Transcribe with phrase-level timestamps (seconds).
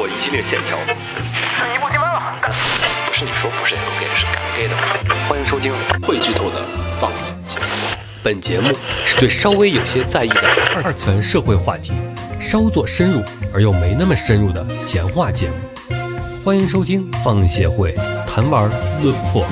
[0.00, 0.78] 过一系列线条。
[0.78, 2.32] 是一步进门了，
[3.06, 4.74] 不是你说不是 L K，是敢 gay 的。
[5.28, 6.64] 欢迎收听会剧透的
[6.98, 7.66] 放映节目。
[8.22, 8.72] 本节目
[9.04, 10.40] 是对稍微有些在意的
[10.82, 11.92] 二次社会话题
[12.40, 13.22] 稍作深入
[13.52, 15.96] 而又没那么深入的闲话节目。
[16.42, 17.94] 欢迎收听放映协会
[18.26, 18.70] 谈玩
[19.02, 19.44] 论破。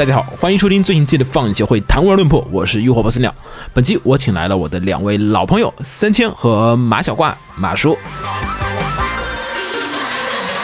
[0.00, 3.34] 大家好，欢迎收听最新期的放映协会谈玩论破，我是浴火不死鸟。
[3.72, 7.96] 本期我请来了我的两位老朋友三千和马小挂马叔。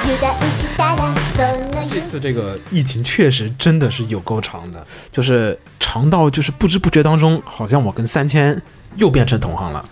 [0.05, 8.61] 油断したらその这次这个疫情确实真的是有够长的，就是长到就是不知不觉当中，好像我跟三千
[8.97, 9.85] 又变成同行了。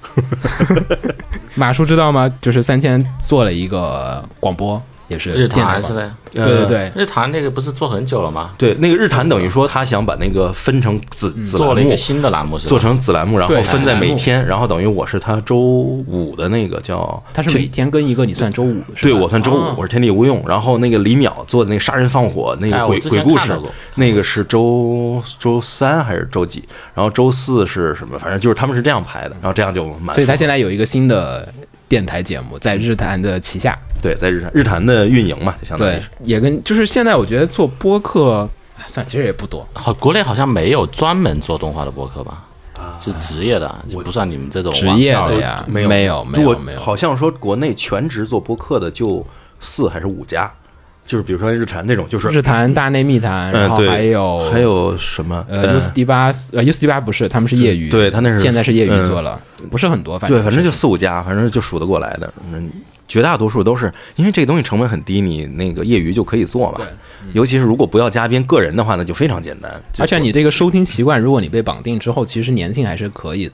[1.54, 2.30] 马叔知道吗？
[2.42, 8.51] 就是三千做了一个广播， 也是日坛是的，对对对，日坛那个不是做很久了吗？
[8.57, 12.67] 对，那个日坛等于说他想把那个分成子子栏目做了一个，新的栏目是？
[12.67, 18.81] 做成子栏目，然后分在每天，然后等于我是他周五的那个叫，他是每天跟一个，你算周五？
[19.01, 20.43] 对我算周五，哦我是天地无用。
[20.47, 23.57] 然后那个李淼做的那个杀人放火那个鬼鬼故事
[23.95, 26.63] 那个是周周三还是周几？
[26.93, 28.17] 然后周四是什么？
[28.17, 30.15] 反正就是他们是这样排的，然后这样就满。
[30.15, 31.47] 所以他现在有一个新的
[31.87, 42.43] 电台节目在日坛的旗下，对在日坛日坛的运营嘛，就相当于对。，也跟就是现在我觉得做播客，哎算其实也不多，好，国内好像没有专门做动画的播客吧？
[42.99, 49.25] 是职业的，就不算你们这种职业的呀，没有没有没有没有，好像说国内全职做播客的就
[49.59, 50.51] 四还是五家，
[51.05, 59.39] 就是比如说日坛那种，就是日坛、大内密谈，然后还有还有什么呃 U 四 D 八呃 U 四 D 八不是，他们是业余，对他那是现在是业余嗯做了，
[59.69, 62.33] 不是很多，反正对，反正就四五家，反正就数得过来的。
[62.51, 62.71] 嗯，
[63.07, 66.81] 绝大多数都是因为这个东西成本很低，你那个业余就可以做嘛。
[67.33, 69.71] 尤其是如果不要嘉宾个人的话，那就非常简单。
[69.99, 73.53] 而且你这个收听习惯，如果你被绑定之后，其实粘性还是可以的，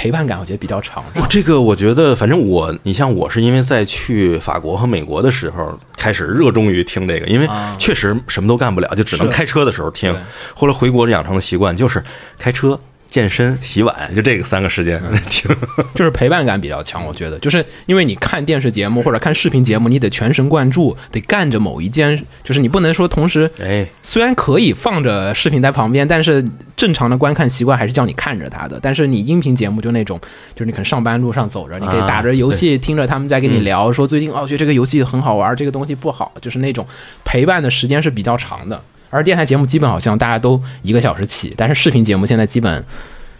[0.00, 1.04] 陪伴感我觉得比较长。
[1.14, 7.46] 我这个我觉得，反正我，你像我是因为在去法国和美国的时候开始热衷于听这个，因为
[7.78, 10.16] 确实什么都干不了，就只能开车的时候听。
[10.54, 12.02] 后来回国养成的习惯就是
[12.38, 15.50] 开车、健身、洗碗，就这个三个时间听。
[15.94, 26.42] 就是陪伴感比较强，我觉得，就是因为你看电视节目或者看视频节目，你得全神贯注，得干着某一件，就是你不能说同时，哎，虽然可以放着视频在旁边，但是
[26.76, 28.78] 正常的观看习惯还是叫你看着它的。
[28.80, 30.18] 但是你音频节目就那种，
[30.54, 36.86] 就是你可能上班路上走着，你可以打着游戏，听着他们在跟你聊，说最近哦，觉得这个游戏很好玩，这个东西不好，就是那种
[37.24, 38.80] 陪伴的时间是比较长的。
[39.10, 42.84] 而电台节目基本好像大家都一个小时起，但是视频节目现在基本，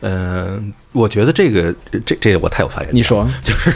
[0.02, 1.74] 嗯、我觉得这个
[2.06, 2.90] 这这个我太有发言。
[2.92, 3.28] 你说。
[3.42, 3.70] 就是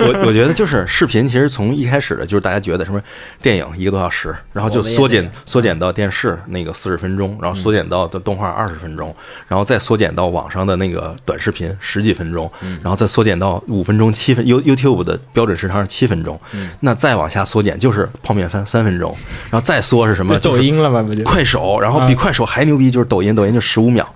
[0.00, 3.00] 我我觉得就是视频，其实从一开始的就是大家觉得什么
[3.40, 9.14] 电影一个多小时，然后就缩减缩减到电视那个四十分钟，然后缩减到的动画二十分钟，
[9.48, 12.50] 然后再缩减到网上的那个短视频十几分钟，
[12.82, 16.38] 然后再缩减到五分钟七分 You YouTube 的标准时长是七分钟，
[16.80, 19.16] 那再往下缩减就是泡面番三分钟，
[19.50, 20.38] 然后再缩是什么？
[20.38, 21.24] 就抖音了吗不就。
[21.24, 24.06] 快手，然后比快手还牛逼就是抖音，抖音就十五秒。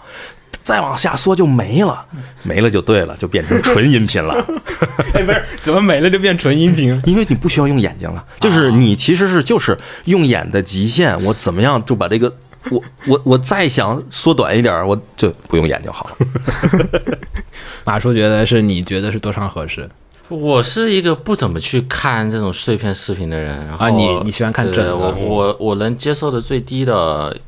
[0.66, 2.04] 再往下缩就没了，
[2.43, 4.34] 没了就对了，就变成纯音频了。
[5.15, 7.00] 哎，不是，怎么没了就变纯音频？
[7.06, 12.37] 因为你不需要用眼睛了，就是你其实是就是用眼的极限，我怎么样就把这个
[12.71, 16.16] 我我我再想缩短一点儿，我就不用眼就好了。
[17.87, 19.88] 马叔觉得是你觉得是多长合适？
[20.28, 27.38] 我是一个不怎么去看这种碎片视频的人，然后啊你你喜欢看对整我我我能接受的最低的，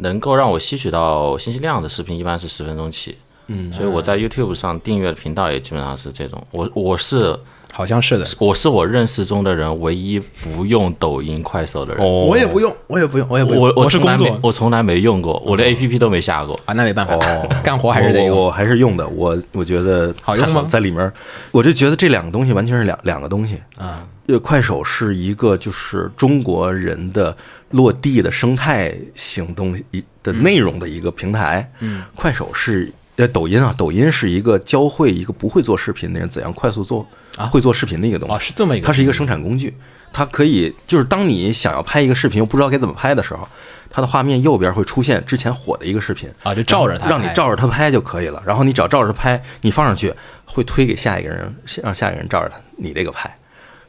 [0.00, 3.16] 能够让我吸取到信息量的视频，一般是十分钟起。
[3.52, 6.40] 嗯，所以我在 YouTube 上订阅的频道也基本上是这种。
[6.52, 7.36] 我我是
[7.72, 8.24] 好像是的。
[8.38, 12.04] 我是我认识中的人唯一不用抖音、快手的人。
[12.04, 13.60] 哦我也不用，我也不用，我也不用。
[13.60, 16.54] 我我是工作从来没我从来没用过，我连 APP 都没下过。
[16.64, 18.38] 啊，那没办法，哦， 干活还是得用。
[18.38, 21.12] 我还是用的，我我觉得好用吗在里面，
[21.50, 24.06] 我就觉得这两个东西完全是两两个东西啊。
[24.30, 27.36] 呃，快手是一个就是中国人的
[27.70, 31.68] 落地的生态型东西一的内容的一个平台。
[31.80, 37.06] 嗯，快手是呃抖音啊，抖音是一个教会一个不会做视频的人怎样快速做
[37.36, 38.34] 啊会做视频的一个东西。
[38.34, 39.74] 哦，是这么一个，它是一个生产工具，
[40.12, 43.48] 它可以就是当你想要拍一个视频又不知道该怎么拍的时候，
[43.90, 48.42] 它的画面右边会出现之前火的一个视频啊就照着它让你照着它拍就可以了。
[48.46, 50.12] 然后你只要照着它拍，你放上去
[50.44, 53.36] 会推给下一个人，让下一个人照着它你这个拍。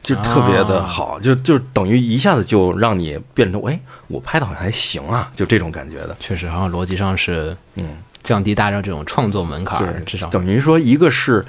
[0.02, 6.16] 就特别啊的好，就就等于一下子就让你变成，哎，我拍的好像还行啊，就这种感觉的。
[6.18, 11.46] 确实好像逻辑上是嗯，降低大家这种创作门槛儿，至少等于说一个是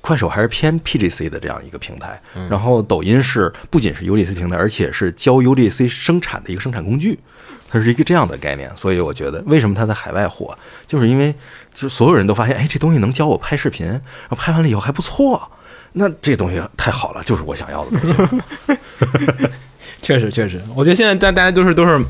[0.00, 7.18] 快手还是偏 PGC 的这样一个平台，然后抖音是不仅是 UGC 平台，而且是教 UGC 生产的一个生产工具，
[7.68, 8.70] 它是一个这样的概念。
[8.76, 10.56] 所以我觉得，为什么它在海外火，
[10.86, 11.32] 就是因为
[11.72, 15.50] 就是所有人都发现，哎，这东西能教我拍视频，然后拍完了以后还不错，
[15.92, 18.76] 那这东西太好了，就是我想要的东西。
[20.02, 22.04] 确实确实，我觉得现在大大家都是都是。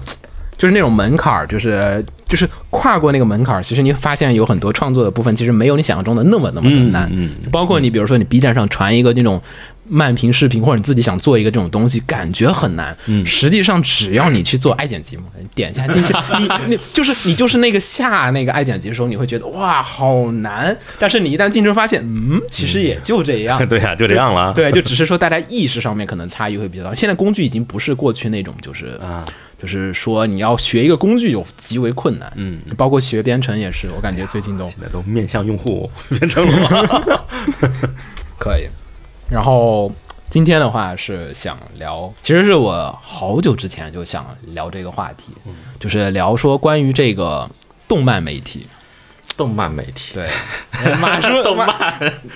[0.63, 7.11] 就是那种门槛儿，就是就是跨过那个门槛儿，其实你发现有很多创作的部分，其实没有你想象中的那么那么的难。
[7.13, 9.43] 嗯包括你比如说你 B 站上传一个那种
[9.89, 12.97] 慢评视频，或者你自己想做一个这种东西，感觉很难。
[13.07, 23.59] 嗯，实际上只要你去做爱剪辑嘛，你点一下进去，你你就是你就是那个下那个爱剪辑的时候，你会觉得哇好难，但是你一旦进去发现，嗯，其实也就这样。
[23.67, 24.53] 对呀、就这样了啊。
[24.55, 26.95] 对，就只是说大家意识上面可能差异会比较大。
[26.95, 29.27] 现在工具已经不是过去那种，就是啊，
[29.63, 32.31] 就是说你要学一个工具就极为困难。
[32.35, 37.27] 嗯，包括学编程也是，我感觉最近都现在都面向用户 编程了。
[38.39, 38.67] 可以。
[39.31, 39.91] 然后
[40.29, 45.33] 今天的话是想聊，其实是我好久之前就想聊这个话题，
[45.79, 47.49] 就是聊说关于这个
[47.87, 48.67] 动漫媒体。
[49.43, 50.31] 动漫媒体，对，
[51.01, 51.69] 马叔，动漫，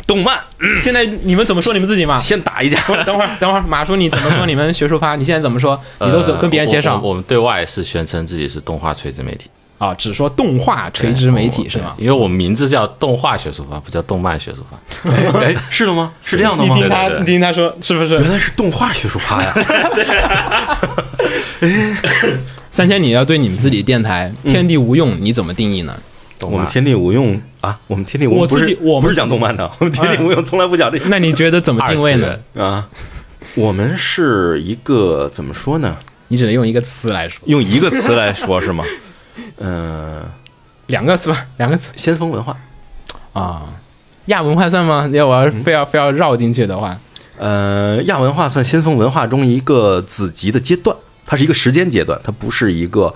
[0.09, 0.37] 动漫，
[0.77, 2.19] 现在你们怎么说你们自己嘛？
[2.19, 2.81] 先打一架。
[3.05, 5.15] 等会儿，等会儿，马叔你怎么说你们学术发？
[5.15, 5.81] 你现在怎么说？
[6.03, 9.49] 你都怎呃跟别人介绍我们对外是宣称自己是动画垂直媒体，
[9.79, 9.95] 啊？
[9.95, 11.95] 只说动画垂直媒体是吗？
[11.97, 15.13] 因为我们名字叫动画学术发，不叫动漫学术发。
[15.41, 16.13] 哎，是的吗？
[16.21, 16.75] 是这样的吗？
[16.75, 18.15] 你听他对对对听他说是不是？
[18.15, 19.55] 原来是动画学术趴呀！
[22.69, 25.97] 三千，你要对你们自己电台“天地无用”你怎么定义呢？
[26.39, 32.39] 动漫我们天地无用啊，我们天地无我用不是自己我们不是讲动漫的， 我们天地无用从来不讲这些那你觉得怎么定位呢？
[32.57, 32.89] 啊。
[33.55, 35.97] 我们是一个怎么说呢？
[36.29, 38.85] 你只能用一个词来说，用一个词来说是吗？
[39.59, 40.23] 嗯、
[40.89, 42.57] 两个词吧，两个词先锋文化。
[43.33, 43.81] 啊。
[44.27, 45.09] 亚文化算吗？
[45.13, 46.99] 要我要非要非要绕进去的话，
[47.39, 53.15] 呃，亚文化算先锋文化中一个子集的阶段，它是一个时间阶段，它不是一个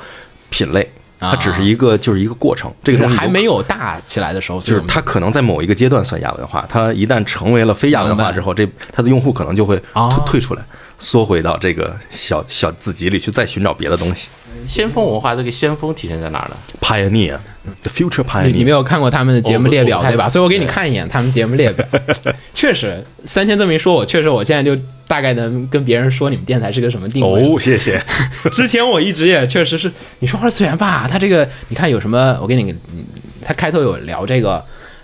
[0.51, 0.89] 品类，
[1.21, 2.73] 它只是一个就是一个过程。
[2.83, 10.63] 这个东西还没有大起来的时候，就是它可能在某一个阶段算亚文化，它一旦成为了非亚文化之后，这它的用户可能就会哦退退出来，
[11.00, 14.29] 缩回到这个小小自己里去，再寻找别的东西。
[14.67, 18.52] 先锋文化这个先锋体现在哪儿呢？Pioneer，the future pioneer。
[18.52, 20.29] 你没有看过他们的节目列表对吧？
[20.29, 21.85] 所以我给你看一眼他们节目列表。
[22.55, 27.43] 确实，三千这么一说，我确实我现在就大概能跟别人说你们电台是个什么定位。
[27.43, 28.00] 哦，谢谢。
[28.52, 32.38] 之前我一直也确实是，你说二次元吧，它这个你看有什么？
[32.43, 33.05] 我给你，嗯
[33.43, 34.62] 他开头有聊这个，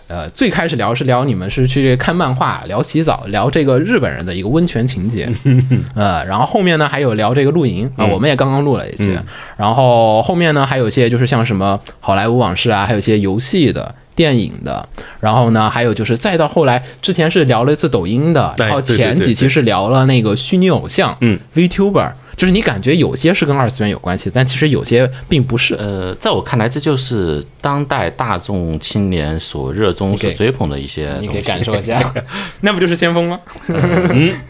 [0.09, 5.29] 呃，最开始聊是聊你们是去看漫画，聊洗澡，聊这个日本人的一个温泉情节，
[5.95, 9.17] 呃，然后后面呢还有聊这个露营啊，我们也刚刚录了一期，
[9.57, 13.95] 然后后面呢还有一些就是像什么好莱坞往事啊，还有一些游戏的。
[14.17, 14.89] 电影的，
[15.21, 25.75] 然后呢，还有就是再到后来，之前是聊了一次抖音的，然后前几期是聊了那个虚拟偶像，嗯，VTuber，就是你感觉有些是跟二次元有关系，但其实有些并不是。
[25.77, 31.27] 呃，在我看来，这就是当代大众青年所热衷、所追捧的一些东西。
[31.27, 31.99] 你可以感受一下，
[32.61, 33.41] 那不就是先锋吗？
[33.69, 34.35] 嗯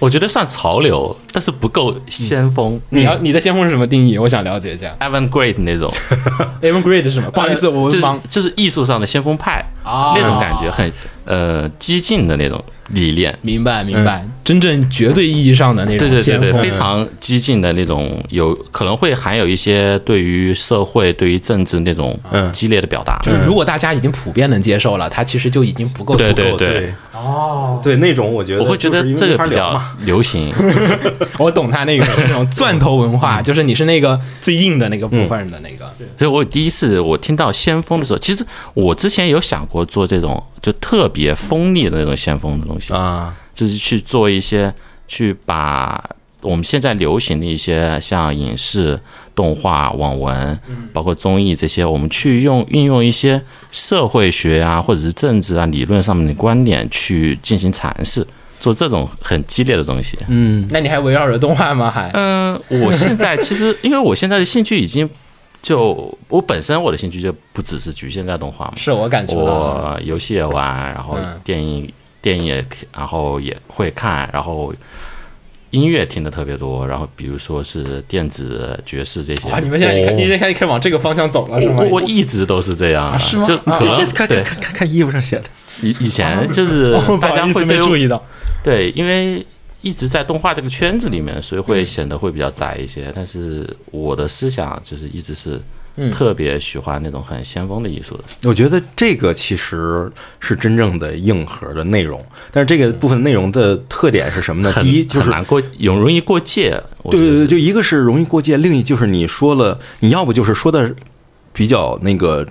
[0.00, 2.78] 我觉得算潮流，但是不够先锋。
[2.90, 4.18] 你要你的先锋是什么定义？
[4.18, 4.94] 我想了解一下。
[5.00, 5.90] avant-garde 那种，，
[6.60, 7.30] Evan Grade 是什么？
[7.30, 10.92] 不好意思，我就是忙就是艺术上的先锋派啊那种感觉，很
[11.24, 13.36] 呃激进的那种理念。
[13.42, 23.18] 明白明白，真正绝对意义上的那对对对对，种先锋，非常激进的那种，有可能会含有一些对于社会、对于政治那种嗯激烈的表达。
[23.22, 26.14] 就是如果大家已经普遍能接受了，它其实就已经不够。
[26.16, 30.52] 对对对哦，对那种我觉得我会觉得这个比较流行。
[31.38, 35.90] 我懂他那个 那种钻头文化，就是你是那个最硬的那个部分的那个。
[36.18, 44.74] 所以我第一次我听到先锋的时候，其实我之前有想过做这种就特别锋利的那种先锋的东西，啊，就是去做一些
[45.08, 46.10] 去把
[46.42, 49.00] 我们现在流行的一些像影视、
[49.34, 50.58] 动画、网文，
[50.92, 53.40] 包括综艺这些，我们去用运用一些
[53.70, 58.26] 社会学啊或者是政治啊理论上面的观点去进行阐释，
[58.60, 60.18] 做这种很激烈的东西。
[60.28, 61.90] 嗯，那你还围绕着动画吗？
[61.90, 62.10] 还？
[62.12, 65.08] 嗯，我现在其实因为我现在的兴趣已经
[65.64, 71.90] 就我本身我的兴趣就不只是局限在动画嘛，是我感觉，我游戏也玩，然后嗯电影、
[72.20, 74.74] 电影也然后也会看，然后
[75.70, 79.48] 音乐听的特别多，然后比如说是电子爵士这些。
[79.48, 81.76] 啊，你们现在看，你现在开始开始往这个方向走了是吗？
[81.78, 82.00] 我？
[82.00, 83.44] 我一直都是这样啊，是吗？
[83.46, 84.42] 就啊可能看对。
[84.42, 85.44] 看看看衣服上写的，
[85.80, 88.22] 以以前就是 大家会对注意到。
[88.62, 89.44] 对，因为
[89.84, 93.12] 一直在动画这个圈子里面，所以会显得会比较窄一些。
[93.14, 95.60] 但是我的思想就是一直是
[95.96, 98.24] 嗯特别喜欢那种很先锋的艺术的。
[98.48, 100.10] 我觉得这个其实
[100.40, 104.72] 是真正的硬核的内容，但是这个部分内容的特点是什么呢？
[104.82, 106.70] 第一就是过，有容易过界。
[107.10, 110.94] 对对对，就一个是容易过界，另一就是你说了，你要不就是说的
[111.52, 112.46] 比较那个。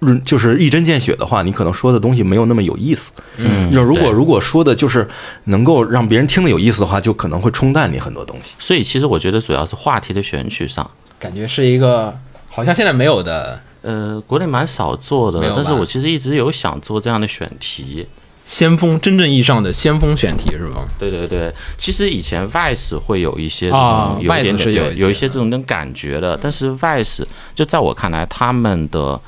[0.00, 3.12] 嗯，就是一针见血的话，你可能说的东西没有那么有意思。
[3.38, 5.08] 嗯就如果如果说的就是
[5.44, 8.52] 能够让别人听得有意思的话，就可能会冲淡你很多东西。
[8.58, 10.88] 所以其实我觉得主要是话题的选取上，
[11.18, 12.16] 感觉是一个
[12.48, 18.06] 好像现在没有的呃，国内蛮少做的没有，但是我其实一直有想做这样的选题。
[18.44, 20.84] 先锋，真正意义上的先锋选题是吗？
[21.00, 27.24] 对对对，其实以前 Vice 会有一些这啊种有一 Vice 是有有一些这种那种感觉的，但是 Vice
[27.56, 29.20] 就在我看来，他们的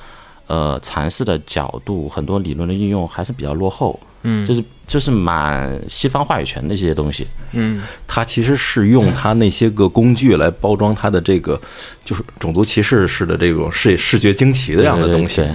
[0.48, 11.60] 呃阐释的角度，很多理论的应用还是比较落后，嗯，就是就是蛮西方话语权的一些东西，嗯，他其实是用他那些个工具来包装他的这个，
[12.04, 15.36] 就是种族歧视式的这种视视觉惊奇的这样的东西。
[15.36, 15.50] 对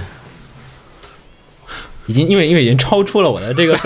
[2.05, 3.77] 已经因为因为已经超出了我的这个，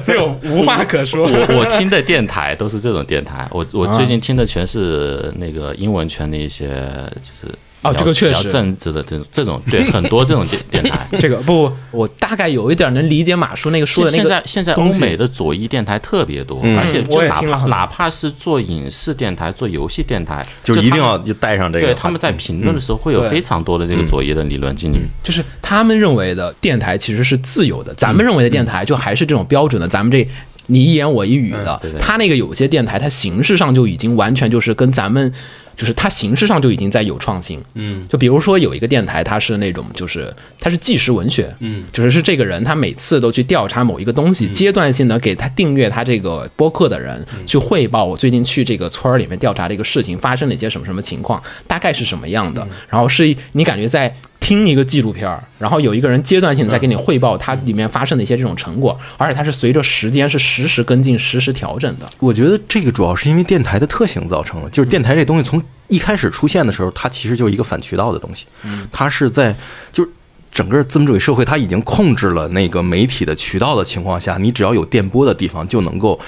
[0.00, 1.26] 所以我无话可说。
[1.26, 3.96] 我我听的电台都是这种电台，我我啊。
[3.96, 6.68] 最近听的全是那个英文圈的一些，
[7.16, 11.06] 就是哦这个确实聊政治的这种这种，对 很多这种电电台。
[11.20, 21.86] 这个不，我大概有一点能理解马叔那个说的那现在现在欧美的左翼电台特别多，嗯而且哪怕哪怕是做影视电台、做游戏电台，就一定要就带上这个。
[21.86, 25.00] 对他们在评论的时候会有非常多的这个左翼的理论进去。
[25.22, 30.28] 就是他们认为的电台其实是自由的，咱们认为的电台就还是这种标准的，咱们这
[30.66, 31.78] 你一言我一语的。
[31.80, 35.32] 对对他那个有些电台，它形式上就已经完全就是跟咱们。
[35.78, 62.08] 就是它形式上就已经在有创新，嗯，就比如说有一个电台，它是那种就是它是纪实文学，嗯，就是是这个人他每次都去调查某一个东西，阶段性的给他订阅他这个播客的人去汇报我最近去这个村儿里面调查这个事情发生了一些什么什么情况，大概是什么样的，然后是你感觉在听一个纪录片儿，然后有一个人阶段性地在给你汇报它里面发生的一些这种成果，而且它是随着时间是实时跟进、实时调整的。
[62.18, 68.46] 我觉得这个主要是因为电台的特性造成的，就是电台这东西从一开始出现的时候，它其实就是一个反渠道的东西，
[68.92, 69.54] 它是在
[69.92, 70.10] 就是。
[70.50, 76.18] 整个资本主义社会，它已经控制了那个媒体的渠道的情况下，你只要有电波的地方，就能够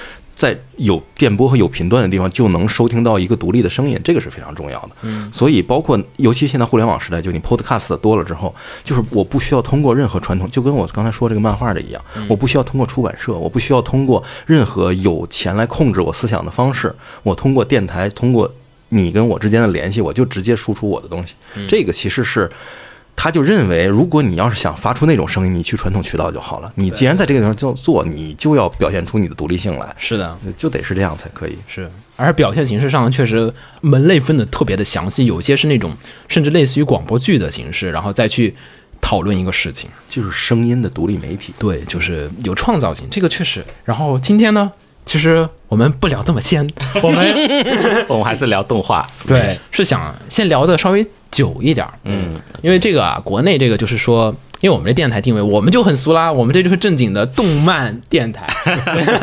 [0.41, 4.89] 在有电波和有频段的地方，就能收听到一个独立的声音，这个是非常重要的。
[5.03, 18.51] 嗯，所以包括尤其现在互联网时代，就你 Podcast 多了之后，就是我不需要通过任何传统，就跟我刚才说这个漫画的一样，我不需要通过出版社，我不需要通过任何有钱来控制我思想的方式，我通过电台，通过
[18.89, 21.35] 你跟我之间的联系，我就直接输出我的东西。
[21.67, 22.49] 这个其实是。
[23.15, 26.71] 他就认为，如果你要是想发出那种声音，你去传统渠道就好了。
[26.75, 31.55] 你既然在这个地方就做，你就要表现出你的独立性来，是的，就得是这样才可以。
[31.67, 35.95] 是，而表现形式上确实门类分的特别的详细，有些是那种
[36.27, 38.55] 甚至类似于广播剧的形式，然后再去
[38.99, 39.87] 讨论一个事情。
[40.09, 41.53] 就是声音的独立媒体。
[41.59, 43.63] 对，就是有创造性，这个确实。
[43.85, 44.71] 然后今天呢，
[45.05, 46.67] 其实我们不聊这么仙，
[47.03, 58.47] 我们我们还是聊动画，对是想先聊的稍微久一点，嗯，因为这个啊，国内这个就是说，因为我们这电台定位，我们就很俗啦，我们这就是正经的动漫电台，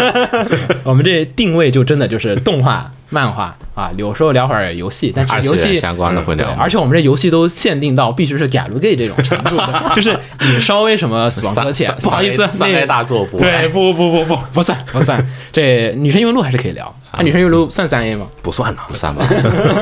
[0.85, 18.27] 我们这定位就真的就是动画、漫画啊，有时候聊会儿游戏，但其实游戏相关的会对，聊，而且我们这游戏都限定到必须是 galgame 这种程度的，就是你稍微什么死亡搁浅， 不好意思，三 A 大作不对，不不不不不不算不算，这女神异闻录还是可以聊，啊，女神异闻录算三 A 吗？
[18.43, 19.25] 不算呢，不算吧？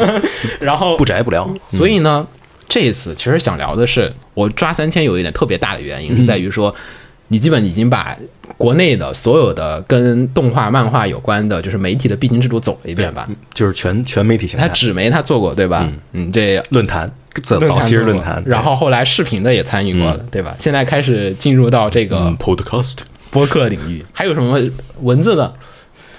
[0.61, 1.49] 然后不宅不聊。
[1.71, 2.27] 所以呢，
[2.69, 6.75] 这一次其实想聊的是，我抓三千有一点特别大的原因是在于说，
[7.29, 8.17] 你基本已经把
[8.57, 13.29] 国内的所有的跟动画、漫画有关的，就是媒体的必经之路走了一遍吧。
[13.55, 15.91] 就是全全媒体形态，他纸媒他做过对吧？
[16.13, 17.11] 嗯，这论坛，
[17.43, 20.55] 早早期是论坛，然后后来视频的也参与过了，对吧？
[20.59, 22.97] 现在开始进入到这个嗯 Podcast
[23.31, 24.61] 播客领域，还有什么
[25.01, 25.55] 文字的？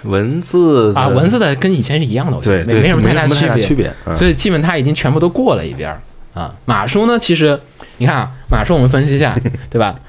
[0.04, 1.08] 文字啊？
[1.08, 4.16] 文字的跟以前是一样的，我觉得没没什么太大大区区别嗯。
[4.16, 6.00] 所以基本他已经全部都过了一遍儿
[6.38, 6.56] 啊。
[6.65, 7.60] 马叔呢，其实
[7.98, 9.38] 你看啊，马叔我们分析一下，
[9.70, 10.00] 对吧？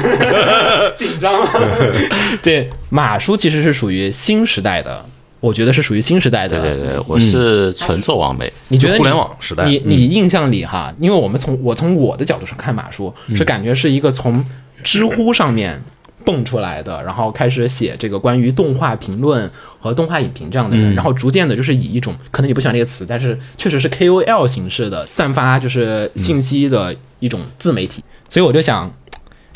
[0.96, 1.50] 紧张了。
[2.42, 5.04] 这马叔其实是属于新时代的，
[5.40, 6.60] 我觉得是属于新时代的。
[6.60, 14.44] 对对对，我是纯做网媒，你觉得互联网时代你你印象里哈，因为我们从我从我的角度上看马叔，是感觉是一个从
[14.82, 15.82] 知乎上面
[16.24, 28.90] 蹦出来的，然后开始写这个关于动画评论和动画影评这样的人，然后逐渐的就是以一种可能你不喜欢这个词，但是确实是 KOL 形式的散发就是信息的一种自媒体，所以我就想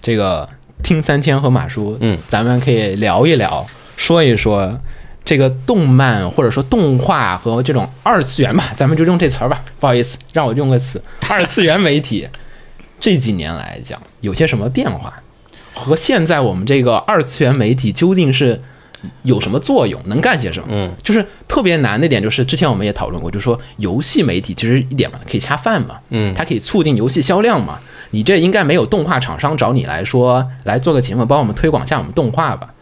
[0.01, 0.49] 这个
[0.83, 4.79] 听三千和马叔，嗯，咱们可以聊一聊，说一说。
[5.25, 12.27] 这个动漫或者说动画和这种二次元吧，咱们就用这词儿吧，不好意思，让我用个词，二次元媒体
[12.99, 15.13] 这几年来讲有些什么变化，
[15.79, 18.61] 和现在我们这个二次元媒体究竟是
[19.23, 20.67] 有什么作用，能干些什么？
[20.71, 27.79] 嗯，就是特别难的点，就是之前我们也讨论过，就是说游戏媒体其实一点嘛，可以恰饭嘛，嗯它可以促进游戏销量嘛。
[28.11, 32.73] 你这应该没有动画厂商找你来说来做个节目，帮我们推广一下我们动画吧？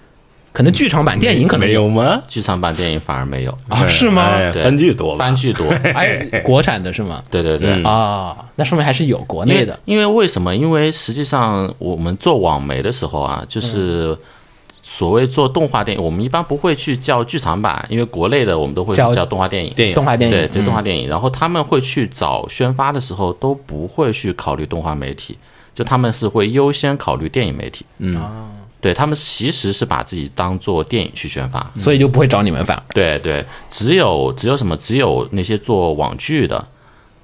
[0.57, 2.19] 可能剧场版电影可能没有吗？
[2.27, 3.87] 剧场版电影反而没有，啊？
[3.87, 4.31] 是吗？
[4.55, 5.19] 番剧多吧？
[5.19, 7.23] 番剧多， 哎，国产的是吗？
[7.31, 7.75] 对对对。
[7.75, 9.79] 嗯啊，那说明还是有国内的。
[9.85, 10.57] 因为为什么？
[10.57, 14.17] 因为实际上我们做网媒的时候啊，就是
[14.83, 19.75] 所谓做动画电影，我们一般不会去叫剧场版，因为国内的我们都会去叫叫动画电影。
[19.75, 25.37] 电影动画电影，对对，嗯动画电影，然后他们会去找宣发的时候都不会去考虑动画媒体，
[25.75, 27.85] 就他们是会优先考虑电影媒体。
[27.99, 28.19] 嗯，
[28.87, 31.69] 对他们其实是把自己当做电影去宣发。
[31.77, 32.83] 所以就不会找你们反而。
[32.95, 34.77] 对对，只有只有什么？
[34.77, 36.65] 只有那些做网剧的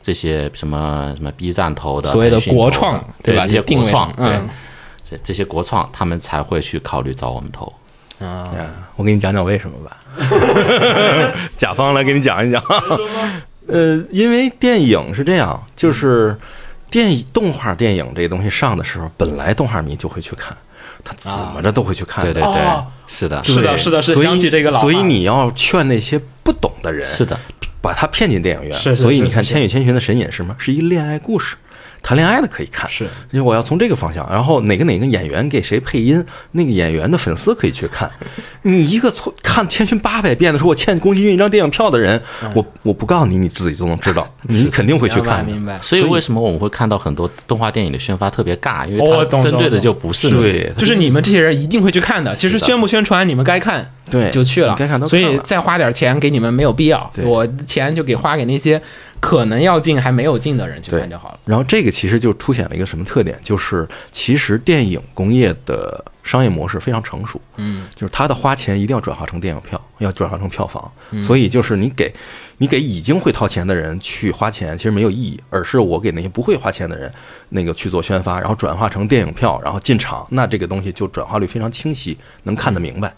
[0.02, 4.40] 这些什么什么 B 站投的，所谓的国创对吧这些国创，对
[5.08, 7.72] 这这些国创，他们才会去考虑找我们投。
[8.18, 10.02] 啊，哎我给你讲讲为什么吧。
[11.56, 12.60] 甲方来给你讲一讲。
[13.68, 16.36] 呃，因为电影是这样，就是
[16.90, 20.56] 电影动画电影这东西上的时候，本来动画迷就会去看，
[21.04, 22.32] 他怎么着都会去看的。
[22.32, 27.38] 对对对哦，是的，是的是的是所以想起这个老话所以你要劝那些不懂的人，是的，
[27.80, 28.78] 把他骗进电影院。
[28.78, 30.54] 是是所以你看《千与千寻》的神隐是吗？
[30.58, 31.56] 是一恋爱故事，
[32.02, 32.90] 谈恋爱的可以看。
[32.90, 38.10] 是因为我要从这个方向，然后哪个哪个演员给谁配音，那个演员的粉丝可以去看。
[38.62, 42.20] 你一个从看《千寻》八百遍的说，我欠宫崎骏一张电影票的人，
[42.54, 45.52] 我我不告诉你，你自己就能知道，你肯定会去看的。
[45.52, 45.78] 明白。
[45.82, 48.86] 所以为什么我们会看到很多动画电影的宣发特别尬？
[48.86, 52.34] 因哦为他针对的就不是对就是你们这些人一定会去看的。
[52.34, 54.76] 其实宣不宣传，你们该看对就去了
[55.06, 57.10] 所以再花点钱给你们没有必要。
[57.24, 58.80] 我钱就给花给那些
[59.18, 61.38] 可能要进还没有进的人去看就好了。
[61.44, 72.12] 然后这个其实就凸显了一个什么特点，就是其实电影工业的商业模式非常成熟，嗯，就是它的花钱一定要转化成电影票，要转化成票房，嗯所以就是你给
[72.58, 77.12] 你给已经会掏钱的人去花钱，其实没有意义，而是我给那些不会花钱的人
[77.48, 83.08] 那个去做宣发，然后转化成电影票，然后进场，那这个东西就转化率非常清晰，能看得明白。
[83.08, 83.14] 嗯，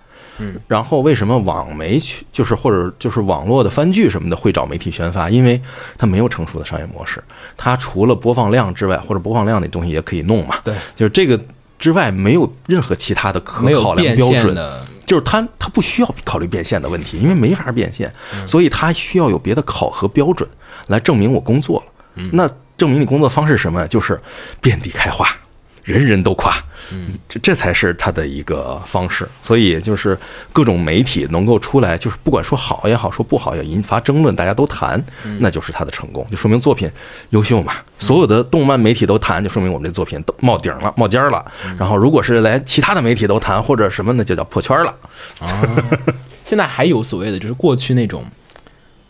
[0.66, 5.30] 然后为什么网媒去就是或者就是网络的番剧什么的会找媒体宣发？
[5.30, 5.60] 因为
[5.96, 7.22] 它没有成熟的商业模式，
[7.56, 11.40] 它除了播放量之外，或者播放量那东西也可以弄嘛，对，就是这个
[11.78, 14.56] 之外没有任何其他的可考量变标准。
[15.04, 20.48] 就是它它不需要考虑变现的问题，因为没法变现，嗯所以它需要有别的考核标准
[20.86, 21.92] 来证明我工作了。
[22.14, 23.86] 嗯那证明你工作方式是什么呀？
[23.86, 24.18] 就是
[24.62, 25.28] 遍地开花，
[25.84, 26.52] 人人都夸。
[26.90, 29.26] 嗯，这这才是他的一个方式。
[29.40, 30.18] 所以就是
[30.52, 36.90] 各种媒体能够出来，就是不管说好也好，说不好也引发争论，大家都谈，嗯那就是他的成功，就说明作品
[37.30, 37.72] 优秀嘛。
[37.98, 41.44] 所有的动漫媒体都谈，就说明我们这作品都冒顶了、冒尖儿了。
[41.64, 44.94] 嗯然后如果是来其他的媒体都谈或者什么呢，就叫破圈了。
[46.44, 48.26] 现在还有所谓的就是过去那种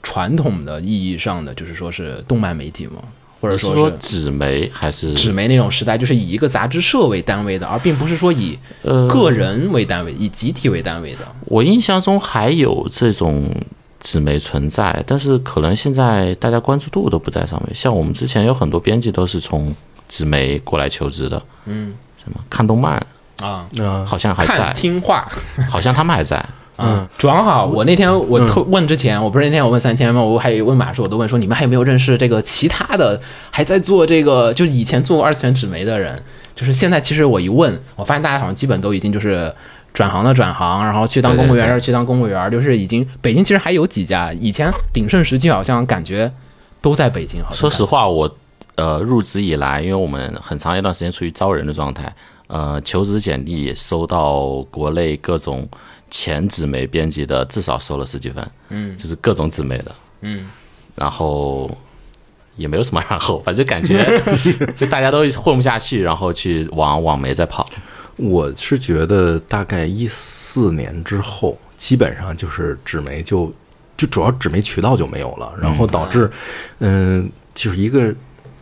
[0.01, 3.03] 传统的意义上的，就是说是动漫媒体吗？
[3.45, 11.19] 或者是说是说纸媒还是纸媒那种时代，就是以一个杂志社为单位的，而并不是说以呃个人为单位、以集体为单位的。
[11.45, 13.55] 我印象中还有这种
[14.01, 17.75] 纸媒存在，但是可能现在大家关注度都不在上面。
[17.75, 19.75] 像我们之前有很多编辑都是从
[20.09, 22.95] 纸媒过来求职的，嗯什么看动漫
[23.43, 25.29] 啊，嗯，好像还在，听话。
[25.69, 26.43] 好像他们还在。
[26.77, 30.21] 嗯，主要哈，我那天我特问之前，我不是那天我问三千吗？
[30.21, 36.21] 我还有问马叔，我都问说你们还有没有认识这个其他的还在做这个，就是以前做过二次元纸媒的人，
[36.55, 39.55] 就是现在其实我一问，我发现大家好像基本都已经就是
[39.93, 46.33] 转行的转行，然后去当公务员去当公务员，就是已经北京其实还有几家，以前鼎盛时期好像感觉
[46.81, 48.37] 都在北京，好像说实话，我
[48.75, 52.13] 呃入职以来，因为我们很长一段时间处于招人的状态，
[52.49, 55.69] 呃，求职简历收到国内各种
[56.17, 60.49] 前纸媒编辑的，至少收了十几份，嗯就是各种纸媒的，嗯，
[60.95, 61.69] 然后
[62.57, 63.99] 也没有什么然后，反正感觉
[64.77, 67.69] 就大家都混不下去，然后去往网媒在跑。
[68.17, 73.53] 我是觉得大概一四年之后，基本上就是纸媒就
[73.97, 76.31] 就主要纸媒渠道就没有了，然后导致
[76.79, 78.15] 嗯、就是一个。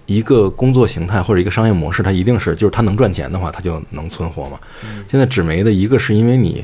[0.07, 4.59] 一个工作形态或者一个商业模式，它一定是就是它能赚钱的话，它就能存活嘛。
[5.09, 6.63] 现在纸媒的一个是因为你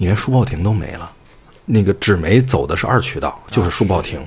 [0.00, 1.12] 你连书报亭都没了，
[1.66, 4.18] 那个纸媒走的是二渠道，就是书报亭。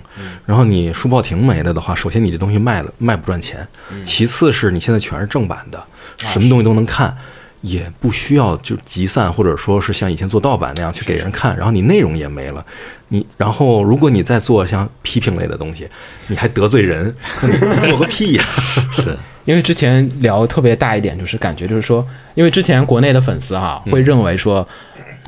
[0.46, 3.68] 然后你书报亭没了的话，首先你这东西卖了卖不赚钱，
[4.04, 5.84] 其次是你现在全是正版的，
[6.18, 7.18] 什么东西都能看。
[7.62, 12.66] 也不需要就集散，或者说是像以前做盗版那样去给人看，然后你内容也没了，
[13.08, 15.88] 你然后如果你再做像批评类的东西，
[16.28, 18.44] 你还得罪人，你做个屁呀、
[18.92, 22.06] 是 因为之前聊特别大一点，就是感觉就是说，
[22.36, 24.68] 因为之前国内的粉丝哈会认为说，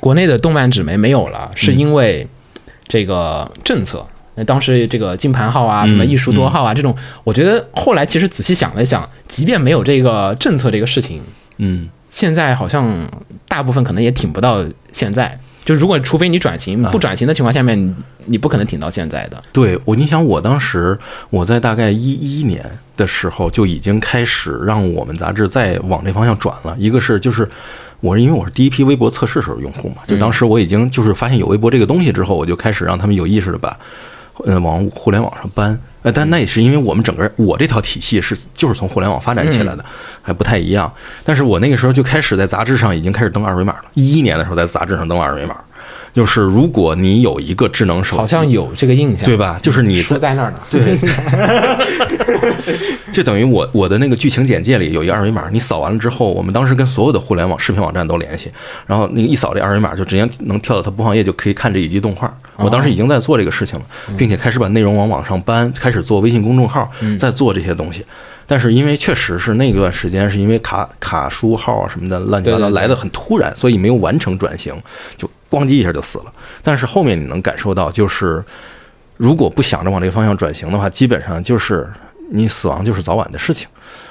[0.06, 2.28] 国内的动漫纸媒没有了，是因为
[2.88, 4.06] 这个政策。
[4.36, 11.24] 那当时这个金盘号啊，什么艺术多号啊，这种，我觉得后来其实仔细想了想，即便没有这个政策这个事情，
[11.58, 13.10] 嗯，现在好像
[13.48, 15.40] 大部分可能也挺不到现在。
[15.64, 19.44] 就如果除非你转型，不转型的情况下面，你你不可能挺到现在的。
[19.52, 20.96] 对我，你想我当时
[21.32, 22.64] 我在大概一一年
[22.96, 26.76] 的时候就已经开始让我们杂志再往这方向转了。
[26.78, 27.50] 一个是就是
[28.06, 33.76] 我是因为我是第一批微博测试时候用户嘛，就当时我已经就是发现有微博这个东西之后，我就开始让他们有意识的把
[34.44, 35.80] 呃往互联网上搬。
[36.04, 39.84] 呃，但那也是因为我们整个我这套体系是就是从互联网发展起来的，
[40.22, 40.94] 还不太一样。
[41.24, 43.86] 但是我那个时候就开始在杂志上已经开始登二维码了。
[43.96, 45.56] 一一年的时候在杂志上登二维码，
[46.16, 49.60] 就是如果你有一个智能手机，好像有这个印象，对吧？
[49.62, 50.60] 就是你说在那儿呢。
[50.72, 50.98] 对，
[53.12, 58.50] 就等于我我的那个剧情简介里有一个二维码，你扫完了之后，我们当时跟所有的互联网视频网站都联系，
[58.86, 62.34] 然后那个一扫这二维码，就直接能跳到它播放页，就可以看这一集动画。
[62.56, 63.86] 我当时已经在做这个事情了，
[64.18, 68.06] 并且开始把内容往网上搬，开始做微信公众号，在做这些东西。
[68.48, 74.72] 但是因为确实是那段时间是因为卡卡书号啊什么的乱七八糟来的很突然，所以没有完成转型，
[75.18, 76.34] 就咣叽一下就死了。
[76.64, 78.44] 但是后面你能感受到，就是
[79.18, 81.92] 如果不想着往这个方向转型的话，基本上就是
[82.32, 83.68] 你死亡就是早晚的事情。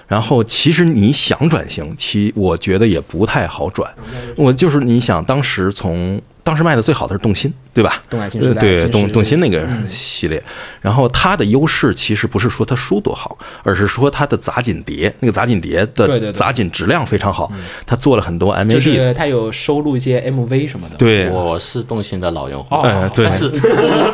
[0.07, 3.91] 然后其实你想转型，其我觉得也不太好转。
[4.37, 8.01] 我就是你想当时从当时卖的最好的是动心，对吧？
[8.09, 10.41] 动感新时代呃对动动心那个系列，
[10.81, 16.27] 然后它的优势其实不是说它书多好，而是说它的杂锦碟，那个杂锦碟对对对。
[16.29, 17.51] 的杂锦质量非常好，
[17.85, 20.97] 它做了很多是他有收录一些 MV 什么的。
[20.97, 22.77] 对，我是动心的老用户，
[23.15, 23.25] 对。
[23.25, 23.51] 但是。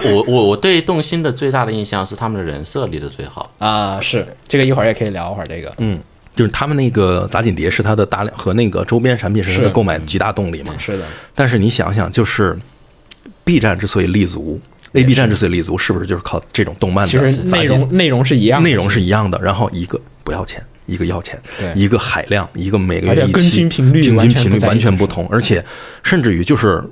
[0.02, 4.26] 我我我对动心的最大的印象是他们的人设立的最好，啊、是。
[4.48, 5.72] 这个一会儿也可以聊会儿这个。
[5.78, 6.00] 嗯，
[6.34, 10.74] 就是他们那个砸锦碟是它的大量和那个周边产品是它的购买极大动力嘛。
[10.78, 12.56] 是的，但是你想想，就是
[13.44, 14.60] B 站之所以立足
[14.92, 21.40] ，A B 站之所以立足，是不是就是靠这种动漫的其实内容内容是一样的，内容是一样的，然后一个不要钱，一个要钱，
[21.74, 25.64] 一个海量，一个每个更月一期，新频率平均频率完全不同，而且
[26.02, 26.82] 甚至于就是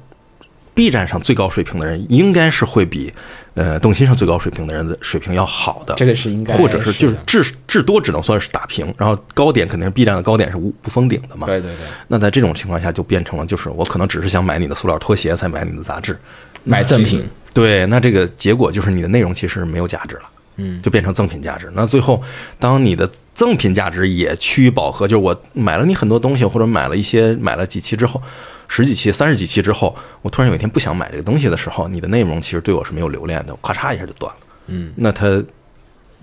[0.78, 3.12] B 站上最高水平的人，应该是会比
[3.54, 16.16] 呃动心上最高水平的人的水平要好的，这个是应该或者是就是是至至多只能算是打平，然后高点肯定是 B 站的高点是无不封顶的嘛，对对对，那在这种情况下，就变成了就是我可能只是想买你的塑料拖鞋才买你的杂志，
[16.62, 20.22] 买赠品，对，那这个结果就是你的内容其实没有价值了，
[20.58, 21.68] 嗯，就变成赠品价值。
[21.74, 22.22] 那最后，
[22.60, 28.22] 当你的赠品价值也趋于饱和，就是我买了你很多东西，或者买了一些买了几期之后，
[28.68, 34.40] 十几期、三十几期之后，我突然有一天不想买这个东西的时候，你的内容其实对我是没有留恋的，咔嚓一下就断了。
[34.66, 35.42] 嗯，那它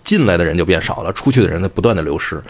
[0.04, 2.42] 进来的人就变少了，出去的人在不断的流失，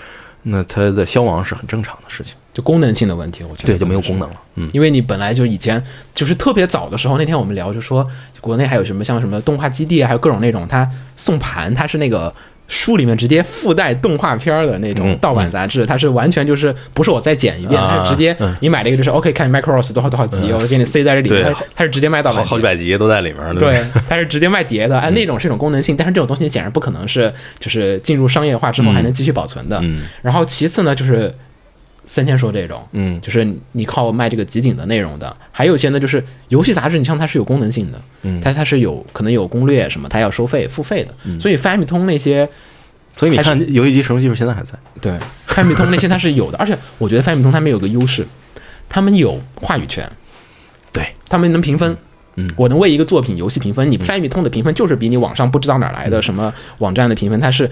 [0.43, 2.35] 那它的消亡是很正常的事情。
[2.53, 4.41] 就功能性的问题，我觉得对，就没有功能了。
[4.55, 5.81] 嗯，因为你本来就以前
[6.13, 8.05] 就是特别早的时候，那天我们聊就说，
[8.39, 12.33] 国内还有什么像什么动画基地，还有各种那种它送盘，它是那个
[12.67, 18.55] 书里面直接附带动画片儿的那种嗯盗版杂志，它是完全就是不是我再剪一遍，啊它是直接嗯。
[18.61, 23.55] 你买了一个就是 OK 看 Macross 多少多少集，我给你塞在这里它它是直接卖盗版好好几百集都在里面。
[23.55, 29.79] 对，它是直接卖碟的，哎，那种是一种功能性，但是这种东西显然不可能是就是进入商业化之后还能继续保存的。
[29.83, 30.01] 嗯。
[30.21, 31.31] 然后其次呢，就是
[32.07, 33.19] 三千说这种，嗯。
[33.21, 38.39] 就是你靠卖这个集锦的内容的，还有一些呢，就是游戏杂志，你像它是有功能性的，嗯。
[38.41, 42.47] 它它是有可能有攻略什么，它要收费付费的，所以 Family 通那些
[43.17, 44.73] 所以你看，游戏机使用技术现在还在。
[45.01, 45.13] 对
[45.47, 48.27] Family 通那些它是有的，而且我觉得 Family 通他们有个优势，
[48.89, 50.09] 他们有话语权，
[50.91, 51.91] 对，他们能评分。
[51.91, 51.97] 嗯
[52.55, 57.69] 我能为一个作品游戏评分，你 Family 通的评分就是比你网上不知道哪来的什么网站的评分，它是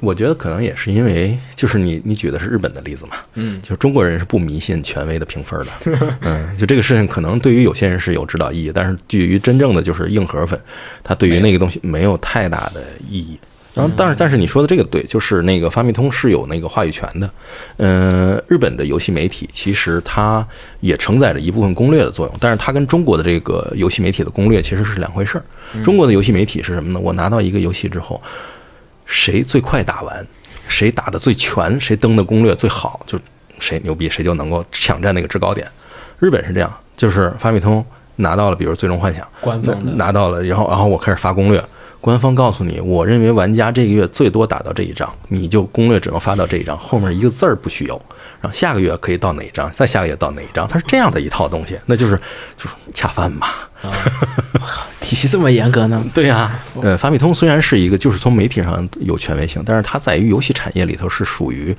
[0.00, 10.60] 我觉得可能也是因为，就是你你举的是日本的例子嘛，嗯，就是中国人是不迷信权威的评分的， 嗯，就这个事情可能对于有些人是有指导意义，但是对于真正的就是硬核粉，
[11.04, 13.38] 他对于那个东西没有太大的意义。
[13.74, 17.30] 然后，但是但是你说的这个对，就是那个发米通是有那个话语权的，
[17.78, 20.46] 嗯、日本的游戏媒体其实它
[20.80, 25.44] 也承载着一部分攻略的作用，但是它跟中国的这个游戏媒体的攻略其实是两回事儿。
[25.82, 27.00] 中国的游戏媒体是什么呢？
[27.00, 28.20] 我拿到一个游戏之后，
[29.06, 30.26] 谁最快打完，
[30.68, 33.18] 谁打的最全，谁登的攻略最好，就
[33.58, 35.66] 谁牛逼，谁就能够抢占那个制高点。
[36.18, 37.84] 日本是这样，就是发米通
[38.16, 39.26] 拿到了，比如《最终幻想》，
[39.96, 41.64] 拿到了，然后然后我开始发攻略，
[42.02, 47.94] 官方告诉你，我认为玩家这个月最多打到这一章，你就攻略只能发到这一章，后面一个字儿不许有。
[48.40, 52.20] 然后下个月可以到哪一章，再下个月到哪一章，它是这样的一套东西，那就是
[52.56, 53.46] 就 是恰饭嘛。
[55.00, 56.04] 体系这么严格呢？
[56.12, 61.72] 对呀、呃，法米通虽然是一个就是从媒体上有权威性，但是它在于游戏产业里头是属于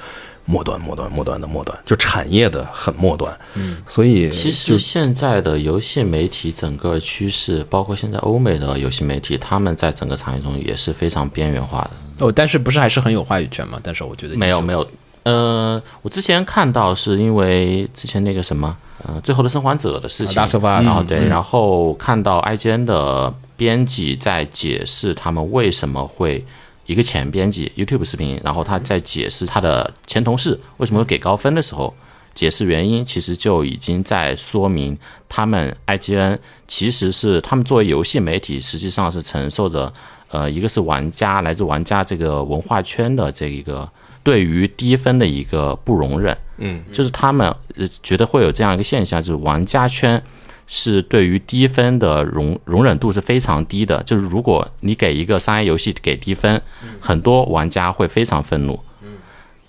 [0.45, 3.38] 末端、末端、末端的末端，就产业的很末端。
[3.56, 12.25] 嗯，所以其实现在的游戏媒体整个趋势，包括现在欧美的游戏媒体，他们在整个产业中也是非常边缘化的。
[12.25, 13.79] 哦，但是不是还是很有话语权嘛？
[13.82, 14.86] 但是我觉得没有没有，
[15.23, 26.45] 呃，我之前看到是因为之前那个什么，呃，最后的生还者的事情，啊，Last of Us 然后对，然后看到 IGN 的编辑在解释他们为什么会
[26.86, 31.93] 一个前编辑 YouTube 视频，然后他在解释他的前同事为什么会给高分的时候，
[32.34, 34.98] 解释原因，其实就已经在说明
[35.30, 39.93] 他们 IGN 其实是他们作为游戏媒体，实际上是承受着
[40.30, 43.89] 呃一个是玩家来自玩家这个文化圈的这一个
[44.24, 46.38] 对于低分的一个不容忍。
[46.58, 50.22] 嗯，就是他们呃觉得会有这样一个现象，就是玩家圈
[50.67, 54.02] 是对于低分的容容忍度是非常低的。
[54.04, 56.62] 就是如果你给一个商业游戏给低分，
[56.99, 58.80] 很多玩家会非常愤怒。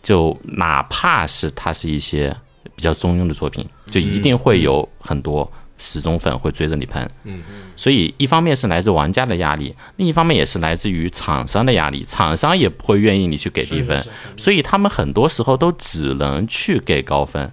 [0.03, 2.37] 就哪怕是它是一些
[2.77, 7.11] 比较中庸的作品，就一定会有很多死忠粉会追着你喷。
[7.25, 7.43] 嗯
[7.77, 17.51] 所以一方面是来自玩家的压力，另一方面也是来自于厂商的压力，厂商也不会愿意你去给低分，所以他们很多时候都只能去给高分，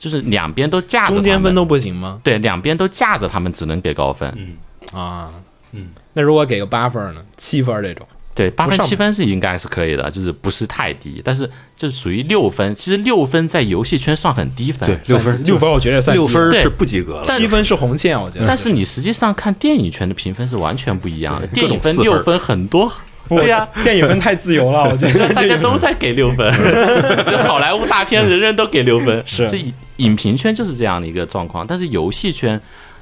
[0.00, 2.18] 就是两边都架着中间分都不行吗？
[2.24, 4.34] 对，两边都架着他们，只能给高分。
[4.36, 4.56] 嗯
[4.98, 5.30] 啊，
[5.72, 7.20] 嗯，那如果给个八分呢？
[7.36, 12.74] 七分这种，对，八分上七分是应该是可以的，就是不是太低，但是这是属于六分。
[12.74, 17.24] 其实六分在游戏圈算很低分，对六分六分我觉得算六分是不及格了。
[17.26, 18.46] 七分是红线，我觉得。
[18.46, 22.90] 但是你实际上看电影圈的评分是完全不一样的，电影分六分很多。
[23.30, 26.52] 对呀、电影分太自由了，我觉得 大家都在给六分，
[27.46, 31.66] 好莱坞大片人人都给六分，是这影影评圈就是这样的一个状况。
[31.66, 32.60] 但是游戏圈，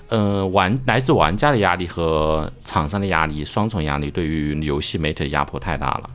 [0.08, 6.10] 呃，玩来自玩家的压力和厂商的压力双重压力，对于游戏媒体的压迫太大了。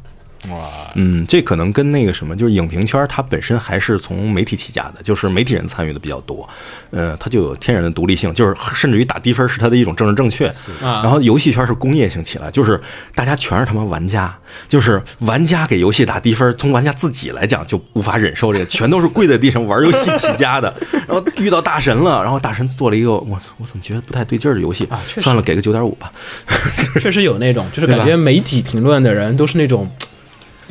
[0.95, 6.47] 嗯，这可能跟那个什么，就是影评圈它本身还是从媒体起家的，就是媒体人参与的比较多，
[6.91, 10.47] 呃，它就有天然的独立性，就是甚至于打低分是它的一种政治正确。
[10.82, 12.79] 啊然后游戏圈是工业性起来，就是
[13.15, 14.34] 大家全是他妈玩家，
[14.67, 20.73] 就是玩家给游戏打低分，从玩家自己来讲就无法忍受这个，全都是跪在地上玩游戏起家的，
[21.08, 26.12] 然后遇到大神了，然后大神做了一个我我怎么觉得不太对劲儿的游戏，啊算了，给个九点五吧。
[26.99, 29.89] 确实有那种，就是感觉媒体评论的人都是那种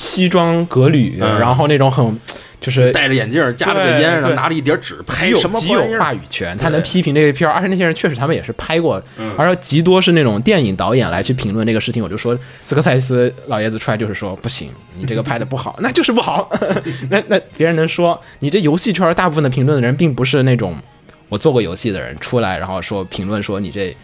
[0.02, 2.20] 西装革履，嗯然后那种很
[2.60, 12.02] 就是戴着眼镜，夹着个烟，然后拿着一叠纸，极拍什么极有话语权，他能批评这个片儿，而且那些人确实他们也是拍过，嗯而且极多是那种电影导演来去评论这个事情。
[12.02, 16.50] 我就说斯科塞斯老爷子出来就是说不行，你这个拍的不好， 那就是不好。
[17.10, 20.76] 那那别人能说你这游戏圈大部分的评论的人，并不是那种
[21.28, 23.96] 我做过游戏的人出来，然后说评论说你这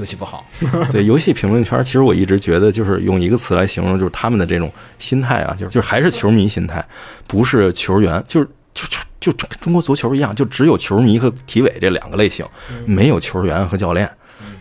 [0.00, 0.44] 游戏不好。
[0.90, 6.84] 对游戏评论圈，其实我一直觉得，就是用一个词来形容，就是他们的这种心态啊，就是就是还是球迷心态，
[7.28, 12.44] 不是球员，就是就就就中中国足球一样，就只有球迷和体委这两个类型，
[12.84, 14.10] 没有球员和教练。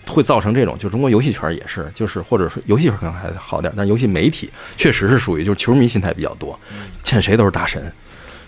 [0.07, 6.59] 会造成这种，就中国游戏圈也是，就是或者说游戏圈可能还好点，但游戏媒体确实是属于就是球迷心态比较多，
[7.03, 7.93] 见谁都是大神，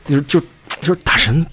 [0.04, 0.40] 就是就
[0.82, 1.46] 就是大神，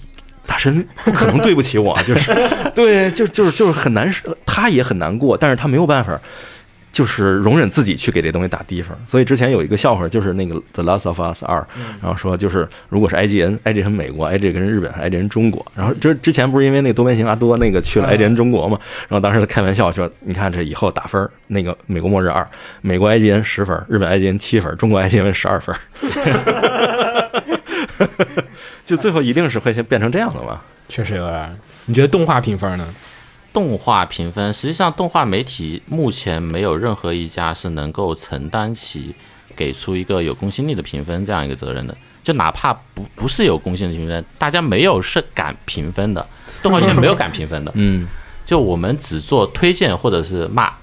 [0.49, 2.31] 大神不可能对不起我， 就是
[2.73, 6.19] 对，就就是就是很难受，他也很难过，但是他没有办法，
[6.91, 8.97] 就是容忍自己去给这东西打低分。
[9.07, 11.59] 所以之前有一个笑话，就是那个《The Last of Us 二》，
[12.01, 22.45] 然后说就是如果是 IGN，IGN 美国，IGN 日本，IGN 中国，然后之之前不是因为那个多边形阿多那个去了 IGN 中国嘛，然后当时他开玩笑说，你看这以后打分，那个美国末日二，
[22.81, 25.75] 美国 IGN 十分，日本 IGN 七分，中国 IGN 十二分。
[28.89, 30.59] 就最后一定是会先变成这样的嘛？
[30.87, 31.55] 确实有点。
[31.85, 32.95] 你觉得动画评分呢？
[33.53, 39.13] 动画评分，实际上动画媒体目前没有任何一家是能够承担起
[39.55, 41.95] 给出一个有公信力的评分这样一个责任的。
[42.23, 46.27] 就哪怕不不是有公信力评分，大家没有是敢评分的，
[46.63, 47.71] 动画圈没有敢评分的。
[47.75, 48.07] 嗯，
[48.43, 50.73] 就我们只做推荐或者是骂，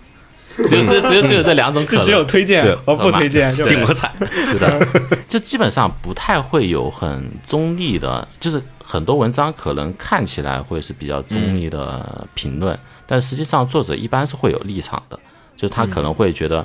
[0.64, 2.04] 只有只有只有只有这两种可能。
[2.04, 4.12] 只有推荐对和不推荐，就顶个彩。
[4.32, 4.88] 是的，
[5.28, 15.18] 就基本上不太会有很中立的，就是很多文章可能看起来会是比较中立的评论，但实际上作者一般是会有立场的，
[15.56, 16.64] 就他可能会觉得，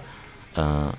[0.56, 0.94] 嗯、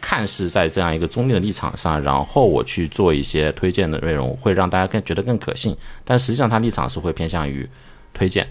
[0.00, 7.68] 看似在这样一个中立的立场上，然后我去做一些推荐的内容，会让大家更觉得更可信，但实际上他立场是会偏向于
[8.12, 8.46] 推荐，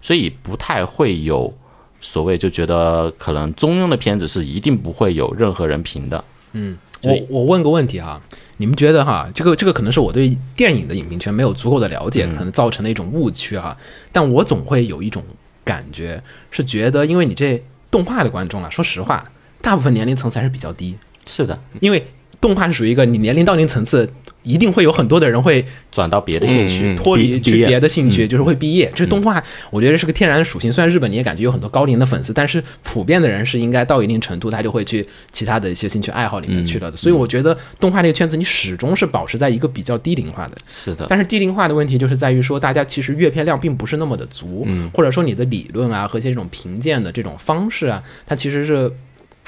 [0.00, 1.52] 所以不太会有
[2.00, 6.24] 所谓就觉得可能中庸的片子是一定不会有任何人评的。
[6.52, 8.20] 嗯我我问个问题哈，
[8.56, 13.76] 你们觉得哈，这个这个可能是我对电影的影评圈没有足够的了解，可能造成的一种误区哈。
[14.10, 15.22] 但我总会有一种
[15.62, 19.30] 感觉，是觉得因为你这动画的观众啊，说实话，
[19.62, 22.04] 大部分年龄层次还是比较低，是的，因为
[22.40, 24.08] 动画是属于一个你年龄到一定层次，
[24.42, 26.84] 一定会有很多的人会转到别的兴趣。
[26.84, 28.90] 嗯脱离去别的兴趣，就是会毕业。
[28.94, 30.72] 这是动画，我觉得是个天然的属性。
[30.72, 36.96] 虽然日本你也感觉有很多高龄的粉丝，但是普遍的人是应该到一定程度，他就会去其他的一些兴趣爱好里面去了的。
[36.96, 40.56] 所以我觉得动画这个圈子，你始终是保持在一个比较低龄化的。
[40.68, 48.90] 是的，但是低龄化的问题就是在于说，大家其实阅片量并不是那么的足，或者说你的理论啊和一些这种评鉴的这种方式啊，它其实是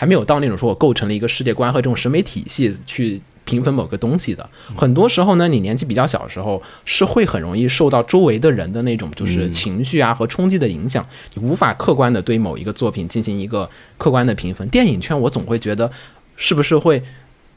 [0.00, 4.48] 还没有到那种说我构成了一个世界观和这种审美体系去评分某个东西的。
[4.74, 14.66] 很多时候呢，你年纪比较小的时候，是会很容易受到周围的人的那种就是情绪啊和冲击的影响，你无法客观的对某一个作品进行一个客观的评分。
[14.70, 15.90] 电影圈我总会觉得，
[16.34, 17.02] 是不是会？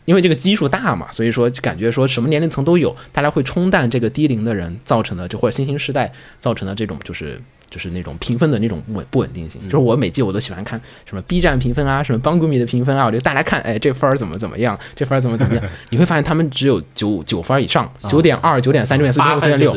[0.06, 7.40] 因为这个基数大嘛，所以说就感觉说什么年龄层都有，大家会冲淡这个低龄的人造成的，就或者新兴时代造成的这种就是
[7.74, 9.60] 就是那种评分的那种不稳不稳定性。
[9.64, 19.76] 就是我每季我都喜欢看什么 B 站评分啊，什么邦古米的评分啊，我就大家看，哎，这分儿怎么怎么样，这分儿怎么怎么样， 你会发现他们只有九九分以上，九点二、九点三、九点四、九点六。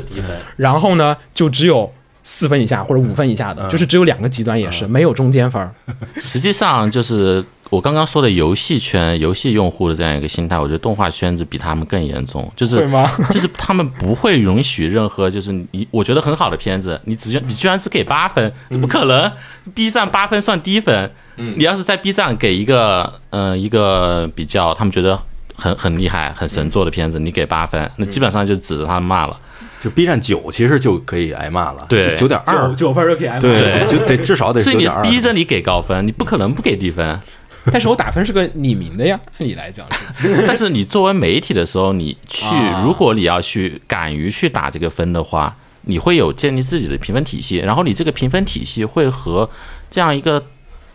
[0.57, 1.91] 然后呢，就只有
[2.23, 5.73] 四分以下或者五分以下的，就是只有两个极端，也是没有中间分儿。
[6.21, 12.89] 实际上就是我刚刚说的游戏圈、游戏用户的这样一个心态，我觉得动画圈子比他们更严重，就是
[13.31, 19.31] 就是他们不会允许任何就是你我觉得很好的片子，你只你居然只给八分，这不可能。
[19.75, 25.21] B 站八分算低分，你要是在 B 站给一个呃一个比较他们觉得
[25.57, 29.37] 很很厉害、很神作的片子，你给八分，那基本上就指着他们骂了。
[29.83, 32.17] 就 B 站九其实就可以挨骂了，对。
[32.17, 32.73] 九点二。
[32.75, 34.89] 九，分就可以挨骂对，就得至少得所以你。
[35.03, 37.21] 逼着你给高分，你不可能不给低分。
[37.73, 39.87] 但是我打分是个匿名的呀，按理来讲
[40.19, 40.45] 是。
[40.47, 49.49] 但是你作为媒体的时候，你去啊如果你要去敢于去打这个分的话，你会有建立自己的评分体系，然后你这个评分体系会和
[49.91, 50.45] 这样一个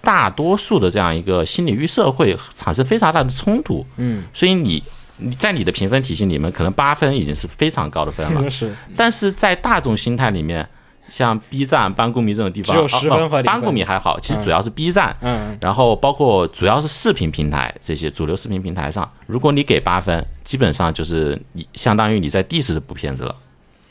[0.01, 3.85] 大多数的这样一个心理预设会产生非常大的冲突。
[3.97, 4.81] 嗯，所以你
[5.17, 10.67] 你在你的评分体系里面，可能八分已经是非常高的分了，是但是在大众心态里面。
[11.11, 13.45] 像 B 站、班固米这种地方，只有10分哦和0分。
[13.45, 23.35] 班固米还好，其实主要是 B 站，嗯，然后包括主要是视频平台这些主流视频平台上，如果你给八分，基本上就是你相当于你在 diss 这部片子了。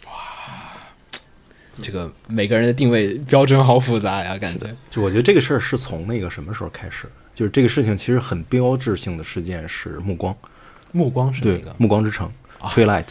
[0.07, 0.13] 哇。
[1.83, 4.75] 这个每个人的定位标准好复杂呀，感觉。
[4.89, 7.13] 就我觉得这个事儿是从那个什么时候开始的？
[7.35, 10.35] 就是这个事情其实很标志性的事件是《暮光》，
[10.93, 12.31] 暮光是哪对，个《暮光之城》
[12.71, 13.07] Twilight，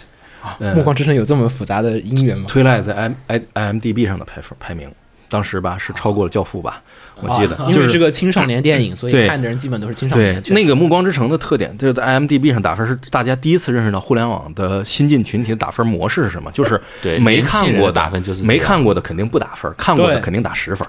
[0.60, 4.92] 呃暮光之城有这么复杂的姻缘吗？Twilight 在 i i IMDB 上的排分排名，
[5.30, 6.82] 当时吧是超过了《教父》吧，
[7.22, 10.42] 我记得，啊因就是为是个青少年电影，所以看的人基本都是青少年。
[10.42, 20.88] 对那个《暮光之城》的特点，就是在 IMDB 上打分是大家第一次认识到互联网的新进群体的打分模式是什么，就是对没看过的打分就是没看过的肯定不打分，看过的肯定打十分，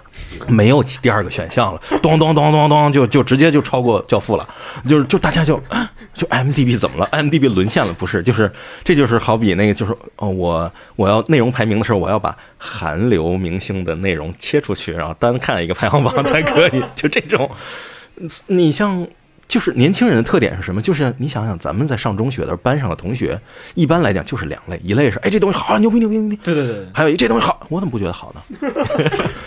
[0.49, 4.49] 没有第二个选项了，咚咚咚咚咚就就直接就超过《教父》了，
[4.87, 7.93] 就是就大家就啊就 IMDB 怎么了？IMDB 沦陷了？
[7.93, 8.51] 不是，就是
[8.83, 17.51] 这就是好比那个就是哦，我我要内容排名的时候，我要把韩流明星的内容切出去，然后单看一个排行榜才可以，就这种。
[18.49, 19.07] 你像
[19.49, 20.81] 就是年轻人的特点是什么？
[20.83, 23.41] 就是你想想，咱们在上中学的时候班上的同学，
[23.75, 28.71] 一般来讲就是两类，一类是哎这东西好，牛逼牛逼牛逼，对对对还有一这东西好，我怎么不觉得好呢？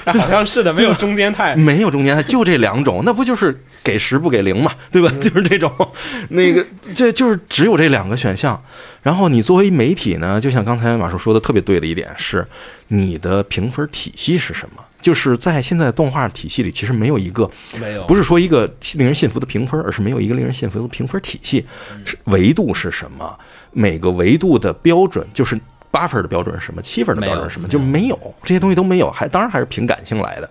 [0.11, 1.55] 好像是的，没有中间态。
[1.57, 5.11] 没有中间态，就这两种，那不就是给十不给零嘛， 对吧？
[5.21, 5.71] 就是这种，
[6.29, 6.65] 那个
[6.95, 8.61] 这就是只有这两个选项。
[9.01, 12.47] 然后你作为媒体呢，就像刚才马叔说的特别对的一点是，
[12.87, 14.83] 你的评分体系是什么？
[15.01, 21.65] 就是在现在动画体系里，其实没有一个没有不是说一个令人信服的评分，而是没有一个令人信服的评分体系。
[22.05, 23.37] 是维度是什么？
[23.71, 25.59] 每个维度的标准就是
[25.91, 26.81] 八分的标准是什么？
[26.81, 27.67] 七分的标准是什么？
[27.67, 30.49] 就没有这些东西都没有，还当然还是凭感性来的。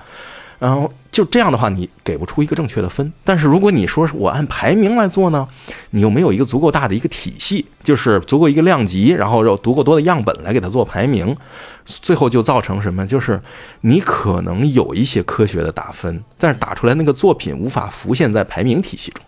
[0.59, 3.12] 然后就这样的话，你给不出一个正确的分。
[3.22, 5.46] 但是如果你说是我按排名来做呢，
[5.90, 11.37] 你又没有一个足够大的一个体系，就是足够一个量级，然后有足够多的样本来给它做排名，
[11.85, 13.07] 最后就造成什么？
[13.07, 13.38] 就是
[13.83, 19.22] 你可能有一些科学的打分，但是打出来那个作品无法浮现在排名体系中。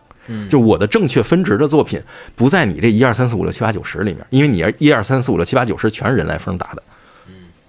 [0.48, 2.02] 就我的正确分值的作品
[2.34, 6.82] 不在你这一二三四五六七八九十里面，因为你一二三四五六七八九十全是人来疯打的，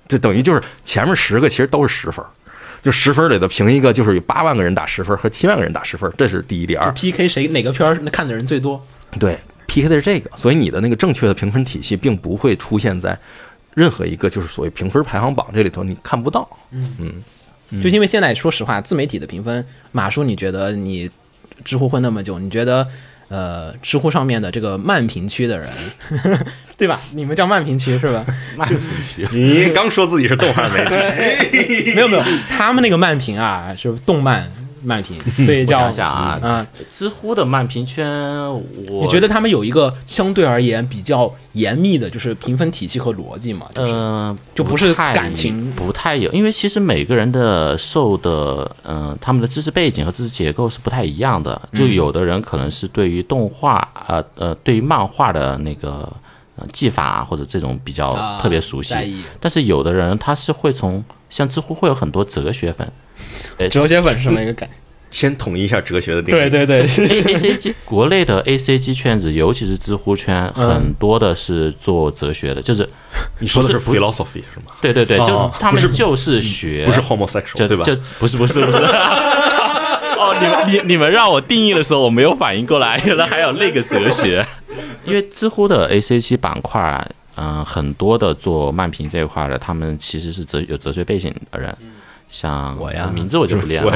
[0.08, 2.32] 这等于就是前面十个其实都是十分儿，
[2.86, 6.92] 就十分里头评一个就是有八万个人打十分和七万个人打十分，这是第一第二。
[6.94, 8.80] PK 谁哪个片儿看的人最多？
[9.20, 13.18] 对，PK 的是这个，所以你的那个正确的评分体系并不会出现在
[13.74, 16.48] 任何一个就是所谓评分排行榜这里头，你看不到。
[16.70, 17.24] 嗯
[17.82, 21.10] 就因为现在说实话，自媒体的评分，马叔，你觉得你
[21.64, 22.88] 知乎混那么久，你觉得
[23.28, 25.70] 呃，知乎上面的这个慢评区的人，
[26.78, 27.00] 对吧？
[27.14, 28.26] 你们叫慢评区是吧？
[28.56, 34.50] 慢评区，你刚说自己是动漫媒体， 没有没有，他们那个慢评啊是动漫
[34.86, 36.68] 慢评， 所以我叫想想啊，嗯。
[36.90, 38.08] 知乎的慢评圈，
[38.54, 43.66] 我你觉得他们有一个相对而言比较严密的，就是评分体系和逻辑嘛？
[43.74, 51.60] 就是呃，就不是太感情不太有，因为其实每个人的受的，嗯、他们的知识背景和知识结构是不太一样的。
[51.72, 56.10] 嗯就有的人可能是对于动画，呃呃，对于漫画的那个
[56.56, 58.96] 呃技法啊或者这种比较啊特别熟悉，
[59.40, 61.04] 但是有的人他是会从
[61.36, 62.90] 像知乎会有很多哲学粉，
[63.58, 64.70] 呃哲学粉是什么一个感？
[65.12, 66.50] 先统一一下哲学的定义。
[66.50, 72.88] 对对对，A A C G 国内的 A C G 圈子，尤其是知乎圈，嗯很多的是做哲学的，就是
[73.40, 74.72] 你说的是 philosophy 是吗？
[74.82, 77.84] 对对对，就他们就是学，不是 homosexual 就对吧？
[77.84, 78.78] 就不是不是不是。
[78.78, 84.46] 哦，你们你你们让我定义的时候，我没有反应过来，原来还有那个哲学。
[85.04, 87.06] 因为知乎的 A C G 板块啊，
[87.36, 91.76] 嗯、很多的做漫评这一块的，他们其实是哲有哲学背景的人。
[92.28, 93.08] 像我呀。
[93.14, 93.92] 名字我就不练了，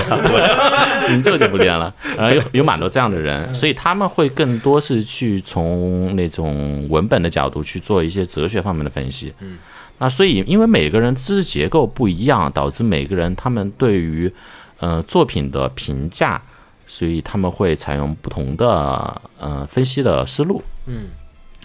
[1.10, 1.92] 名字我就不练了。
[2.16, 9.34] 然后有有蛮多这样的人，所以他们会更多是去从那种文本的角度去做一些哲学方面的分析。
[9.40, 9.58] 嗯，
[9.98, 14.32] 那所以因为每个人知识结构不一样，导致每个人他们对于
[14.78, 16.40] 呃作品的评价，
[16.86, 20.62] 所以他们会采用不同的呃分析的思路。
[20.86, 21.08] 嗯，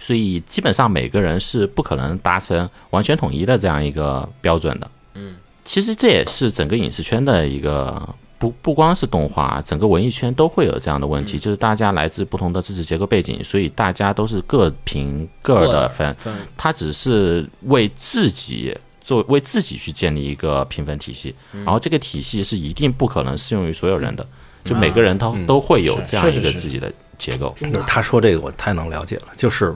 [0.01, 4.91] 所以基本上每个人是不可能达成完全统一的这样一个标准的。
[5.15, 8.09] 嗯，其实这也是整个影视圈的一个。
[8.37, 16.35] 不不光是动画，整个文艺圈都会有这样的问题，就是大家来自不同的知识结构背景，所以大家都是各评各的分，分。
[16.55, 24.27] 他只是为自己做为自己去建立一个评分体系，然后这个体系是一定不可能适用于所有人的，
[24.63, 27.55] 就每个人他、都会有这样一个自己的结构。
[27.87, 29.75] 他说这个我太能了解了，就是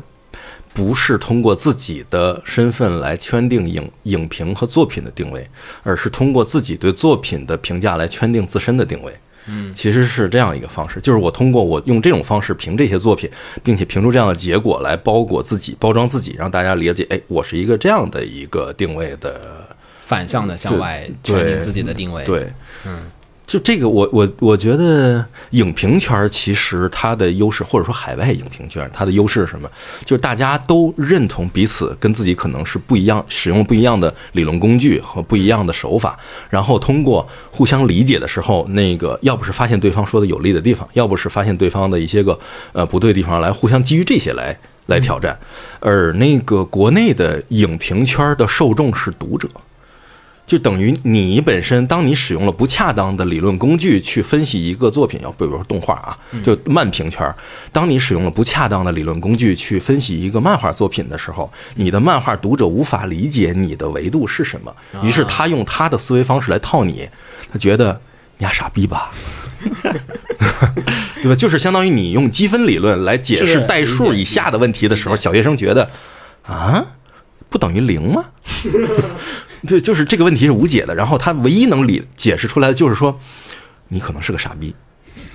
[0.72, 5.48] 不是通过自己的身份来圈定影影评和作品的定位，
[5.82, 9.12] 而是通过自己对作品的评价来圈定自身的定位。
[9.50, 13.30] 嗯，其实是这样一个方式，就是我通过我用这种方式评这些作品，
[13.62, 19.66] 并且评出这样的结果来包裹自己、包装自己，让大家理解，哎，我是一个这样的一个定位的
[20.02, 22.46] 反向的向外确定自己的定位。，对，
[22.84, 23.10] 嗯，
[23.48, 29.68] 就这个我，我我觉得影评圈其实它的优势，或者说海外影评圈它的优势是什么？
[30.04, 36.18] 就是大家都认同彼此跟自己可能是不一样，使用不一样的理论工具和不一样的手法，
[36.50, 42.38] 然后通过互相理解的时候，那个要不是发现对方说的有利的地方，要不是发现对方的一些个
[42.72, 44.54] 呃不对的地方，来互相基于这些来。
[44.88, 45.38] 来挑战，
[45.80, 49.46] 而那个国内的影评圈的受众是读者，
[50.48, 57.32] 就等于你本身，当你使用了不恰当的理论工具去分析一个作品，要比如说动画啊，就漫评圈，
[57.70, 67.06] 当你使用了不恰当的理论工具去分析一个漫画作品的时候，你的漫画读者无法理解你的维度是什么，于是他用他的思维方式来套你，
[67.52, 68.00] 他觉得
[68.38, 69.12] 你丫傻逼吧。
[71.20, 71.34] 对吧？
[71.36, 75.90] 就是相当于你用积分理论来解释代数以下的问题的时候，小学生觉得
[76.46, 76.86] 啊，
[77.50, 78.24] 不等于零吗？
[79.66, 80.94] 对，就是这个问题是无解的。
[80.94, 83.18] 然后他唯一能理解释出来的就是说，
[83.88, 84.74] 你可能是个傻逼，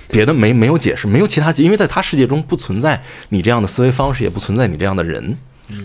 [0.08, 5.36] 别的没没有解释，没有其他解，因为在他世界中不存在你这样的思维方式，也不存在你这样的人。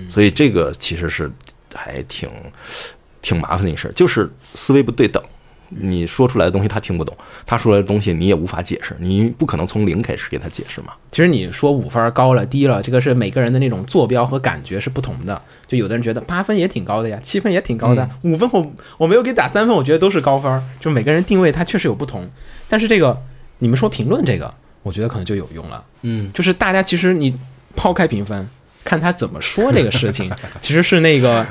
[0.09, 1.31] 所以这个其实是
[1.73, 2.29] 还挺
[3.21, 5.23] 挺麻烦的一事儿，就是思维不对等。
[5.69, 7.15] 你说出来的东西他听不懂，
[7.45, 10.93] 他说出来的东西你也无法解释，你不可能从零开始给他解释嘛。
[11.11, 15.41] 其实你说五分高了低了，这个是每个人的那种坐标和感觉是不同的。
[15.67, 20.63] 就有的人觉得八分也挺高的呀，七分也挺高的，五分我我没有给打三分，我觉得都是高分儿。
[20.79, 22.27] 就每个人定位它确实有不同，
[22.67, 23.19] 但是这个
[23.59, 24.53] 你们说评论这个，
[24.83, 25.83] 我觉得可能就有用了。
[26.01, 27.37] 嗯，就是大家其实你
[27.75, 28.49] 抛开评分，
[28.83, 31.45] 看他怎么说这个事情， 其实是那个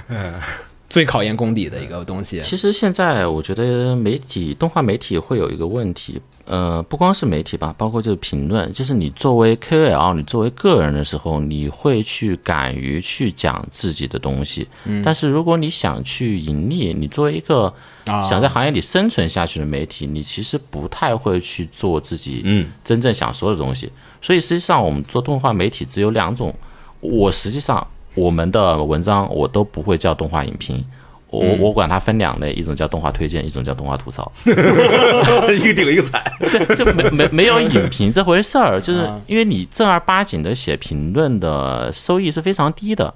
[0.88, 2.40] 最考验功底的一个东西。
[2.40, 14.66] 其实现在我觉得媒体动画媒体会有一个问题，呃，不光是媒体吧，包括就是评论，就是你作为 KOL，你作为个人的时候，你会去敢于去讲自己的东西。
[14.84, 17.72] 嗯，但是如果你想去盈利，你作为一个
[18.06, 23.90] 啊想在行业里生存下去的媒体，你其实不太会去做自己嗯真正想说的东西。
[24.22, 26.54] 所以实际上，我们做动画媒体只有两种。
[27.00, 30.84] 我实际上我们的文章我都不会叫动画影评，
[31.30, 34.30] 我我管它分两类，一种叫动画推荐，一种叫动画吐槽。
[34.44, 36.24] 一个顶一个踩。
[36.40, 43.12] 对，就没没没有影评这回事儿，就是因为你正儿八经的写评论的收益是非常低的。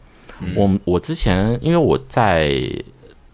[0.57, 2.53] 我我之前因为我在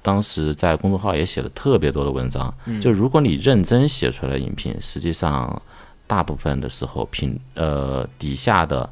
[0.02, 2.52] 当时在公众号也写了特别多的文章。
[2.80, 5.61] 就如果你认真写出来的影评，实际上
[6.06, 8.88] 大部分的时候评呃底下的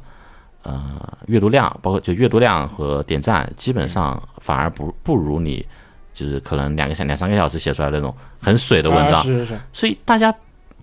[0.67, 5.65] 呃阅读量，包括就阅读量和点赞，基本上反而不不如你
[6.13, 9.21] 就是可能两个小两三个小时写出来的那种很水的文章。
[9.21, 10.33] 啊是是是，所以大家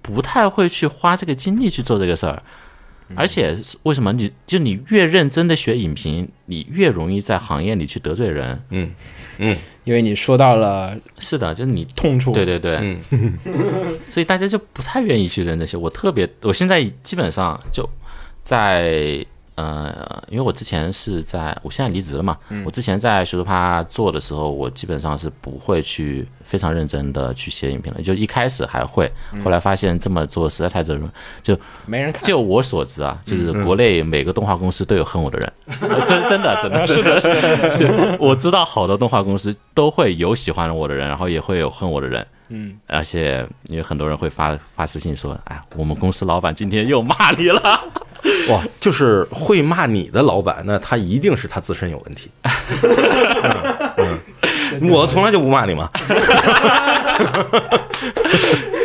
[0.01, 2.43] 不太会去花这个精力去做这个事儿。
[3.15, 8.59] 而且为什么你就你越认真的学影评，你越容易在行业里去得罪人。
[8.71, 8.91] 嗯
[9.39, 12.79] 嗯因为你说到了是的，就是你痛处，对对对，
[13.11, 13.39] 嗯
[14.09, 15.77] 所以大家就不太愿意去认这些。
[15.77, 17.87] 我特别，我现在基本上就
[18.43, 19.25] 在
[19.57, 29.11] 呃，因为我之前是在，我现在离职了嘛，我之前在学术趴做的时候，我基本上是不会去非常认真的去写影评了，就一开始还会，
[29.45, 31.09] 后来发现这么做实在太折磨，
[31.43, 32.23] 就没人看。
[32.25, 35.53] 就我所知啊，就是国内每个动画公司都有恨我的人，
[36.07, 42.27] 真真的真的 是的，是我知道好多动画公司都会有喜欢我的人，然后也会有恨我的人。
[42.49, 47.81] 嗯，而且因为很多人会发发私信说，哎，我们公司老板今天又骂你了。
[48.49, 52.31] 哇，就是会骂你的老板，那他一定是他自身有问题。
[53.99, 54.19] 嗯
[54.81, 55.89] 嗯我从来就不骂你嘛。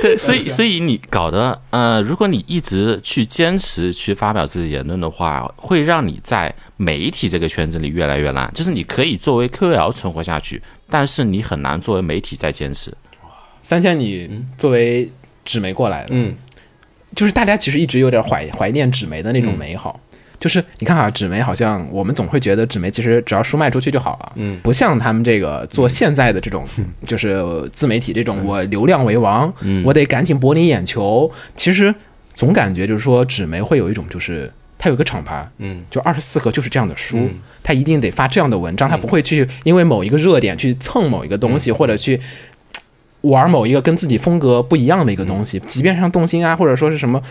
[0.01, 8.49] 对，所以所以你搞的，呃，如果你一直去坚持去发表自己言论的话，会让你在媒体这个圈子里越来越难。
[8.53, 12.93] 就是你可以作为 KOL 存活下去，但是你很难作为媒体再坚持。
[13.61, 15.11] 三千，你作为
[15.43, 16.33] 纸媒过来的，嗯
[17.15, 19.99] 就是大家其实一直有点怀怀念纸媒的那种美好。
[20.39, 24.57] 就是你看啊，纸媒好像我们总会觉得纸媒其实只要书卖出去就好了，嗯。
[24.63, 26.65] 不像他们这个做现在的这种，
[27.05, 27.43] 就是
[27.73, 29.83] 自媒体这种，我流量为王，嗯。
[29.83, 31.29] 我得赶紧博你眼球。
[31.57, 31.93] 其实
[32.33, 35.83] 总感觉就是说，纸媒会有一种就是它有一个厂牌，嗯。
[35.91, 37.31] 就二十四格就是这样的书，嗯。
[37.61, 41.59] 它一定得发这样的文章，它不会去因为某一个热点去蹭某一个东嗯。
[41.59, 42.17] 西，或者去
[43.21, 45.59] 玩某一个跟自己风格不一样的一个东嗯西。
[45.67, 47.21] 即便像动心啊，或者说是什么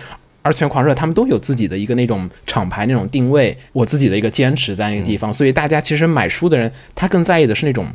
[0.42, 5.32] 二次元狂热，他们都有自己的一个那种厂牌那种定位，我自己的一个坚持在那个地嗯方。
[5.32, 7.86] 所以大家其实买书的人，他更在意的是那种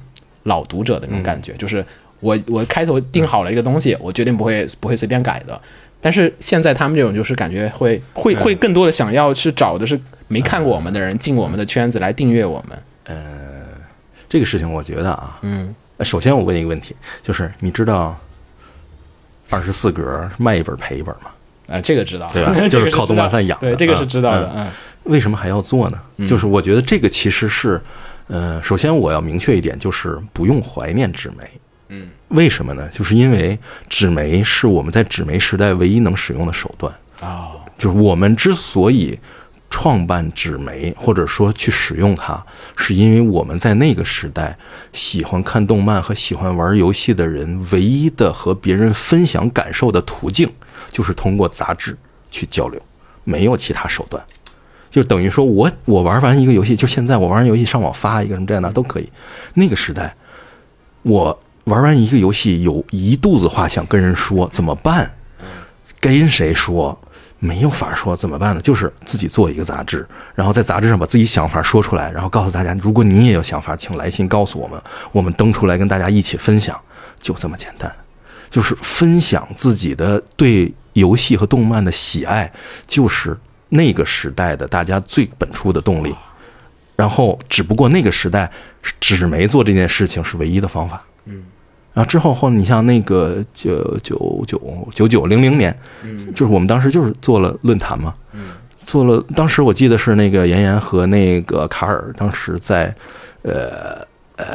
[0.44, 1.84] 老读者的那种感嗯觉，就是
[2.20, 5.60] 我我开头定好了一个东西，我决定不会不会随便改的。
[6.02, 12.78] 但是现在他们这种就是感觉会会会更多的想要去找的是没看过我们的人进我们的圈子来订阅我们。
[13.06, 13.64] 呃
[14.28, 18.18] 这个事情我觉得啊，嗯，呃首先我问一个问题，就是你知道
[19.50, 21.30] 二十四格卖一本赔一本吗？
[21.68, 24.68] 啊，这个知道，对吧 就是靠动漫饭养的对，这个啊是知道的，
[25.04, 26.28] 为什么还要做呢？
[26.28, 27.82] 就是我觉得这个其实是，
[28.28, 31.44] 呃，首先我要明确一点，就是不用怀念纸媒。
[31.90, 32.90] 嗯，为什么呢？
[32.90, 36.94] 就是因为纸媒是我们在纸媒时代唯一能使用的手段。
[37.22, 39.18] 啊，就是我们之所以
[39.76, 42.46] 创办纸媒，或者说去使用它，
[42.78, 44.56] 是因为我们在那个时代
[44.92, 50.48] 喜欢看动漫和喜欢玩游戏的人，唯一的和别人分享感受的途径，
[50.92, 51.98] 就是通过杂志
[52.30, 52.80] 去交流，
[53.24, 54.24] 没有其他手段。
[54.92, 59.10] 就等于说我我玩完一个游戏，就现在我玩完游戏上网发一个什么这样的都可以。
[59.56, 60.16] 那个时代，
[61.02, 65.16] 我玩完一个游戏有一肚子话想跟人说，怎么办？
[66.00, 67.00] 跟谁说？
[67.44, 68.62] 没有法说，怎么办呢？
[68.62, 74.82] 就是自己做一个杂志，然后在杂志上把自己想法说出来，然后告诉大家，如果你也有想法，请来信告诉我们，
[75.12, 76.80] 我们登出来跟大家一起分享，
[77.20, 77.94] 就这么简单。
[78.50, 82.50] 就是分享自己的对游戏和动漫的喜爱，
[82.88, 83.38] 就是
[83.70, 86.16] 那个时代的大家最本初的动力。
[86.96, 88.50] 然后，只不过那个时代
[89.02, 91.04] 纸媒做这件事情是唯一的方法。
[91.94, 94.60] 嗯，然后之后后，你像那个九九九
[94.94, 99.24] 九九零零年，嗯，就是我们当时就是做了论坛嘛，嗯，做了。
[99.36, 102.94] 当时我记得是那个妍妍和那个卡尔，当时在
[103.44, 104.06] 呃
[104.38, 104.46] 呃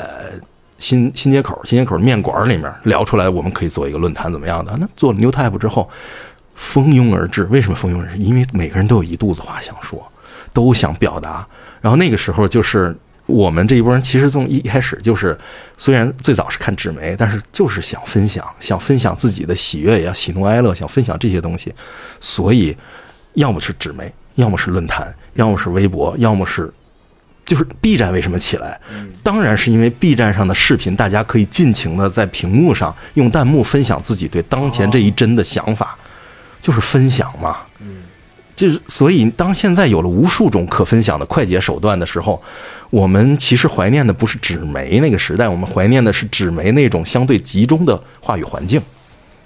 [0.78, 4.76] 新新街口新街口面馆里面聊出来，我们可以做一个论坛怎么样的？
[4.78, 5.88] 那做了 New Type 之后，
[6.54, 7.44] 蜂拥而至。
[7.44, 8.18] 为什么蜂拥而至？
[8.18, 10.00] 因为每个人都有一肚子话想说，
[10.52, 11.46] 都想表达。
[11.80, 12.96] 然后那个时候就是
[13.28, 15.38] 我们这一波人，其实从一开始就是，
[15.76, 21.72] 虽然最早是看纸媒，但是就是想分享，想分享自己的喜悦呀、喜怒哀乐，想分享这些东西。
[22.20, 22.76] 所以，
[23.34, 26.72] 要么是纸媒，要么是论坛，要么是微博，要么是。
[27.44, 28.78] 就是 B 站为什么起来？
[29.22, 35.96] 当然是因为 B 站上的视频，大家可以尽情的在屏幕上用弹幕分享自己对当前这一帧的想法，
[36.60, 37.56] 就是分享嘛。
[38.58, 42.42] 就是所以，当现在有了无数种可分享的快捷手段的时候，
[42.90, 48.82] 我们其实怀念的不是纸媒那个时代，我们怀念的是纸媒那种相对集中的话语环境。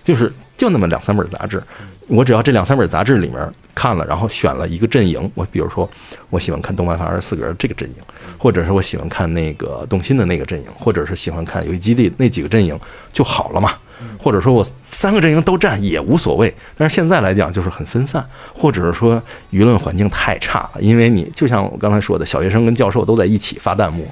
[0.03, 1.63] 就是就那么两三本杂志，
[2.09, 5.89] 我只要这两三本杂志里面看了，然后选了一个阵营，我比如说
[6.31, 7.97] 我喜欢看动漫番二十四格这个阵营，
[8.39, 12.79] 或者是我喜欢看那个动心的那个阵营，或者是喜欢看游戏基地那几个阵营
[13.13, 13.73] 就好了嘛。
[14.19, 19.23] 或者说我三个阵营都占也无所谓，但是现在来讲就是很分散，或者是说
[19.53, 24.05] 舆论环境太差了，因为你就像我刚才说的，小学生跟教授都在一起发弹幕，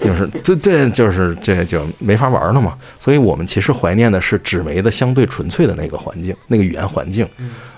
[0.00, 2.74] 就是这这就是这就没法玩了嘛。
[2.98, 7.28] 所以我们其实怀念的是纸媒的相对纯粹的那个环境，那个语言环境，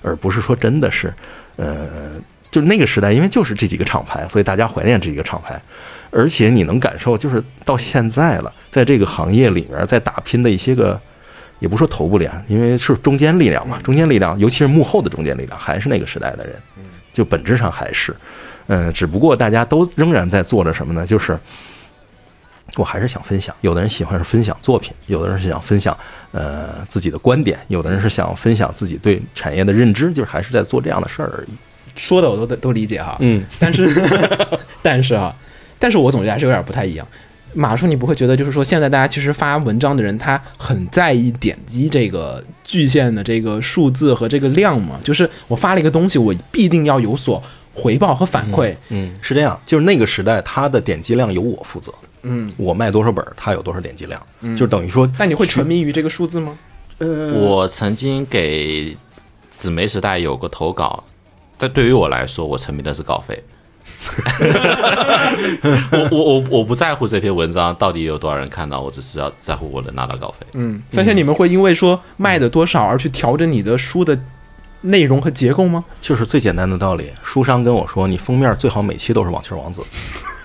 [0.03, 1.13] 而不是说真的是，
[1.57, 2.13] 呃，
[2.51, 5.61] 就那个时代，因为就是这几个厂牌，所以大家怀念这几个厂牌。
[6.11, 11.01] 而且你能感受，就是到现在了，在这个行业里面，在打拼的一些个。
[11.59, 16.55] 也不说头部脸，因为是中间力量嘛，中间力量，尤其是幕后的中间力量，还是那个时代的人，
[17.15, 18.15] 就本质上还是，
[18.67, 21.07] 嗯，只不过大家都仍然在做着什么呢？
[21.07, 21.33] 就是
[22.75, 25.97] 我还是想分享，有的人喜欢是分享作品，有的人是想分享
[26.33, 31.49] 呃自己的观点，有的人是想分享自己对产业的认知，就是还是在做这样的事儿而已。
[31.95, 33.89] 说的我都都理解哈，嗯，但是
[34.83, 35.35] 但是啊，
[35.79, 37.07] 但是我总觉得还是有点不太一样。
[37.55, 45.01] 马叔，你不会觉得就是说，现在大家其实发文章的人，他很在意点击这个巨线的这个数字和这个量吗？
[45.03, 47.43] 就是我发了一个东西，我必定要有所
[47.73, 48.75] 回报和反馈。
[48.91, 51.91] 嗯，是这样，就是那个时代，它的点击量由我负责。
[52.29, 54.21] 嗯，我卖多少本儿，它有多少点击量，
[54.57, 55.09] 就等于说。
[55.17, 56.59] 但你会沉迷于这个数字吗？
[56.99, 58.97] 呃，我曾经给
[59.51, 61.05] 纸媒时代有个投稿，
[61.57, 63.43] 但对于我来说，我沉迷的是稿费。
[65.93, 70.47] 我我我我不在乎这篇文章到底有多少人看到，我只是要在乎我能拿到稿费。
[70.55, 74.19] 嗯，三千，你们会因为说卖的多少而去调整你的书的
[74.81, 75.85] 内容和结构吗？
[76.01, 79.83] 就是最简单的道理，书商跟我说，你封面最好每期都是网球王子。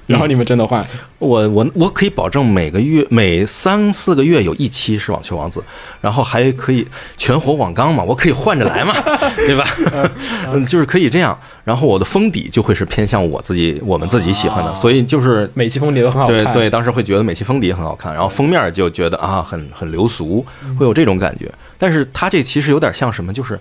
[0.08, 0.84] 然后你们真的换？
[1.20, 5.64] 我我我可以保证每个月每三四个月有一期是网球王子，
[6.02, 6.86] 然后还可以
[7.16, 8.94] 全活网纲嘛，我可以换着来嘛，
[9.38, 9.64] 对吧？
[10.52, 11.38] 嗯，就是可以这样。
[11.64, 16.44] 然后我的封底就会是偏向我自己我们自己喜欢的，所以就是每期封底都很好看。
[16.46, 20.46] 对对，当时会觉得每期封底很好看，然后封面就觉得啊很很流俗，
[20.78, 21.50] 会有这种感觉。
[21.78, 23.58] 但是它这其实有点像什么，就是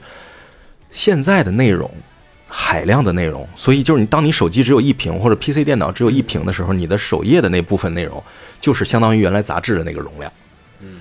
[0.91, 1.89] 现在的内容。
[2.53, 8.23] 海量的内容，所以就是你，当你手机只有一屏或者 PC 电脑只有一屏的时候，你的首页的那部分内容
[8.61, 10.31] 就是相当于原来杂志的那个容量。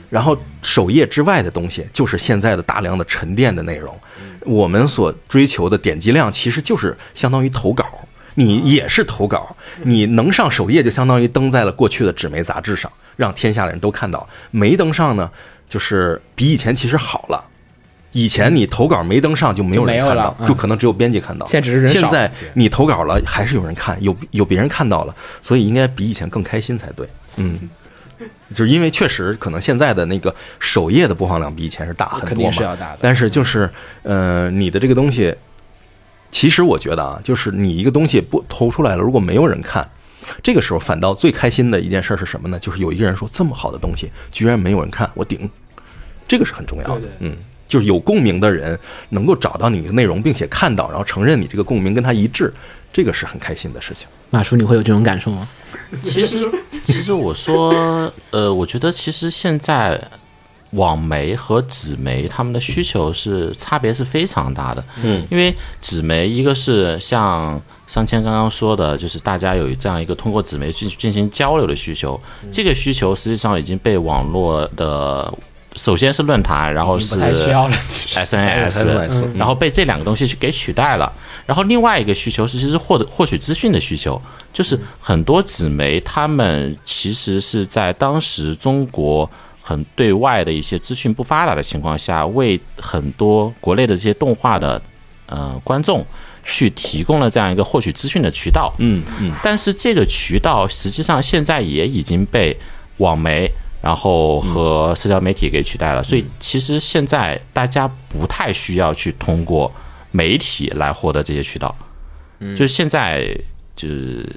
[0.09, 3.97] 然后首页之外的东西就是现在的大量的沉淀的内容。
[4.41, 7.85] 我们所追求的点击量其实就是相当于投稿，
[8.35, 14.27] 你也是投稿，你能上首页就相当于登在了过去的纸媒杂志上，让天下的人都看到。
[14.51, 15.29] 没登上呢，
[15.67, 17.48] 就是比以前其实好了。
[18.11, 21.45] 以前你投稿没登上就没有人看到，就可能只有编辑看到。
[21.45, 21.99] 现在只是人少。
[21.99, 27.07] 现在你投稿了，还是有人看，有有别人看到了，所以应该比以前更开心才对。
[27.37, 27.69] 嗯，
[28.49, 32.27] 就是因为确实可能现在的那个首页的播放量比以前是大很多嘛。
[32.29, 32.97] 肯定是要大的。
[32.99, 33.69] 但是就是
[34.01, 35.35] 呃，你的这个东西，
[36.31, 39.87] 其实我觉得啊，就是你一个东西不投出来了，如果没有人看，
[40.41, 42.57] 这个时候反倒最开心的一件事是什么呢？
[42.57, 45.47] 就是有一个人说这么好的东西居然没有人看，我顶，
[46.27, 47.07] 这个是很重要的。
[47.19, 47.37] 嗯。
[47.69, 48.77] 就是有共鸣的人
[49.09, 52.51] 能够找到你的内容，并且看到，然后承认你这个共鸣跟他一致，
[52.91, 54.07] 这个是很开心的事情。
[54.31, 55.47] 马叔，你会有这种感受吗？
[56.01, 56.43] 其实，
[56.83, 60.01] 其实我说，呃，我觉得其实现在
[60.71, 64.83] 网媒和纸媒他们的需求是差别是非常大的。
[65.03, 72.19] 嗯，因为纸媒一个是像上千刚刚说的，就是大家有这样一个通过纸媒去进行交流的需求，
[72.51, 75.31] 这个需求实际上已经被网络的。
[75.79, 81.09] 首先是论坛，然后是 SNS，然后被这两个东西去给取代了。
[81.45, 84.21] 然后另外一个需求是，其实获得获取资讯的需求，
[84.51, 89.29] 就是很多纸媒他们其实是在当时中国
[89.61, 94.81] 很对外的一些资讯不发达的情况下，为很多国内的这些动画的
[95.27, 96.05] 呃观众
[96.43, 98.73] 去提供了这样一个获取资讯的渠道。
[98.79, 99.31] 嗯嗯。
[99.41, 102.59] 但是这个渠道实际上现在也已经被
[102.97, 103.49] 网媒。
[103.81, 109.71] 然后和社交媒体给取代了，所以其实现在大家不太需要去通过
[110.11, 111.73] 媒体来获得这些渠道，
[112.39, 113.25] 就是现在
[113.75, 114.27] 就是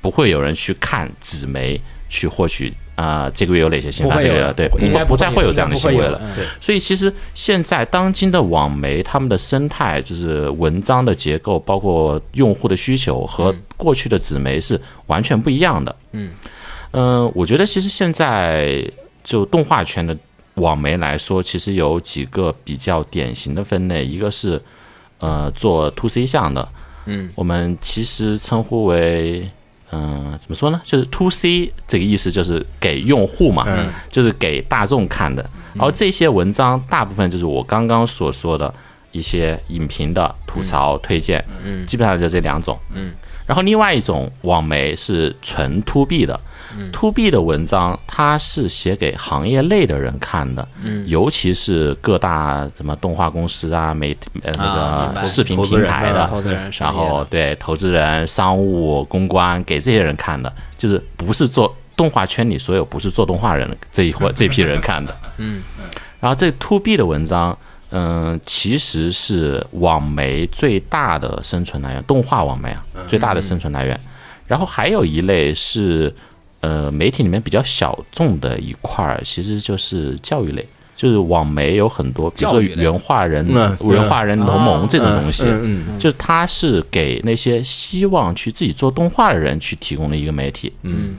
[0.00, 6.20] 不会有人去看纸媒去获取啊这个月有哪些新番，这个对，应该不再会有这样的行为了。
[6.36, 15.96] 对，所以其实现在当今的网媒他们的生态，就是文章的结构，包括用户的需求和过去的纸媒是完全不一样的。
[16.12, 16.30] 嗯。
[16.92, 18.84] 嗯，我觉得其实现在
[19.24, 20.16] 就动画圈的
[20.54, 24.60] 网媒来说，其实有几个比较典型的分类，一个是
[25.18, 26.68] 呃做 to C 项的，
[27.06, 29.48] 嗯，我们其实称呼为
[29.90, 30.80] 嗯怎么说呢？
[30.84, 35.42] 就是 to C 这个意思就是给用户嘛，嗯，就是给大众看的。
[35.74, 38.72] 然后这些文章大部分就是我刚刚所说的
[39.12, 43.14] 一些影评的吐槽、推荐，嗯，基本上就这两种，嗯。
[43.52, 46.40] 然后另外一种网媒是纯 to B 的。
[46.90, 57.04] to B 的文章，它是写给行业内的人看的，嗯，尤其是各大什么动画公司啊、媒呃那个视频平台的啊投资人商业的。
[57.04, 65.62] 然后对投资人、商务、公关给这些人看的，就是不是做动画圈里所有不是做动画人这一伙这批人看的，嗯，
[66.20, 67.58] 然后这 to B 的文章。
[67.94, 74.00] 嗯，其实是网媒最大的生存来源，动画网媒啊，最大的生存来源。
[74.46, 76.14] 然后还有一类是，
[76.60, 80.66] 呃，媒体里面比较小众的一块儿，其实就是教育类，
[80.96, 83.46] 就是网媒有很多，比如说原画人、
[83.82, 85.44] 原画人同盟这种东西，
[85.98, 90.72] 就是它是给那些希望去自己做动画的人去提供的一个媒体。
[90.80, 91.14] 嗯，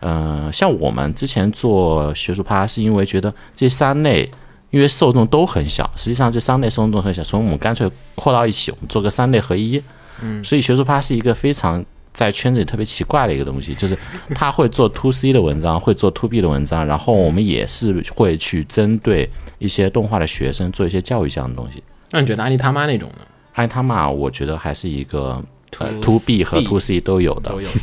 [0.00, 4.30] 嗯、像我们之前做学术趴，是因为觉得这三类。
[4.74, 9.80] 因为受众都很小，实际上这三类受众都很小，所以我们干脆扩到一起，我们做个三类合一。
[10.20, 13.96] 嗯，所以学术趴是一个非常在圈子里特别奇怪的一个东西，就是
[14.34, 21.80] 他会做 to C 的文章，会做 to B 的文章，然后我们也是会去针对一些动画的学生做一些教育这样的东西。
[22.10, 23.18] 那你觉得阿尼他妈那种呢？
[23.52, 27.80] 爱他妈，我觉得还是一个 To 呃 to B 和 to C 都有的，都有的。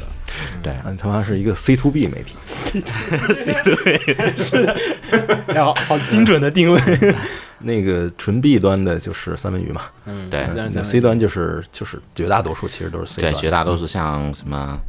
[0.64, 2.36] 对，嗯，他妈是一个 C to B 媒体，
[5.48, 6.80] 然后 好精准的定位。
[7.64, 14.80] 那个纯 B 端的就是三文鱼嘛，嗯对那 C 端就是就是绝大多数其实都是 C 对，绝大多数像什么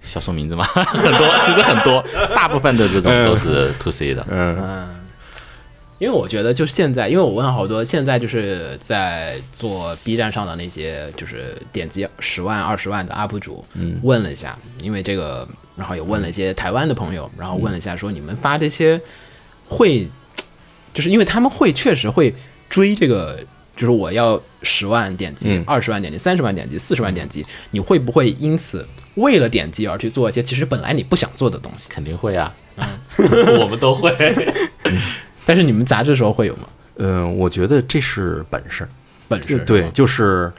[0.00, 2.02] 小说名字嘛，很多，其实很多，
[2.34, 4.26] 大部分的这种都是 to C 的。
[4.30, 4.88] 嗯
[5.98, 19.00] 因为我觉得就是现在，因为我问了好多现在就是在做 B 站上的那些就是点击十万、二十万的 UP 主，嗯，问了一下，因为这个，然后也问了一些台湾的朋友，然后问了一下说你们发这些
[19.66, 20.06] 会，
[20.92, 22.34] 就是因为他们会确实会
[22.68, 23.38] 追这个。
[23.76, 31.86] 就是我要十万点击嗯、二十、万点击、三十万点击、四十万点击，你会不会因此为了点击而去做一些其实本来你不想做的东西？
[31.90, 32.54] 肯定会啊，
[33.60, 34.10] 我们都会。
[35.46, 36.64] 但是你们杂志的时候会有吗？
[36.96, 38.86] 嗯，我觉得这是本事，
[39.28, 40.52] 本事对，就是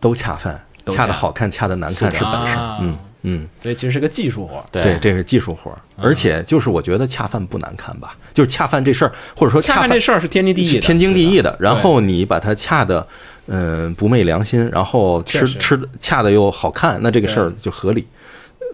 [0.00, 3.48] 都恰饭，恰恰的好看，恰的难看是本事啊，嗯嗯。
[3.62, 4.64] 所以其实是个技术活儿。
[4.72, 11.56] 对，这是技术活儿，而且就是我觉得恰饭不难看吧，就是恰饭这事儿，或者说恰恰饭这事儿是天经地义的，天经地义的。
[11.60, 13.06] 然后你把它恰的，
[13.46, 18.06] 嗯，不昧良心，然后吃吃恰的又好看，那这个事儿就合理。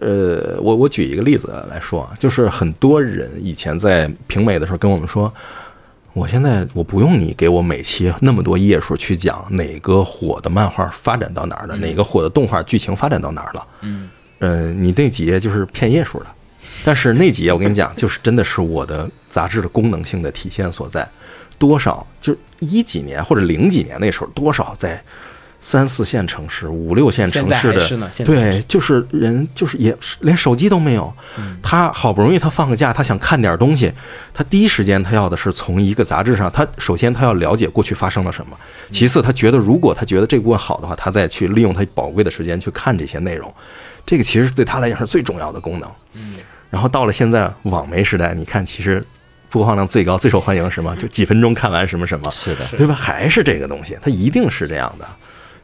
[0.01, 5.33] 呃，我我举一个例子来说啊，就是很多人以前在评美的时候跟我们说，
[6.13, 16.27] 我现在我不用你给我每期那么多页数去讲哪个火的漫画发展到哪儿了，哪个火的动画剧情发展到哪儿了，嗯，呃，你那几页就是骗页数的。
[16.83, 21.07] 但是那几页我跟你讲，就是真的是我的杂志的功能性的体现所在。
[21.57, 25.01] 多少就是一几年或者零几年那时候，多少在
[25.65, 27.79] 三四线城市、五六线城市的
[28.23, 31.11] 对，就是人就是也是连手机都没有。
[31.63, 33.91] 他好不容易他放个假，他想看点东西，
[34.31, 38.55] 他第一时间他要的是从一个杂志上，他首先他要了解过去发生了什么，
[38.91, 43.51] 其次他觉得如果他觉得这部分好的话，他再去利用他宝贵的时间去看这些内容，
[44.05, 45.89] 这个其实对他来讲是最重要的功能。
[46.69, 49.03] 然后到了现在网媒时代，你看其实
[49.49, 50.95] 播放量最高、最受欢迎是什么？
[50.95, 52.93] 就几分钟看完什么什么，是的，对吧？
[52.93, 55.07] 还是这个东西，它一定是这样的。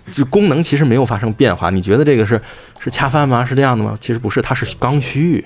[0.09, 2.41] 就功能其实没有发生变化，你觉得这个是
[2.79, 3.45] 是恰饭吗？
[3.45, 3.97] 是这样的吗？
[3.99, 5.45] 其实不是，它是刚需，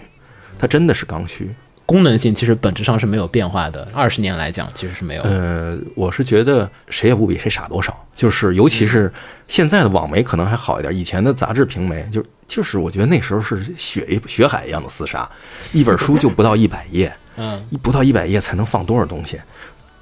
[0.57, 1.49] 它真的是刚需。
[1.85, 3.87] 功能性其实本质上是没有变化的。
[3.93, 5.21] 二十年来讲，其实是没有。
[5.21, 9.13] 呃，我是觉得谁也不比谁傻多少，就是尤其是
[9.47, 15.29] 现在的网媒可能还好一点，以前的杂志评媒就就是我觉得那时候是血血海一样的厮杀，
[15.73, 19.39] 一本书就不到一百页， 嗯，一不到一百页才能放多少东西？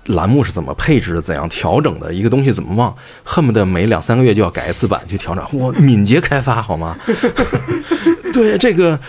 [0.07, 1.21] 栏目是怎么配置的？
[1.21, 2.13] 怎样调整的？
[2.13, 2.93] 一个东西怎么忘？
[3.23, 5.45] 恨不得每两三个月就要改一次版去调整。
[5.53, 6.97] 我敏捷开发好吗？
[8.33, 8.99] 对，这个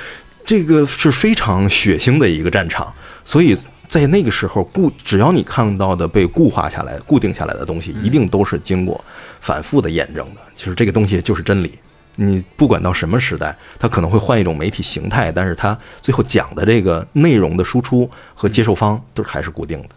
[0.45, 2.93] 这个是非常血腥的一个战场，
[3.25, 3.57] 所以
[3.89, 9.03] 在那个时候固，只要你看到的被固化下来、固定下来的东西，一定都是经过
[9.41, 10.41] 反复的验证的。
[10.55, 11.79] 其实这个东西就是真理。
[12.17, 19.89] 你不管到什么时代，它可能会换一种媒体形态，但是它最后讲的这个内容的输出和接受方都还是固定的。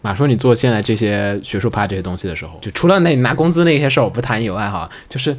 [0.00, 5.36] 马叔，你做现在这些学术趴这些东西的时候，就除了那拿工资那些事儿我不谈以外，哈，就是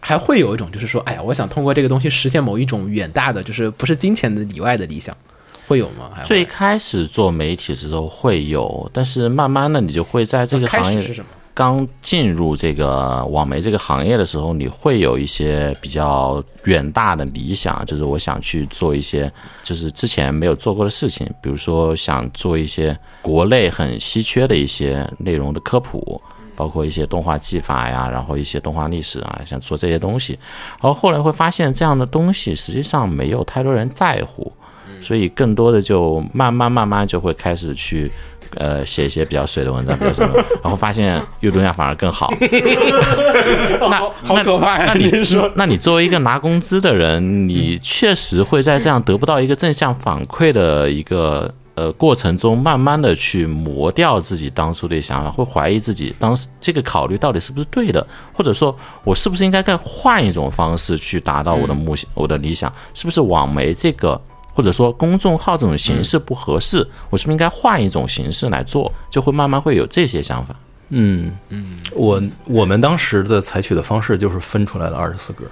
[0.00, 5.16] 还会有一种就是说，哎呀，我想通过这个东西实现某一种远大的，就是不是金钱的以外的理想，
[5.68, 6.10] 会有吗？
[6.24, 11.28] 最开始做媒体的时候会有，但是慢慢的你就会在这个行业是什么？
[11.54, 19.32] 刚进入这个网媒这个行业的时候，你会有一些比较远大的理想，就是我想去做一些
[19.62, 26.20] 就是之前没有做过的事情，比如说想做一些国内很稀缺的一些内容的科普。
[26.56, 30.38] 包括一些动画技法呀，然后一些动画历史啊，想做这些东西，
[30.80, 34.52] 然后后来会发现这样的东西实际上没有太多人在乎，
[35.02, 38.08] 所以更多的就慢慢慢慢就会开始去。
[38.56, 42.32] 呃，写一些比较水的文章，比如什么， 然后发现阅读量反而更好。
[43.80, 44.84] 那好可怕呀！
[44.88, 58.74] 那你你说那你作为一个拿工资的人，你确实会在这样得不到一个正向反馈的一个呃过程中，慢慢的去磨掉自己当初的想法，会怀疑自己当时这个考虑到底是不是对的，或者说
[59.04, 64.20] 我是不是应该再换一种方式去达到我的目标、我的理想，是不是网媒这个
[64.54, 66.78] 或者说公众号这种形式不合适，
[67.10, 70.54] 我是不是应该换一种形式来做，就会慢慢会有这些想法。
[70.90, 75.44] 嗯嗯，我我们当时的采取的方式就是分出来了二十四格。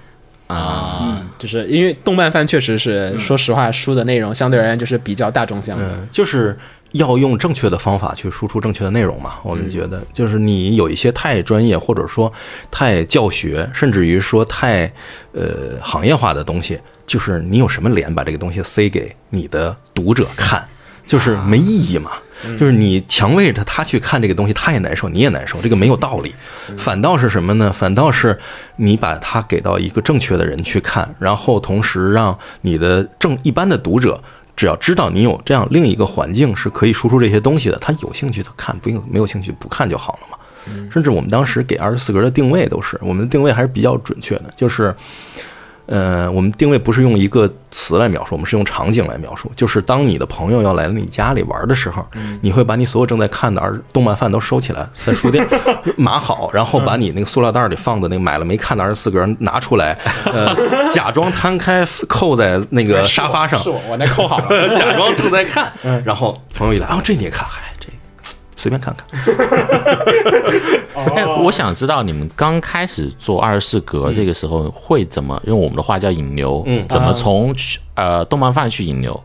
[0.46, 5.84] 啊，就是因为动漫番确实是，说实话，书的内容相对而言就是比较大众向的。
[5.84, 6.56] 嗯，就是
[6.92, 9.34] 要用正确的方法去输出正确的内容嘛。
[9.42, 12.32] 我们觉得，就是你有一些太专业，或者说
[12.70, 14.92] 太教学，甚至于说太
[15.32, 20.66] 呃行业化的东西，就是你有什么脸把这个东西塞给你的读者看，
[21.06, 22.12] 就是没意义嘛。
[22.58, 26.34] 就是你强喂着他去看这个东西，他也难受，你也难受，这个没有道理。
[26.76, 27.72] 反倒是什么呢？
[27.72, 28.36] 反倒是
[28.74, 34.20] 你把它给到一个正确的人去看，然后同时让你的正一般的读者，
[34.56, 40.38] 只要知道你有这样另一个环境是可以输出这些东西的，他有兴趣他看，不用没有兴趣不看就好了嘛。
[40.90, 44.94] 甚至我们当时给二十四格的定位都是，我们的定位还是比较准确的，就是。
[45.86, 49.50] 呃，我们定位不是用一个词来描述，我们是用场景来描述。
[49.56, 52.06] 就是当你的朋友要来你家里玩的时候，
[52.40, 55.46] 你会把你所有正在看的儿动漫饭都收起来，在书店
[55.96, 60.54] 码好，然后把你那个塑料袋里放的那个买了没看的二十四格拿出来， 呃，
[60.90, 64.76] 假装摊开扣在那个沙发上，是我，我那扣好了。
[64.76, 65.72] 假装正在看，
[66.04, 67.88] 然后朋友一来，哦，这你也看，嗨，这
[68.62, 69.04] 随便看看。
[71.16, 77.52] 哎，我想知道你们刚开始做二十四格这个时候会怎么用我们的话叫引流，嗯怎么从
[77.96, 79.20] 呃动漫范去引流？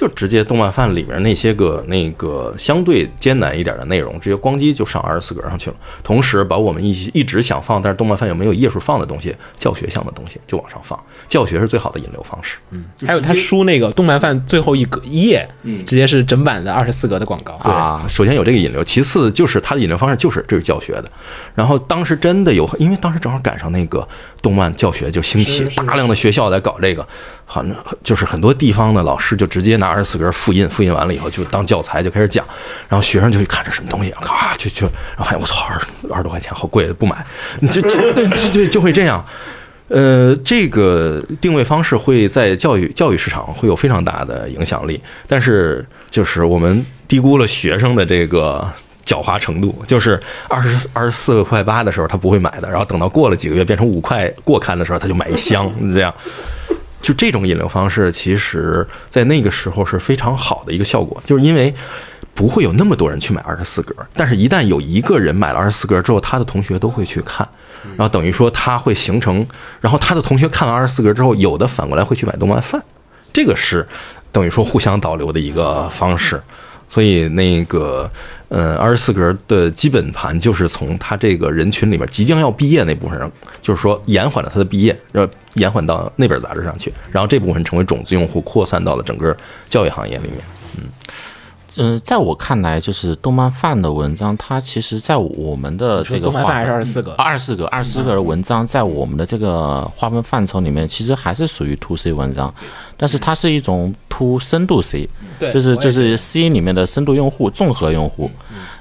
[0.00, 5.76] 就直接动漫饭里面那些个那个相对艰难一点的内容，直接咣叽就上二十四格上去了。
[6.02, 10.98] 同时把我们一一直想放，但是动漫饭又没有页数放的东西，教学项的东西就往上放。
[11.28, 12.56] 教学是最好的引流方式。
[12.70, 17.60] 嗯，还有他书那个动漫饭最后一格一页，嗯，直接是整版的二十四格的广告。
[17.62, 21.04] 对，啊首先有这个引流，其次就是它的引流方式就是这是教学的。
[21.54, 24.08] 然后当时真的有，因为当时正好赶上那个
[24.40, 27.06] 动漫教学就兴起，大量的学校在搞这个，
[27.44, 32.46] 好像就是很多地方的老师就直接拿二十四格复印，复印完了以后就当教材就开始讲，
[32.88, 34.86] 然后学生就去看这什么东西，咔就就，
[35.16, 37.26] 然后哎我操，二十二十多块钱好贵，不买，
[37.70, 39.24] 就就就就就会这样。
[39.88, 48.64] 呃，这个定位方式会在教育教育市场会有非常大的影响力，但是就是我们低估了学生的这个
[49.04, 56.14] 狡猾程度，就是二十二十四块八的时候他不会买的，然后等到过了几个月变成五块过刊的时候他就买一箱，这样。
[57.00, 61.74] 就这种引流方式，其实在那个时候是非常好的一个效果，就是因为
[62.34, 67.46] 不会有那么多人去买二十四格，但是一旦有一个人买了二十四格之后，他的同学都会去看，
[67.96, 69.46] 然后等于说他会形成，
[69.80, 72.82] 然后他的同学看完二十四格之后，有的反过来会去买动漫饭，
[73.32, 73.86] 这个是
[74.30, 76.40] 等于说互相导流的一个方式。
[76.90, 78.10] 所以那个，
[78.48, 83.30] 呃，二十四格的基本盘就是从他这个人群里面即将要毕业那部分上，
[83.62, 89.34] 就是说延缓了他的毕业，要延缓到那本杂志上去，然后这部分成为种子用户，扩散到了整个
[89.68, 90.38] 教育行业里面。
[90.76, 90.84] 嗯、
[92.02, 97.12] 在我看来，就是动漫范的文章，它其实在我们的这个划动漫饭还是二十四个？
[97.14, 102.52] 二十四个二十四个的文章，在我们的这个划分范畴里面，其实还是属于 to C 文章，
[102.96, 105.08] 但是它是一种 to 深度 C，
[105.38, 108.30] 对就是就是 C 里面的深度用户、综合用户。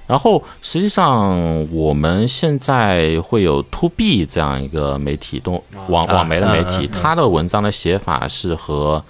[0.07, 9.03] 然后实际上我们现在会有 to B 这样一个媒体动网网媒的媒体，它的文章的写法是和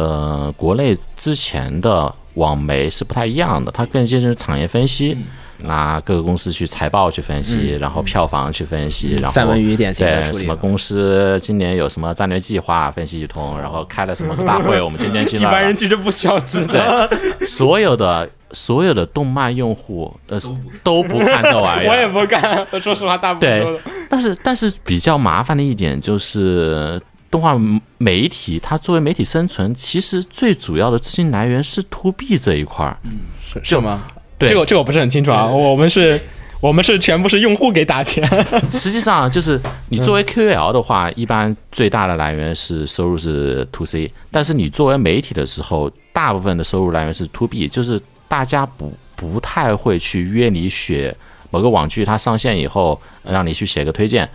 [0.00, 5.16] 呃国内之前的网媒是不太一样的，它更接近于产业分析。
[5.62, 17.06] 拿各个公司去财报去分析，然后票房去分析，然后三文鱼典型的处理对什么公司今年有什么战略计划分析一通，然后开了什么个大会， 我们今天去那儿了其实不需要知道。
[17.08, 20.40] 对，所有的所有的动漫用户呃
[20.82, 26.98] 都不看这玩意儿， 我也不看，说实话，大部分对。，但是但是比较麻烦的一点就是。
[27.30, 27.56] 动画
[27.98, 32.98] 媒体它作为媒体生存，其实最主要的资金来源是 to B 这一块儿。
[33.42, 34.02] 是是吗？
[34.36, 35.46] 对这个这个我不是很清楚啊。
[35.46, 36.20] 我们是，
[36.60, 38.26] 我们是全部是用户给打钱。
[38.72, 39.60] 实际上就是
[39.90, 51.14] 你作为 QL 的话，一般最大的来源是收入是 to C，但是你作为媒体的时候，大部分的收入来源是 to B，就是大家不不太会去约你写
[51.50, 54.28] 某个网剧，它上线以后让你去写个推荐，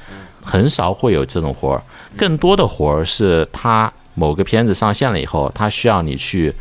[0.46, 1.82] 很少会有这种活儿，
[2.16, 6.54] 更多的活儿是他某个片子上线了以后，他需要你去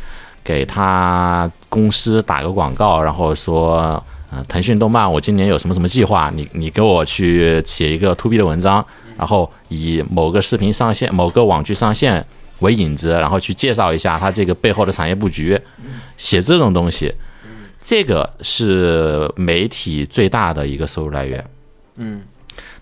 [0.43, 4.03] 给他公司打个广告，然后说。
[4.31, 6.31] 呃，腾讯动漫，我今年有什么什么计划？
[6.35, 8.83] 你你给我去写一个 to B 的文章，
[9.15, 12.25] 然后以某个视频上线、某个网剧上线
[12.59, 15.57] 为引子，然后去介绍一下它这个背后的产业布局，
[16.17, 17.13] 写这种东西，
[17.79, 21.45] 这个是媒体最大的一个收入来源。
[21.97, 22.23] 嗯，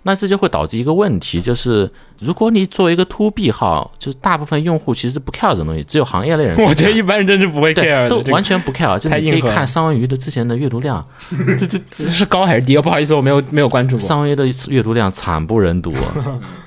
[0.03, 1.89] 那这就会导致一个问题，就是
[2.19, 11.05] 如果你作为一个 to B 号，就是大部分用户其实不 care 这种东西，只有行业类人 才我觉得一般人真是不会 care 都完全不 care，就你可以看三文鱼的之前的阅读量，
[11.57, 12.77] 这这这是高还是低？
[12.83, 14.05] 不好意思，我没有没有关注过。
[14.05, 15.93] 上微的阅读量惨不忍睹，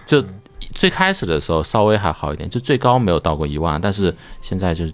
[0.07, 0.25] 就
[0.75, 4.85] 最开始的时候稍微还好一点，就最高没有到过一万，但是现在就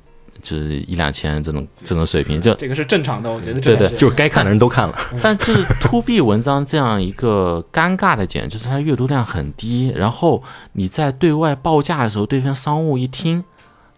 [0.43, 4.95] 就是一两千这种这种水平，就这个是正常的，我觉得对对这才是就是该看的人都看了。
[5.23, 13.45] 但这 to B 文章这样一个尴尬的点，就是它阅读量很低，然后你在对外报价的时候，对方商务一听。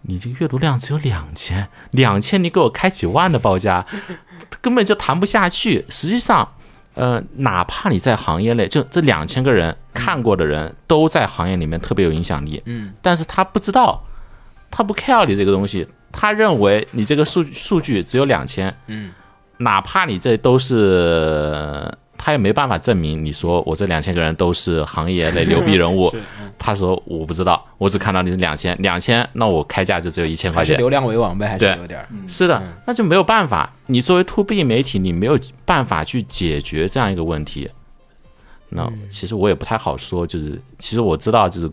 [0.06, 3.86] 你这个阅读量只有两千，两千你给我开几万的报价，
[4.60, 5.86] 根本就谈不下去。
[5.88, 6.46] 实际上，
[6.92, 14.04] 呃，哪怕你在行业内，就这两千个人看过的人都在行业里面特别有影响力，嗯，但是他不知道，
[14.70, 19.12] 他不 care 你这个东西，他认为你这个数数据只有两千，嗯，
[19.58, 26.22] 哪怕你这都是，他也没办法证明你说我这两千个人都是行业内牛逼人物 是，
[26.58, 32.08] 他说我不知道，我只看到你是两千，两千，那我开价就只有一千块钱，流量为王呗，还是对有点儿。
[32.28, 33.74] 是的，那就没有办法。
[33.86, 37.68] 你作为 to B 媒体，你没有办法去解决这样一个问题。
[38.70, 41.70] 那嗯其实我也不太好说，就是其实我知道，就是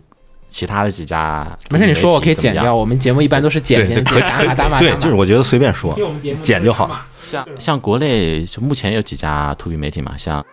[0.52, 2.76] 其他的几家，没事，你说我可以剪掉。。
[2.76, 5.97] 我们节目一般都是剪剪剪打码打码对打，码就是我觉得随便说，
[6.43, 7.02] 剪就好。
[7.24, 10.45] 像像国内就目前有几家 to B 媒体嘛，像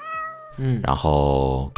[0.58, 1.70] 嗯然后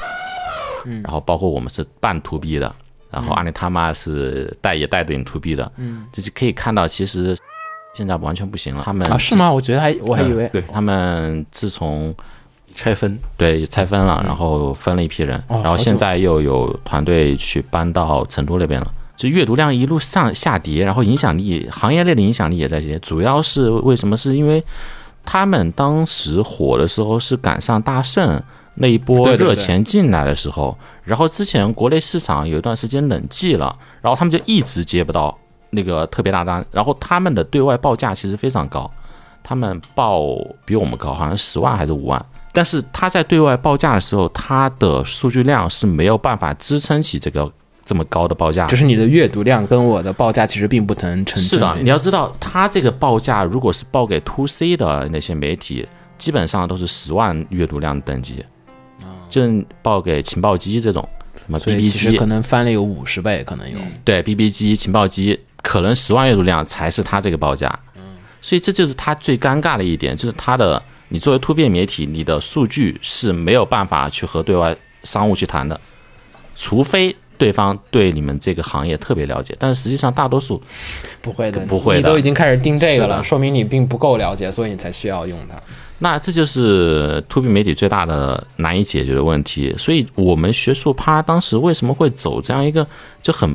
[0.84, 2.72] 嗯然后包括我们是半 to B 的，
[3.10, 7.34] 然后阿里他妈是带也带点 to B 的，嗯就是可以看到其实
[7.94, 8.82] 现在完全不行了。
[8.84, 9.34] 他们啊是？
[9.36, 9.50] 吗？
[9.50, 12.14] 我觉得还我还以为对他们自从
[12.74, 18.94] 拆分，对，拆分了，然后分了一批人，然后现在又有团队去搬到成都那边了。
[19.16, 24.16] 就阅读量一路上下跌，然后影响力行业内的影响力也在跌，主要是为什么？
[24.16, 24.64] 是因为
[25.22, 28.42] 他们当时火的时候是赶上大圣
[28.76, 35.36] 那一波热钱进来的时候，然后之前国内市场有一段时间冷寂了，然后他们就一直接不到
[35.68, 38.90] 那个特别大单，然后他们的对外报价其实非常高，
[39.42, 40.22] 他们报
[40.64, 42.24] 比我们高，好像十万还是五万。
[42.53, 47.51] 但是他在对外报价的时候，他的数据量是没有办法支撑起这个
[47.84, 48.66] 这么高的报价。
[48.66, 55.86] 就是你的阅读量跟我的报价其实并不能成是的，正比你要知道，他这个报价如果是报给 to C 的那些媒体，
[56.18, 58.44] 基本上都是十万阅读量的等级，
[59.28, 59.42] 就
[59.80, 61.09] 报给情报机这种
[61.46, 63.78] 什么 BB 机可，能翻了有五十倍，可能有。
[64.05, 67.78] 对 BB 机、情报机，可能十万阅读量才是他这个报价。
[68.42, 75.78] 所以这就是他最尴尬的一点，就是他的你作为突变媒体，你的数据是没有办法去和对外商务去谈的，
[76.56, 80.61] 除非对方对你们这个行业特别了解，但是实际上大多数
[81.20, 85.61] 不会的，不会的你都已经开始盯这个了，说明你并不够了解，所以你才需要用它。
[85.98, 92.86] 那这就是突变媒体最大的难以解决的问题，所以我们学术趴当时为什么会走这样一个
[93.20, 93.54] 就很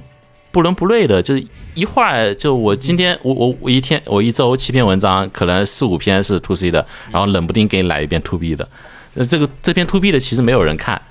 [0.55, 8.65] 不伦不类的，就是一会儿就我今天我我我一天我一周七篇文章，可能四五篇是 to C 的，然后冷不丁给你来一遍 to B 的，
[9.15, 11.01] 呃，这个这篇 to B 的其实没有人看，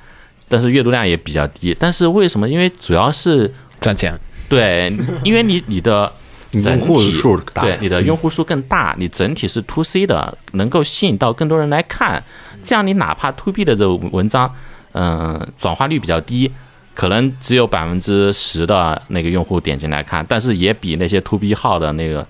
[0.49, 2.49] 但是阅读量也比较低，但是为什么？
[2.49, 4.19] 因为主要是赚钱，
[4.49, 4.91] 对，
[5.23, 6.11] 因为你你的
[6.53, 12.25] 整用户体数大对你的用户数更大，你整体是 to C 的，能够吸引到更多人来看。
[12.63, 14.51] 这样你哪怕 to B 的这个文章，
[14.93, 16.51] 嗯、转化率比较低，
[16.95, 22.27] 可能只有百分之十的那个用户点进来看，但是也比那些 to B 号的那个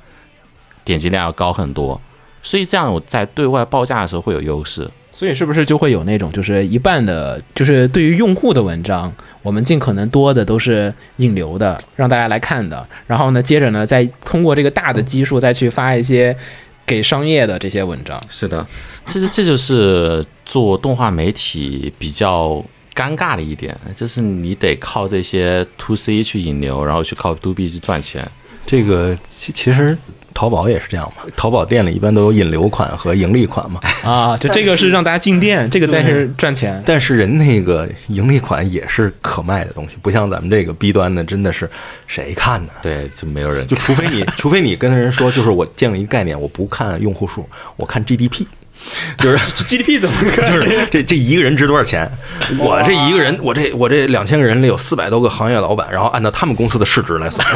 [0.85, 2.01] 点击量要高很多。
[2.43, 4.91] 所以这样我在对外报价的时候会有优势。
[5.17, 12.85] 所以是不是就会有那种就是一半的，就是对于用户的文章，我们尽可能多的都是引流的，让大家来看的。
[13.07, 16.37] 然后呢，接着呢，再通过这个大的基数再去发一些
[16.85, 18.21] 给商业的这些文章。
[18.29, 18.67] 是的，
[19.07, 22.61] 其实这就是做动画媒体比较
[22.95, 28.27] 尴尬的一点，就是你得靠这些 to C 去引流，然后去靠 to B 去赚钱。
[28.67, 29.97] 这个其其实
[30.33, 36.83] 淘宝也是这样嘛，淘宝店里一般都有引流款和盈利款嘛， 啊，就这个是让大家进店，这个才是赚钱。
[36.87, 41.71] 但是人那个盈利款也是可卖的东西，不像咱们这个 B 端的，真的是
[42.07, 42.73] 谁看呢？
[42.81, 48.47] 对，就没有人就除非你，除非你跟人说，就是我建了一个概念，我不看用户数，我看 GDP，
[49.19, 50.51] 就是 GDP 怎么看？
[50.51, 52.11] 就是这这一个人值多少钱？
[52.59, 57.47] 我这一个人，我这我这两千个人里有四百多个行业老板，然后按照他们公司的市值来算。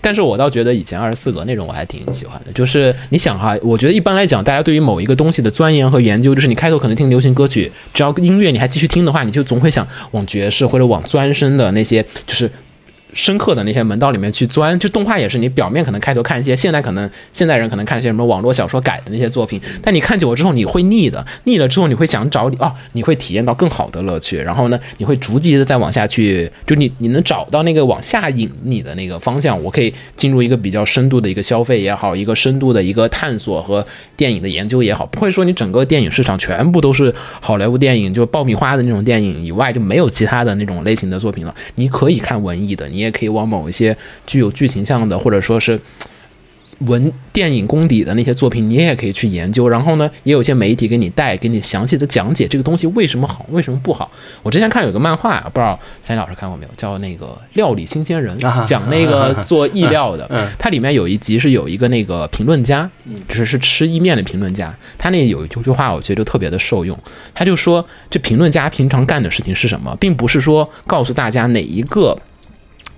[0.00, 2.52] 但是我倒觉得以前二十四格那种我还挺喜欢的。
[2.52, 12.50] 就是你想哈，我觉得一般来讲，大家对于某一个东西的钻研和研究，就是你开头可能听流行歌曲，只要音乐你还继续听的话，你就总会想往爵士或者往钻深的那些，就是。
[13.18, 33.84] 深刻的那些门道里面去钻，就动画也是，你表面可能开头看一些，现在可能现代人可能看一些什么网络小说改的那些作品，但你看久了之后你会腻的，腻了之后你会想找哦，你会体验到更好的乐趣，然后呢，你会逐级的再往下去，就你你能找到那个往下引你的那个方向，我可以进入一个比较深度的一个消费也好，一个深度的一个探索和
[34.16, 43.96] 电影的研究也好，不会说你整个电影市场全部都是好莱坞电影，就爆米花的那种电影以外就没有其他的那种类型的作品了，你可以看文艺的，你也可以往某一些
[44.26, 45.80] 具有剧情向的，或者说是
[46.82, 49.68] 文电影功底的那些作品，你也可以去研究。
[49.68, 54.08] 然后呢，也有一些媒体给你带，给你详细的讲解这个东西为什么好，为什么不好。
[54.44, 60.30] 我之前看有个漫画，不知道三一老师看过没有，叫那个《料理新鲜人》，讲那个做意料的。
[60.56, 62.88] 它里面有一集是有一个那个评论家，
[63.26, 66.96] 就是是吃意面的评论家，他那有一句话，我觉得就特别的受用。
[67.34, 72.16] 他就说，这评论家平常干的事情是什么，并不是说告诉大家哪一个。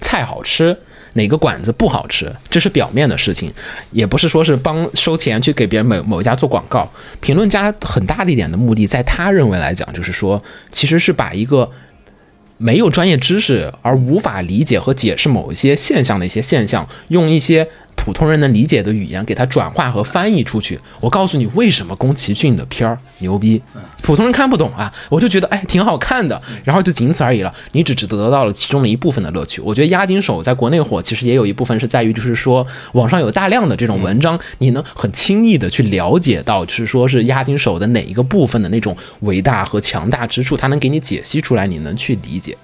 [0.01, 0.77] 菜好吃，
[1.15, 3.53] 哪个馆子不好吃，这是表面的事情，
[3.91, 6.91] 也不是说是帮收钱去给别人某某一家做广告。
[7.21, 11.71] 评论家很大的一点的目的，在他认为来讲，就是说，其实是把一个
[12.57, 17.69] 没有专业知识而无法理解和解释某一些现象的一些现象，用一些
[18.03, 20.81] 普通人能理解的语言给它转化和翻译出去。
[21.01, 23.61] 我告诉你，为什么宫崎骏的片儿牛逼，
[24.03, 27.55] 普通人看不懂啊，我就觉得哎挺好看的，然后就仅此而已了。
[27.73, 29.61] 你只只得到了其中的一部分的乐趣。
[29.61, 42.57] 我觉得押金手在国内火，其实也有一部分是在于，就是说网上有大量的这种文章，你能很轻易的去了解到，就是说是押金手的哪一个部分的那种伟大和强大之处，它能给你解析出来，你能去理解。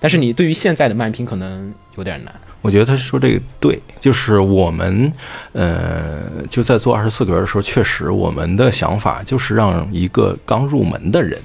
[0.00, 2.34] 但是你对于现在的漫评可能有点难。
[2.64, 5.12] 我觉得他说这个对，就是我们，
[5.52, 11.38] 呃，就在做二十四格的时候，确实我们的想法就是让一个刚入门的人，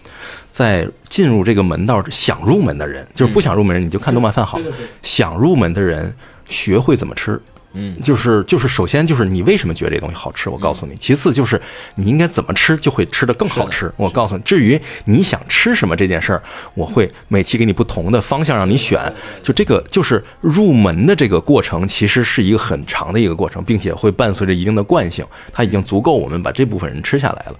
[0.49, 4.57] 在进入这个门道想入门的人，就是不想入门人你就看动漫饭好，
[5.01, 6.15] 想入门的人
[6.47, 7.37] 学会怎么吃。
[7.73, 10.95] 嗯，就是就是，首先就是你为什么觉得这东西好吃，我告诉你。
[10.95, 11.61] 其次就是
[11.95, 13.91] 你应该怎么吃，就会吃得更好吃。
[13.95, 16.41] 我告诉你，至于你想吃什么这件事儿，
[16.73, 18.99] 我会每期给你不同的方向让你选。
[19.43, 25.23] 就这个就是入门的这个过程，其实是一个很长的一个过程，并且会伴随着一定的惯性。
[25.53, 27.55] 它已经足够我们把这部分人吃下来了。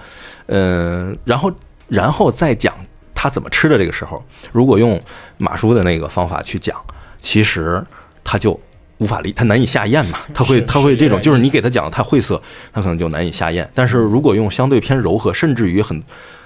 [0.48, 1.52] 嗯，然后
[1.88, 2.74] 然后再讲
[3.14, 5.00] 他怎么吃的这个时候，如果用
[5.38, 6.76] 马叔的那个方法去讲，
[7.22, 7.86] 其实
[8.24, 8.60] 他就。
[9.00, 12.42] 无法理，他难以下咽嘛，他会他会这种，就是你给他讲的太晦涩，
[12.72, 13.70] 他可能就难以下咽。
[13.74, 16.02] 但是如果用相对偏柔和，甚至于很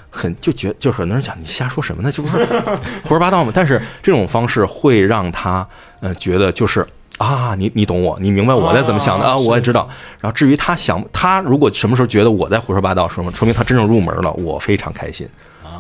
[0.09, 2.11] 很就觉，就很多人讲你瞎说什么呢？
[2.11, 2.45] 就不是
[3.03, 3.51] 胡说八道嘛。
[3.53, 5.67] 但是这种方式会让他
[5.99, 6.85] 呃觉得就是
[7.17, 9.89] 啊，你你懂我，你明白我在怎么想的啊，我也知道。
[10.21, 15.27] 然后至于他想，他如果什么时候觉得我在胡说八道，说说明他真正入门了，我非常开心。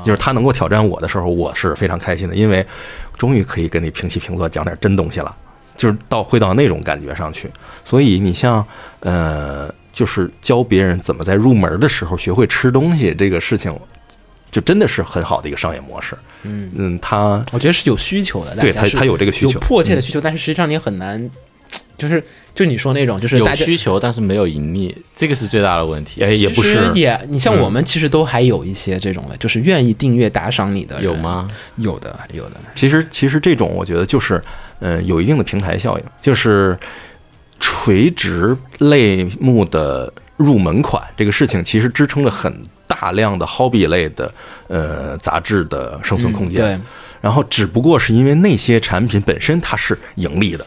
[0.03, 2.65] 就是他能够挑战我的时候，我是非常开心的，因为
[3.17, 5.33] 终于可以跟你平起平坐讲点真东西了。
[5.75, 7.49] 就是到会到那种感觉上去，
[7.83, 8.65] 所以你像
[8.99, 13.75] 呃，就是教别人怎么在入门的时候学会吃东西这个事情，
[14.51, 16.15] 就真的是很好的一个商业模式。
[16.43, 21.29] 嗯嗯，他我觉得是有需求的，对他他有这个需求，迫切的需求，但是实际上你很难，
[21.97, 26.21] 就是就你说那种，就是有需求但是没有盈利，这个是最大的问题。
[26.21, 31.47] 哎，也不是，也你像我们其实都还有一些这种的，就是愿意订阅打赏你的，有吗？
[31.77, 32.57] 有的，有的。
[32.75, 34.41] 其实其实这种我觉得就是。
[34.85, 36.77] 嗯，有一定的平台效应，就是
[37.57, 42.53] 垂直类目的入门款这个事情，其实支撑了很
[42.85, 44.29] 大量的 hobby 类的
[44.67, 46.59] 呃杂志的生存空间。
[46.59, 46.79] 对，
[47.21, 50.65] 然后只不过是因为那些产品本身它是盈利的，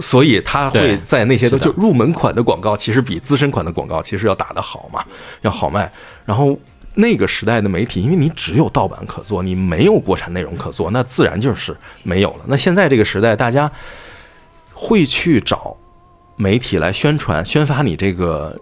[0.00, 5.04] 所以它会在那些就入门款的广告，其实比资深款的广告其实要打得好嘛，
[5.42, 5.92] 要好卖。
[6.24, 6.58] 然后。
[7.00, 12.44] 那个时代的媒体，因为你只有盗版可做，你没有国产内容可做，那自然就是没有了。
[12.46, 13.70] 那现在这个时代，大家
[14.72, 15.76] 会去找
[16.36, 18.56] 媒体来宣传、宣发你这个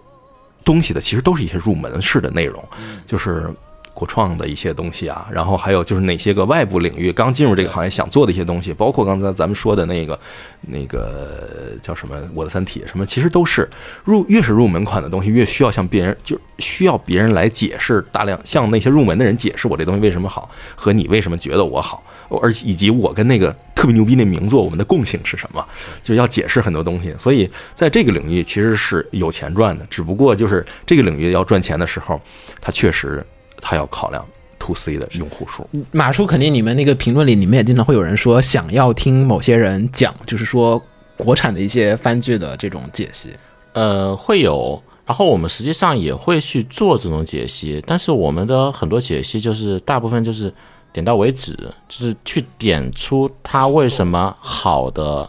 [0.63, 2.67] 东西的，其实都是一些入门式的内容，
[3.05, 3.53] 就是。
[3.99, 10.17] 国创的一些东西啊，然后还有就是哪些个外部领域刚进入这个行业想做的一些东西，包括刚才咱们说的那个
[10.61, 13.69] 那个叫什么《我的三体》什么，其实都是
[14.05, 22.01] 入越是入门款的东西，越需要向别人就需要别人来解释大量向那些入门的人解释我这东西为什么好，和你为什么觉得我好，
[22.41, 25.65] 而以及我跟那个特别牛逼那名作我们的共性是什么，
[26.01, 27.13] 就要解释很多东西。
[27.19, 32.21] 所以在这个领域其实是有钱赚的，只不过就是这个领域要赚钱的时候，
[32.61, 33.25] 它确实
[33.61, 34.25] 它要考量
[34.57, 35.67] to C 的用户数。
[35.91, 40.81] 马叔肯定你们那个评论里，你们也经常会有人说想要听某些人讲，就是说
[41.17, 43.29] 国产的一些番剧的这种解析。
[43.73, 44.81] 呃，会有。
[45.05, 50.53] 然后我们实际上也会去做这种解析，但是我们的很多解析就是大部分就是
[50.93, 51.53] 点到为止，
[51.87, 55.27] 就是去点出它为什么好的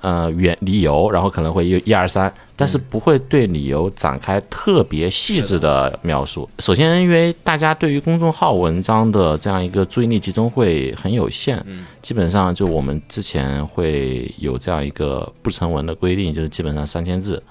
[0.00, 6.48] 呃原理由，然后可能会有一二三，但是不会对理由展开特别细致的描述。
[6.58, 11.64] 首先，因为大家对于公众号文章的这样一个注意力集中会很有限，
[12.02, 17.42] 基本上就我们之前会有这样一个不成文的规定，就是基本上三千字。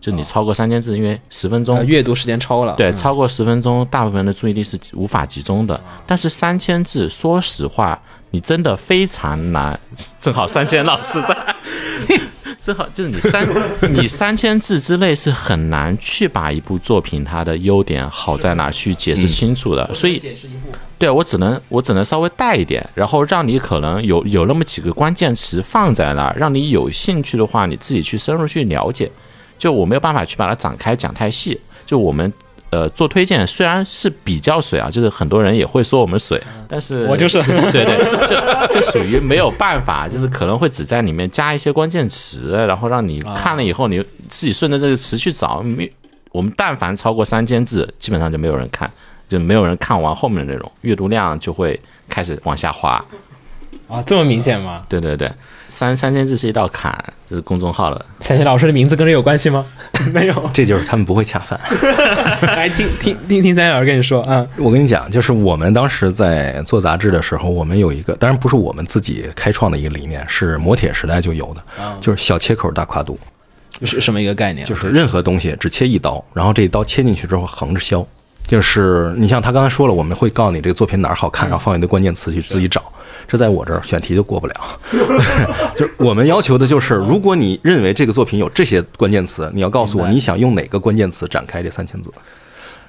[0.00, 5.80] 就你超过三千字，因为十分钟呃阅读时间超了，对，嗯超过十分钟，大部分人的注意力是无法集中的。
[6.06, 7.98] 但是三千字，说实话，
[8.30, 9.80] 你真的非常难。
[10.20, 11.34] 正好三千老师在，
[12.64, 13.46] 正好就是你三
[13.92, 20.22] 你三千字之内是很难去把一部作品它的优点好在哪去解释清楚的，所以
[20.98, 29.10] 对我只能我只能稍微带一点，然后让你可能有有那么几个关键词放在那儿，让你有兴趣的话，你自己去深入去了解。
[29.58, 31.60] 就我没有办法去把它展开讲太细。
[31.86, 32.32] 就我们
[32.74, 37.40] 呃做推荐虽然是比较水啊，就是很多人也会说我们水，但是我就是
[37.70, 45.62] 对对，就就属于没有办法，就是可能会只在里面加一些关键词，然后让你看了以后你自己顺着这个词去找。
[45.62, 45.90] 没
[46.32, 48.90] 我们但凡超过三千字，基本上就没有人看，
[49.28, 53.04] 就没有人看完后面的内容，阅读量就会开始往下滑。
[53.86, 54.82] 啊，这么明显吗？
[54.88, 55.30] 对对对，
[55.68, 56.92] 三三千字是一道坎，
[57.28, 58.06] 这是公众号了。
[58.20, 59.64] 三千老师的名字跟这有关系吗？
[60.12, 60.50] 没有。
[60.52, 61.58] 这就是他们不会恰饭。
[62.56, 71.62] 来听听听听三千老师跟你说啊，我跟你讲，就是我们当时在做杂志的时候，我们有一个，当然不是我们自己开创的一个理念，是磨铁时代就有的，
[72.00, 73.18] 就是小切口大跨度，
[73.82, 74.66] 是什么一个概念？
[74.66, 78.06] 就是任何东西只切一刀，然后这一刀切进去之后横着削。
[78.46, 82.82] 就是你像他刚才说了，我们会告诉你这个作品哪儿好看，然后放一堆关键词去自己找。
[83.26, 84.54] 这在我这儿选题就过不了。
[85.76, 92.12] 就我们要求的就是，如果你认为这个作品有这些关键词，你要告诉我你想用哪个关键词展开这三千字。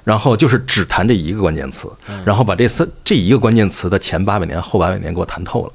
[0.04, 1.90] 然后就是只谈这一个关键词，
[2.24, 5.74] 然后把这三这一个关键词的前八百年、后八百年给我谈透了。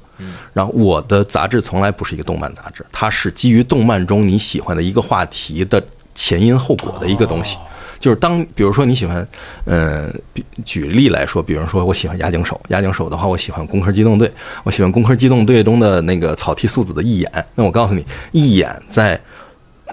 [0.53, 5.83] 然后我的杂志从来不是一个动漫杂志，它是基于动漫中你喜欢的一个话题的
[6.15, 7.57] 前因后果的一个东西。
[8.01, 9.25] 就是当比如说你喜欢，
[9.65, 14.27] 呃，比举例来说，比如说我喜欢押井守，押井守的话，我喜欢《工科机动队》，
[14.63, 17.45] 我喜欢《工科机动队》中的那个草剃素子的义眼。
[17.53, 19.21] 那我告诉你，义眼在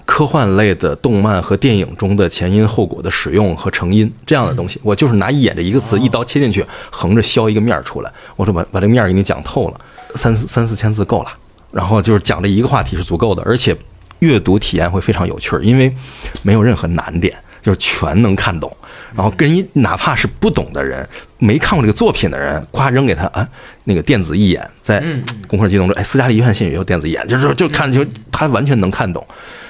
[0.05, 9.79] 科幻类的动漫和电影中的前因后果的使用和成因这样的东西，我就是拿“义眼”这一个词一刀切进去，横着削一个面儿出来，我说把把这个面儿给你讲透了，
[10.15, 11.29] 三四三四千字够了，
[11.71, 13.77] 然后就是讲这一个话题是足够的，而且
[14.19, 15.93] 阅读体验会非常有趣儿，因为
[16.41, 17.37] 没有任何难点。
[17.69, 18.75] 就是全能看懂，
[19.15, 23.47] 然后跟一哪怕是不懂的人、没看过这个作品的人，夸扔给他啊，
[23.83, 24.99] 那个电子一眼在
[25.47, 29.23] 《攻壳机动中》，哎，斯嘉丽·约翰逊也有电子一眼，就是就看就他完全能看懂。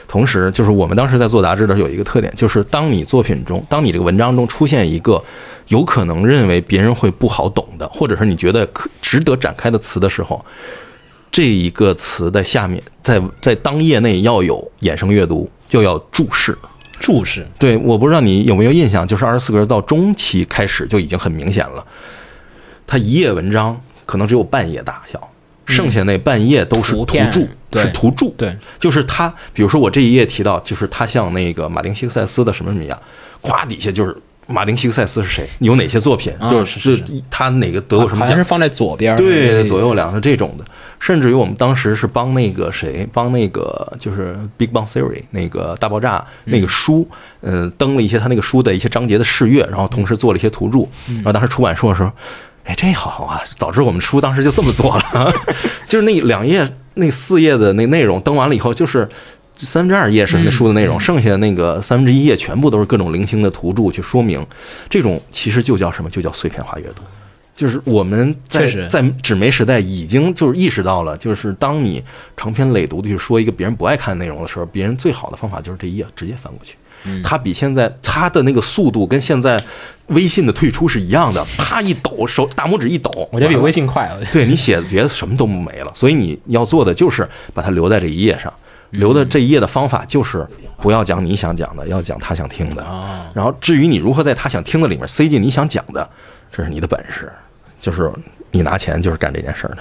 [0.08, 5.22] 同时，就是我们当时在做杂志的时候有一个特点，就是当你作品中，当你这个文章中出现一个
[5.68, 10.46] 有可能认为别人会不好懂的，或者是你觉得可值得展开的词的时候，
[11.30, 16.58] 这一个词的下面，在在当页内要有衍生阅读，就要注释。
[17.00, 21.86] 注释对，我不知道你有没有印象，就是二十四格到中期开始就已经很明显了，
[22.86, 25.32] 它一页文章可能只有半页大小，
[25.66, 27.84] 剩下那半页都是图注，对。
[27.84, 33.00] 是图注，对，就是他，比如说我这一页提到，就是他像那个马丁西克塞斯的什么什么一样，
[33.42, 34.16] 咵底下就是
[34.50, 37.24] 马丁希克塞斯是谁，有哪些作品，啊就是是是是。
[37.30, 38.36] 他哪个得过什么奖？
[38.36, 40.66] 是，放在左边，对，左右两个这种的，
[41.00, 47.08] 甚至于我们当时是帮那个谁，帮那个就是《Big Bang Theory》那个大爆炸那个书，
[47.42, 52.12] 嗯、登了一些他那个书的一些章节的试阅，然后同时做了一些图注，然后当时出版社说。
[52.66, 53.42] 哎，这好啊！
[53.58, 55.34] 早知我们书当时就这么做了，
[55.88, 59.10] 就是那两页、那四页的那内容登完了以后，就是
[59.60, 64.46] 三分之二页是那书的内容，剩下的那个三分之一页全部都是各种零星的图注去说明。
[64.90, 66.10] 这种其实就叫什么？
[66.10, 67.02] 就叫碎片化阅读。
[67.56, 72.02] 就是我们在在纸媒时代已经就是意识到了，就是当你
[72.38, 76.78] 长篇累牍的去说一个别人不爱看的内容的时候，别人最好的方法就是这一页直接翻过去，
[77.22, 79.62] 它比现在它的那个速度跟现在
[80.08, 84.24] 微信的退出是一样的， 啪一抖，手大拇指一抖，我觉得比微信快了。
[84.32, 88.54] 对你写的别的什么都没了，所以你要做的就是把它留在这一页上。
[88.92, 90.48] 留的这一页的方法就是
[90.82, 92.84] 不要讲你想讲的，要讲他想听的。
[93.34, 96.10] 然后至于你如何在他想听的里面塞进你想讲的，
[96.52, 97.32] 这是你的本事，
[97.80, 98.12] 就是
[98.52, 99.78] 你拿钱就是干这件事儿的。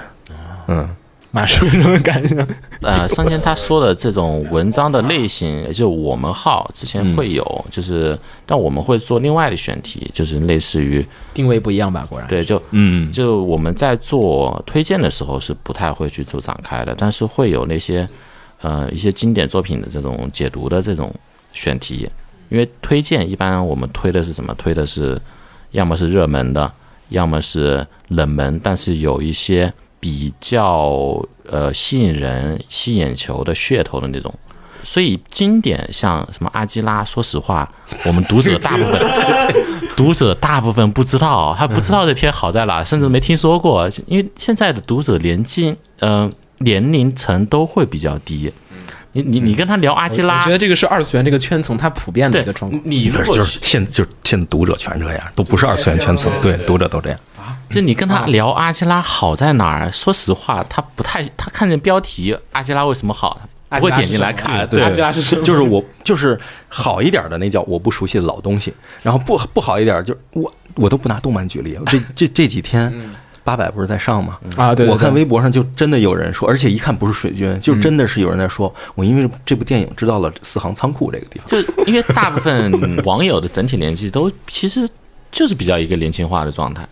[0.66, 0.86] 嗯，
[1.30, 2.47] 马叔有什么感想？
[2.82, 11.02] 呃，上天他说的这种文章的类型，就我们号之前会有，就是但我们会做另外的选题，就是类似于
[11.32, 12.06] 定位不一样吧？
[12.10, 18.06] 果然，对，就嗯就我们在做推荐的时候是不太会去做展开的，但是会有那些
[18.60, 21.14] 呃一些经典作品的这种解读的这种
[21.52, 22.09] 选题，
[22.48, 24.55] 因为推荐一般我们推的是什么？
[24.55, 25.20] 推的是
[25.72, 26.70] 要么是热门的，
[27.10, 34.32] 要么是冷门，但是有一些比较呃吸引人、吸眼球的噱头的那种。
[34.82, 37.70] 所以经典像什么阿基拉，说实话，
[38.05, 39.01] 我们读者大部分
[39.97, 43.90] 读者大部分不知道，他不知道这篇好在哪，甚至没听说过。
[44.06, 48.52] 因为现在的读者年纪，嗯、年龄层都会比较低。
[49.12, 52.80] 你你你跟他聊阿基拉，我觉得这个是二次元这个圈层它普遍的一个状况。
[52.85, 57.18] 你如果就是现就是现在读者全这样，都不是二次元圈层，对，读者都这样。
[57.70, 59.90] 就你跟他聊阿基拉好在哪儿？
[59.90, 63.40] 说实话，他不太，他看见标题阿基拉为什么好，
[63.70, 64.68] 他不会点进来看。
[64.68, 68.72] 对阿基拉是什么就是我就是好一点的那叫我不熟悉的老东西，
[69.02, 72.93] 然后不不好一点就我我都不拿动漫举例，这这这几天
[73.49, 74.37] 八百不是在上吗？
[74.59, 81.47] 啊，对，对我看微博上就真的有人说，而且一看不是水军，就真的是有人在说，我因为这部电影知道了四行仓库这个地方。
[81.47, 84.87] 就因为大部分网友的整体年纪都其实
[85.33, 86.87] 就是比较一个年轻化的状态。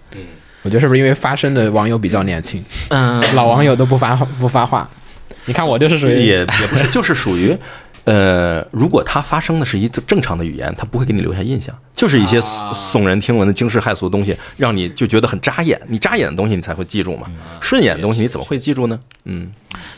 [0.63, 4.89] 我觉得是不是因为发声的网友比较年轻，嗯，老网友都不发不发话？
[5.45, 7.55] 你看我就是属于也也不是，就是属于，
[8.07, 15.81] 呃，如果它发生的是一个正常的语言，它不会给你留下印象，就是一些耸耸人听闻的惊世骇俗的东西，让你就觉得很扎眼。
[15.89, 17.27] 你扎眼的东西，你才会记住嘛。
[17.61, 18.99] 顺眼的东西，你怎么会记住呢？
[19.25, 19.51] 嗯，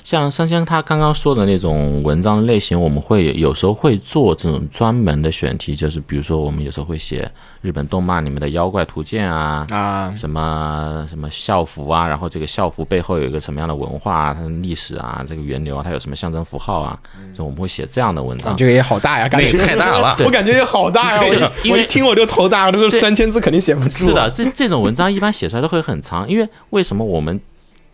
[0.02, 7.30] 像三香他刚刚说的那种文章类型，我们会有时候会做这种专门的选题，就是比如说我们有时候会写
[7.60, 16.98] 日本动漫里面的妖怪图鉴啊，啊，什么什么校服啊，然后这个校服背后有一个什么样的文化啊，它的历史啊，这个源流啊，它有什么象征符号啊，
[17.34, 18.56] 就我们会写这样的文章。
[18.56, 23.90] 这个也好大呀，感觉太大了 我感觉也好大呀，我因为我一听我就头大，这个对三千字肯定写不住。
[23.90, 27.40] 是的，，这这种文章一般写出来都会很长，因为为什么我们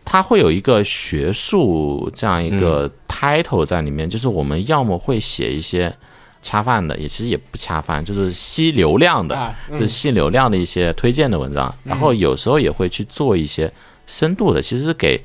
[0.05, 5.95] 它会有一个学术这样一个 title 在里面，就是我们要么会写一些
[6.43, 13.73] 恰饭的，也其实也不恰饭，就是吸流量的，啊嗯就是吸流量的一些推荐的文章，然后有时候也会去做一些
[14.07, 15.23] 深度的，其实是给。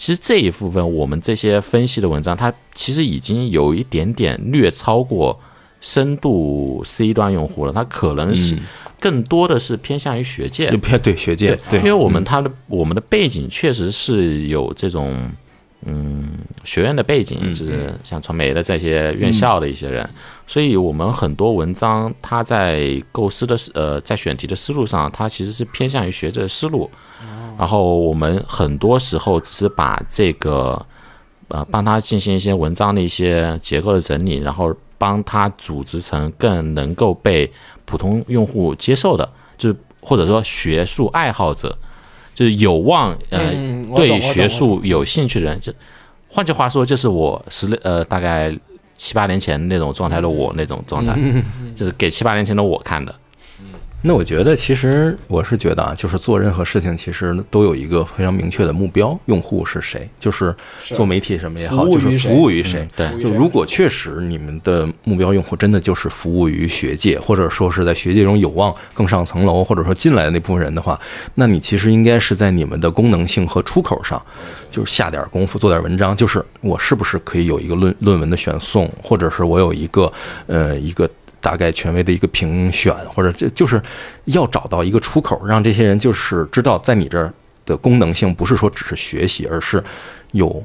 [0.00, 5.38] 其实这一部分我们这些分析的文章，它其实已经有一点点略超过
[5.82, 8.56] 深度 C 端用户了，它可能是
[8.98, 10.70] 更多的是偏向于学界。
[10.70, 15.30] 就，偏对学界对，因为我们它的我们的背景确实是有这种
[15.86, 20.08] 嗯学院的背景，就是像传媒的这些院校的一些人，
[20.46, 26.90] 所以我们很多文章它在构思的思呃在选题的思路上，它其实是偏向于学者思路，
[27.58, 30.84] 然后我们很多时候只是把这个
[31.48, 37.50] 呃帮他进行一些文章的一些结构的整理，然后帮他组织成更能够被
[37.86, 39.26] 普通用户接受的，
[39.56, 41.76] 就是或者说学术爱好者，
[42.40, 45.70] 就是有望呃、嗯对学术有兴趣的人，就
[46.26, 48.50] 换句话说，就是我十六呃大概
[48.96, 51.14] 七八年前那种状态的我那种状态，
[51.74, 53.14] 就是给七八年前的我看的。
[54.02, 62.88] 那我觉得，其实我是觉得啊，就是做任何事情，其实都有一个非常明确的目标，用户是谁，就是做媒体什么也好，就是服务于谁。
[62.96, 70.98] 对就如果确实你们的目标用户真的就是服务于学界，或者说是在学界中有望更上层楼，或者说进来的那部分人的话，
[71.34, 74.20] 那你其实应该是在你们的功能性和出口上，
[74.70, 76.16] 就是下点功夫，做点文章。
[76.16, 80.10] 就是我是不是可以有一个论论文的选送，或者是我有一个
[80.46, 81.06] 呃一个。
[81.40, 83.80] 大概权威的一个评选，或者这就是
[84.26, 87.32] 要找到一个出口，让这些人就是知道在你这儿
[87.66, 89.82] 的功能性不是说只是学习，而是
[90.32, 90.64] 有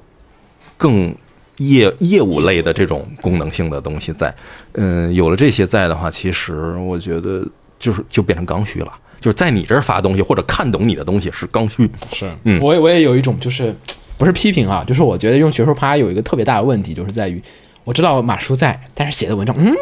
[0.77, 1.15] 更
[1.57, 4.33] 业业务类的这种功能性的东西在。
[4.73, 7.45] 嗯，有了这些在的话，其实我觉得
[7.79, 8.91] 就是就变成刚需了。
[9.21, 13.73] 就是在你这儿发东西或者看懂你的东西是刚需，是，嗯我也我也有一种就是
[14.17, 17.41] 不是批评啊，就是我觉得用学术趴有一个特别大的问题，就是在于
[17.83, 19.73] 我知道马叔在，但是写的文章，嗯，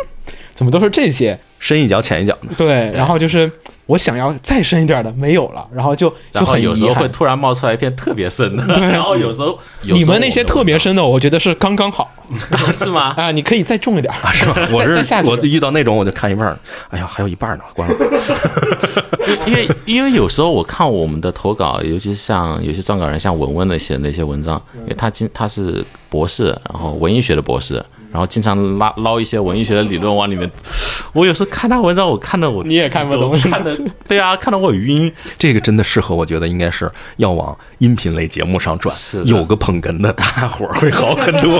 [0.53, 1.39] 怎么都是这些？
[1.59, 2.49] 深一脚浅一脚的。
[2.57, 3.49] 对，然后就是
[3.85, 7.07] 我想要再深一点的没有了，然后就就然后很有时候会。
[7.07, 12.11] 突然冒出来一片特别深的， 然后有时候你们那些特别深的，我觉得是刚刚好
[12.73, 13.13] 是吗？
[13.17, 14.55] 啊，你可以再重一点啊，是吗？
[14.71, 15.37] 我再再下是我。
[15.37, 16.59] 遇到那种我就看一半儿，
[16.89, 17.95] 哎呀，还有一半儿呢，关了。
[19.45, 27.83] 因为因为有时候我看我们的投稿，尤其像有些撰稿人像文文的写的那些文章，因为他经他是博士，然后文艺学的博士，
[28.13, 30.49] 然后经常拉捞一些文艺学的理论往里面。
[31.13, 33.77] 我有时候看他文章，我看的我你也看不懂 看的
[34.07, 35.11] 对啊，看得我晕。
[35.37, 41.59] 这个真的适合，我觉得应该是要往音频类节目上转是，有个捧哏的，大伙儿会好很多。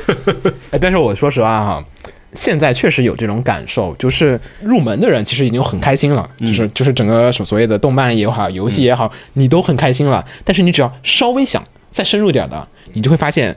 [0.72, 1.84] 哎，但是我说实话哈，
[2.32, 10.24] 现在确实有这种感受，就是入门的人其实已经很开心了，就是就是整个所所谓的动漫也好，游戏也好，你都很开心了。
[10.44, 13.56] 但是你只要稍微想再深入点的，你就会发现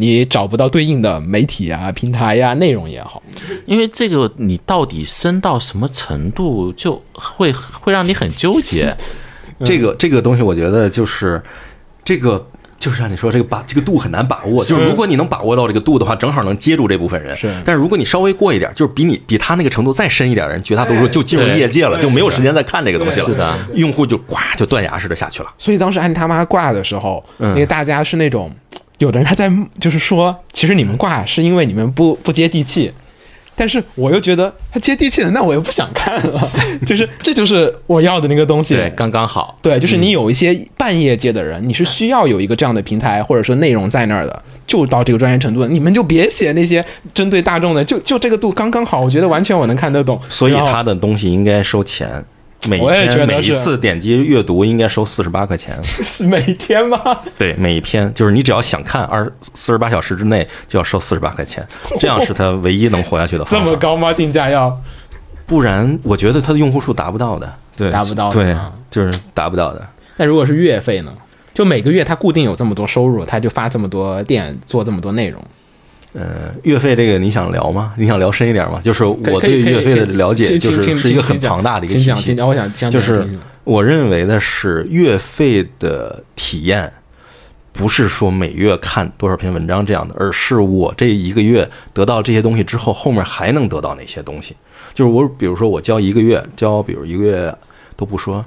[0.00, 3.22] 你找不到对应的媒体啊、平台呀、内容也好。
[3.66, 8.96] 因为这个你到底深到什么程度，就会会让你很纠结。
[9.64, 11.42] 这个这个东西，我觉得就是
[12.02, 12.48] 这个。
[12.80, 17.36] 就是像你说这个把这个度很难把握，就是如果你能把握到这个度的话，正好能接住这部分人。
[17.36, 23.26] 是但是如果你稍微过一点，就是比你比他那个程度再深一点的人，绝大多数就进入业界了，就没有时间再看这个东西了。
[23.26, 25.52] 是的，用户就呱就断崖式的下去了。
[25.58, 28.48] 所以当时安妮他妈挂的时候，嗯那个大家是那种，
[28.98, 29.50] 有的人他在
[29.80, 32.92] 就是说，其实你们挂是因为你们不不接地气。
[33.60, 36.48] 但是我又觉得他接地气了，那我又不想看了，
[36.86, 38.72] 就是这就是我要的那个东西。
[38.74, 39.58] 对，刚刚好。
[39.60, 50.20] 对，就是你有一些半业界的人，你是需要有一个这样的平台或者说内容在那儿的，就到这个专业程度的，你们就别写那些针对大众的，就就这个度刚刚好，我觉得完全我能看得懂。
[50.28, 52.24] 所以他的东西应该收钱，
[52.66, 55.78] 每天每一次点击阅读应该收四十八块钱。
[55.84, 57.20] 是每天吗？
[57.38, 61.66] 对，每一篇就是你只要想看二四十八小时之内就要收四十八块钱，
[62.00, 63.70] 这样是他唯一能活下去的这方法。
[63.70, 64.12] 么高吗？
[64.12, 64.76] 定价要？
[65.46, 69.88] 不然我觉得他的用户数达不到的，对，达不到的对啊，就是达不到的。
[70.16, 71.12] 那如果是月费呢？
[71.54, 75.42] 就每个月他固定有这么多收入，他就发这么多店，做这么多内容。
[76.62, 77.94] 月费这个你想聊吗？
[77.96, 78.80] 你想聊深一点吗？
[78.82, 82.36] 就是我对月费的了解，就是是一个很庞大的一个体系讲。
[82.36, 83.26] 讲，我想想就是
[83.64, 86.90] 我认为的是月费的体验，
[87.72, 94.56] 不是说每月看多少篇文章这样的，而是我这一个月得到这些东西之后，后面还能得到哪些东西。
[94.94, 97.54] 就是我比如说我交一个月，交比如一个月
[97.96, 98.44] 都不说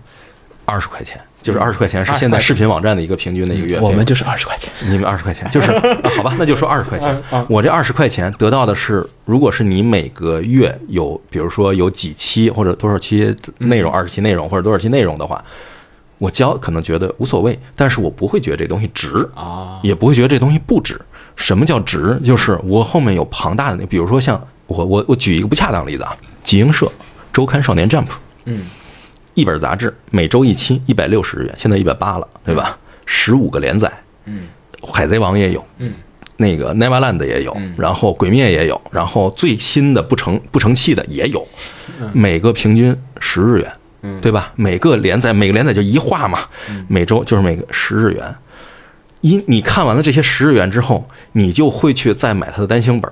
[0.66, 3.84] 二十块钱，就是二十块钱是现在视频网站的一个平均的一个月费。
[3.84, 4.72] 我们就是二十块钱。
[4.82, 5.82] 你们二十块钱，就是、啊
[6.16, 7.22] 好吧， 那就说二十块钱。
[7.48, 15.44] 我这二十块钱得到的是，如果是你每个月有，比如说有几期或者多少期内容，二十期内容或者多少期内容的话，
[16.18, 21.00] 我交可能觉得无所谓，但是我不会觉得这东西值啊，也不会觉得这东西不值。
[21.36, 22.20] 什么叫值？
[22.24, 26.92] 就是我后面有庞大的那，比如说像我我我举一个不恰当的例子啊，集英社
[27.34, 28.08] 周刊少年 Jump，
[28.46, 28.66] 嗯，
[29.34, 32.78] 一本杂志每周一期，一百六十日元，现在一百八了，对吧？
[33.06, 33.92] 十五个连载，
[34.26, 34.48] 嗯，
[34.84, 35.94] 海贼王也有，嗯，
[36.38, 41.46] 那个 Neverland 也有，然后鬼灭也有，然后最新的不成不成器的也有，
[42.14, 44.52] 每个平均十日元，对吧？
[44.56, 46.40] 每个连载每个连载就一话嘛，
[46.88, 48.36] 每周就是每个十日元。
[49.22, 53.12] 一你看完了这些十日元之后，你就会去再买它的单行本，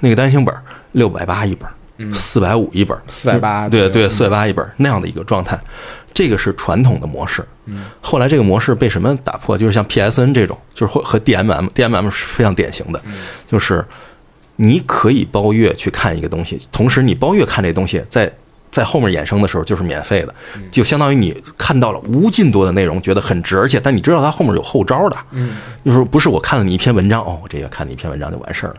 [0.00, 0.54] 那个单行本
[0.92, 1.74] 六百八一本儿，
[2.14, 4.10] 四百五一本四百八对对，嗯。
[4.10, 5.58] 四百八一本那样的一个状态，
[6.12, 7.44] 这个是传统的模式。
[8.00, 9.56] 后来这个模式被什么打破？
[9.58, 13.02] 就是像 PSN 这种，就是或和 DMM，DMM 是非常典型的，
[13.46, 13.84] 就是
[14.56, 18.32] 你可以包月去看一个东西，同时你包月看这东西，在
[18.70, 20.34] 在后面衍生的时候就是免费的，
[20.70, 28.76] 就相当于你看到了无尽多的内容，觉得很值，而且但你知道它后面有后招的，嗯，就是不是我看了你一篇文章，哦，我这个看你一篇文章就完事儿了，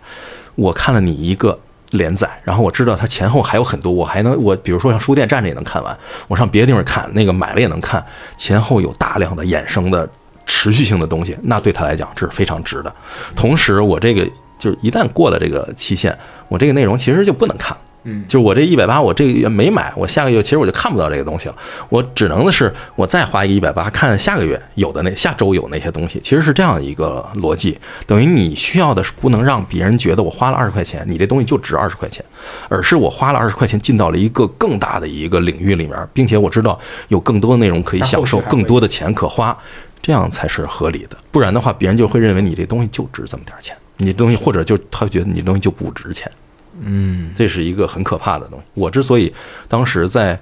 [0.56, 1.60] 我看了你一个
[1.92, 5.98] 连载，然后我知道它前后还有很多，我还能我比如说像书店站着也能看完，
[6.28, 8.06] 我上别的地方看，那个买了也能看，
[8.38, 10.08] 前后有大量的衍生的
[10.46, 12.94] 持续性的东西，那对他来讲这是非常值的。
[13.36, 14.24] 同时，我这个
[14.58, 16.18] 就是一旦过了这个期限，
[16.48, 17.82] 我这个内容其实就不能看了。
[18.04, 21.56] 嗯，就是我这一百八，我这个月没买，我下个月其实我就看不到这个东西了。
[21.90, 27.78] 我只能的是，我再花一个一百八，看下个月有的那下周有那些东西，其实是这样一个逻辑。
[28.08, 32.24] 等于你需要的是不能让别人觉得我花了二十块钱，你这东西就值二十块钱，
[32.70, 39.56] 而是我花了二十块钱进到了一个更大的一个领域里面，并且我知道有更多的内容可以享受，更多的钱可花，
[40.02, 41.18] 这样才是合理的。
[41.32, 46.32] 不然的话，别人就会认为你这东西就值这么点钱，你东西或者就他觉得你东西就不值钱。
[46.82, 48.66] 嗯，这是一个很可怕的东西。
[48.74, 49.34] 我之所以
[49.68, 50.40] 当时在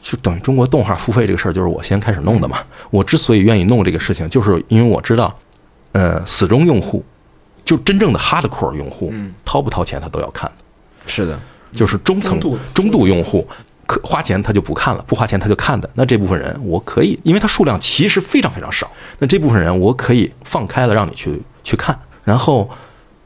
[0.00, 2.58] 就等于中国动画付费这个事儿，就是我先开始弄的嘛。
[2.90, 5.36] 我之所以愿意弄这个事情，就是因为我知道，
[5.92, 7.04] 呃，死忠用户，
[7.64, 9.12] 就真正的 hardcore 用户，
[9.44, 10.56] 掏不掏钱他都要看的。
[11.06, 11.38] 是的，
[11.72, 13.46] 就是中层中度中度用户。
[13.86, 15.88] 可花钱他就不看了，不花钱他就看的。
[15.92, 18.90] 那这部分人我可以，因为他数量其实非常非常少。
[19.18, 21.94] 那这部分人我可以放开了让你去去看。
[22.24, 22.66] 然后，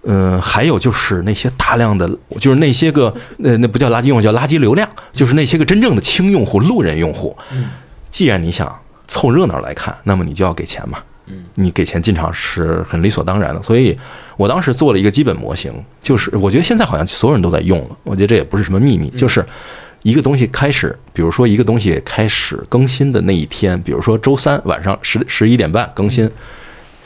[0.04, 2.08] 嗯、还有就是那些大量的，
[2.40, 7.36] 就是那些个呃，那不叫垃圾用户，叫垃圾流量，就是那些个真正的轻用户、路人用户。
[8.10, 8.74] 既然你想
[9.06, 10.98] 凑热闹来看，那么你就要给钱嘛。
[11.56, 13.62] 你给钱进场是很理所当然的。
[13.62, 13.94] 所以
[14.38, 15.70] 我当时做了一个基本模型，
[16.00, 19.44] 就是我觉得现在好像所有人都在用了，我觉得这也不是什么秘密，就是
[20.04, 26.30] 一个东西开始，比如说一个东西开始更新的那一天，比如说周三晚上十十一点半更新，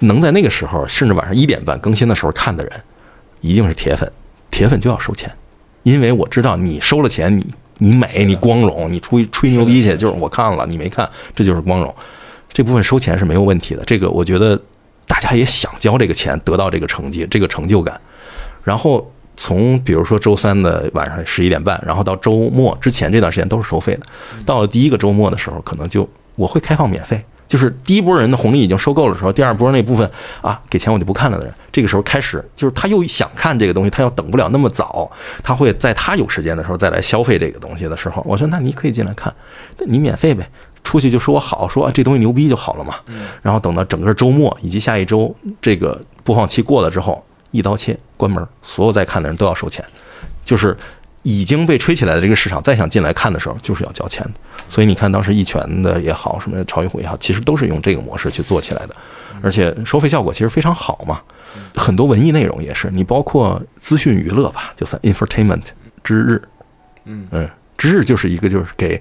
[0.03, 2.73] 能在那个时候甚至晚上一点半更新的时候看的人，
[3.41, 4.11] 一定是铁粉，
[4.51, 5.31] 铁粉就要收钱，
[5.83, 7.47] 因为我知道你收了钱，你
[7.79, 11.95] 你美，你光荣，你出去吹牛逼去，就是我看了，你没看，这就是光荣。
[12.53, 14.61] 这部分收钱是没有问题的，这个我觉得
[15.07, 17.99] 大家也想交这个钱，得到这个成绩，这个成就感。
[18.63, 24.07] 然后从比如说周三的晚上十一点半，然后到周末之前这段时间都是收费的。
[24.45, 30.11] 到了第一个周末的时候，可能就我会开放免费，就是第一波人的红利已经收购了的时候，第二波那部分
[30.41, 35.11] 啊给钱我就不看了的人，这个时候开始就是他又想看这个东西，他要等不了那么早，
[35.45, 39.31] 他会在他有时间的时候再来消费这个东西的时候，我说那你可以进来看，
[39.77, 40.49] 那你免费呗。
[40.83, 42.95] 出去就说我好，说啊这东西牛逼就好了嘛。
[43.43, 49.85] 然后等到整个周末以及下一周这个播放期过了之后，一刀切关门，所有在看的人都要收钱，
[50.43, 50.75] 就是
[51.23, 54.31] 已经被吹起来的这个市场，再想进来看的时候，就是要交钱的。
[54.69, 58.97] 所以你看，当时一拳的也好，什么超级虎也好，其实都是用这个模式去做起来的，
[59.43, 61.21] 而且收费效果其实非常好嘛。
[61.75, 65.63] 很多文艺内容也是，你包括资讯娱乐吧，就算 infertainment
[66.03, 66.43] 之日，
[67.05, 69.01] 嗯嗯，之日就是一个就是给。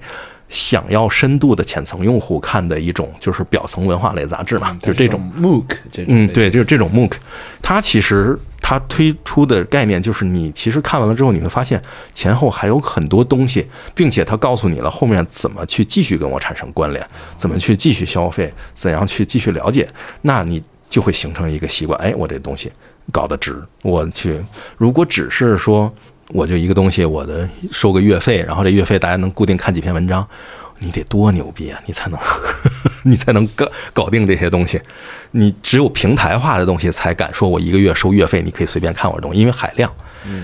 [0.50, 5.64] 想要深度的浅层用户看的一种，就是表层文化类杂志嘛，就是这种 MOOC，
[6.10, 7.14] 嗯，对，就是这种 MOOC，
[7.62, 11.82] 它其实它推出的概念就是你其实看完了之后，你会发现
[12.14, 17.06] 前后还有很多东西，并且它告诉你了后面怎么去继续跟我产生关联，
[17.36, 19.90] 怎么去继续消费，怎样去继续了解，
[20.22, 22.72] 那你就会形成一个习惯，哎，我这东西
[23.12, 24.40] 搞得值，我去，
[24.78, 25.94] 如果只是说。
[26.34, 30.26] 我就一个东西，我的收个月费，然后这月费大家能固定看几篇文章，
[30.84, 32.20] 你得多牛逼啊，你才能
[33.06, 34.82] 你才能搞搞定这些东西。
[35.32, 39.92] 你只有平台化的东西才敢说，我一个月收月费，你可以随便看我的东西，因为海量。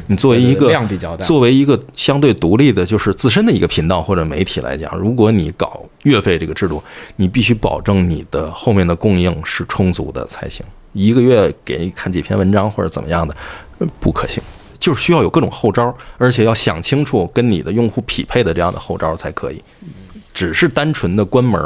[0.08, 6.84] 你作为一个量比较大作为一个相对独立的，就是自身的一个频道或者媒体来讲，如果你搞月费这个制度，
[7.18, 10.66] 你必须保证你的后面的供应是充足的才行。
[10.94, 13.36] 一个月给你看几篇文章或者怎么样的，
[13.80, 14.42] 呃不可行。
[14.80, 19.62] 就是需要有各种后招，而且要想清楚跟你的用户匹配的这样的后招才可以。
[20.38, 21.60] 只是单纯的关门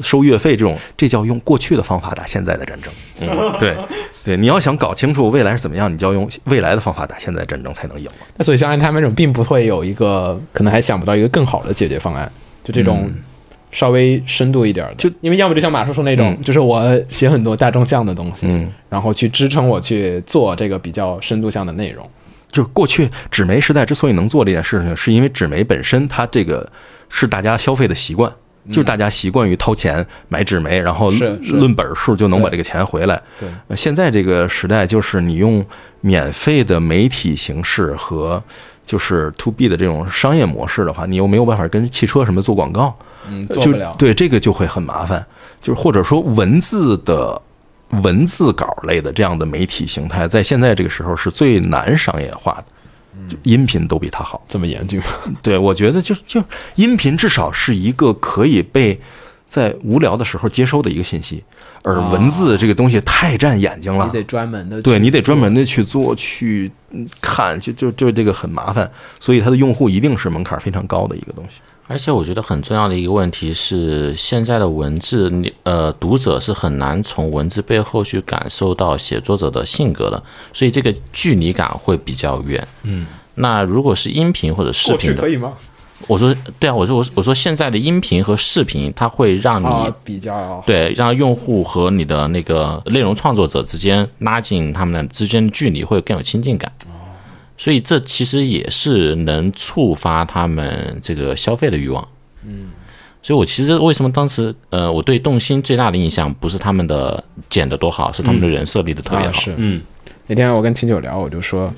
[0.00, 2.90] 收月费这种，这叫用过去的方法打现在的战争。
[3.20, 3.28] 嗯，
[3.60, 3.76] 对
[4.24, 8.08] 对，你要想搞清楚未来是怎么样，你就要用未来的方法打现在的战争才能赢。
[8.38, 12.32] 那所以像他们这种，并不会有一个可能还想不到一个更好的解决方案，
[12.64, 13.12] 就这种
[13.70, 22.08] 稍微深度一点的，就因为要么就像马叔叔那种，就是我写很多大众向的东西，嗯，然后去支撑我去做这个比较深度向的内容。
[22.54, 26.64] 就是过去纸媒时代之所以能做这件事情，是因为纸媒本身它这个
[27.08, 28.32] 是大家消费的习惯，
[28.68, 33.20] 就是大家习惯于掏钱买纸媒，然后论本数就能把这个钱回来。
[33.40, 35.66] 对呃现在这个时代，就是你用
[36.00, 38.40] 免费的媒体形式和
[38.86, 42.96] 就是 to B 的这种商业模式的话，你又没有办法跟汽车什么做广告，
[43.28, 43.96] 嗯，就做不了。
[43.98, 45.26] 对这个就会很麻烦，
[45.60, 47.42] 就是或者说文字的
[48.02, 52.64] 文字稿类的这样的媒体形态，在现在这个时候是最难商业化的，
[53.28, 54.44] 就音频都比它好。
[54.48, 55.06] 这么严峻吗？
[55.42, 56.42] 对，我觉得就就
[56.76, 59.00] 音频至少是一个可以被
[59.46, 61.42] 在无聊的时候接收的一个信息，
[61.82, 64.12] 而文字这个东西太占眼睛了你。
[64.12, 68.90] 得专门的，对你得专门的去做去嗯看，就就就这个很麻烦，
[69.20, 71.60] 所以它的用户一定是门槛非常高的一个东西。
[71.86, 82.66] 而且我觉得很重要的一个问题是，现在的文字，你呃，读者是很难从文字背后去感受到写作者的性格的，所以这个距离感会比较远。
[82.84, 85.52] 嗯，那如果是音频或者视频的，以吗？
[86.08, 96.70] 我说对啊，我说我我说现在的音频和视频，它会让你、啊，比较对让用户和你的那个内容创作者之间拉近他们的之间的距离，会更有亲近感。
[97.56, 102.06] 所以这其实也是能触发他们这个消费的欲望。
[102.44, 102.70] 嗯，
[103.22, 109.30] 所以我其实为什么当时呃，我对动心最大的印象不是他们的剪得多好，是他们的人设立的特别好。
[109.30, 109.54] 啊是。
[109.56, 109.80] 嗯
[110.26, 111.70] 那天我跟秦九聊，我就说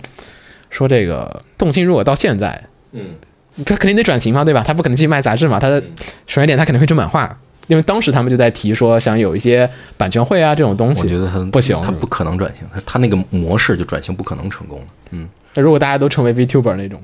[0.70, 3.16] 说这个动心如果到现在，嗯，
[3.65, 4.62] 他肯定得转型嘛，对吧？
[4.65, 5.81] 他不可能继续卖杂志嘛，他的
[6.28, 7.36] 首先一点他肯定会正版化，
[7.66, 14.86] 因为当时他们就在提说想有一些版权会啊这种东西，我觉得他不行他不可能转型，他他那个模式就转型不可能成功了。
[15.11, 17.02] 嗯，那如果大家都成为 VTuber 那种，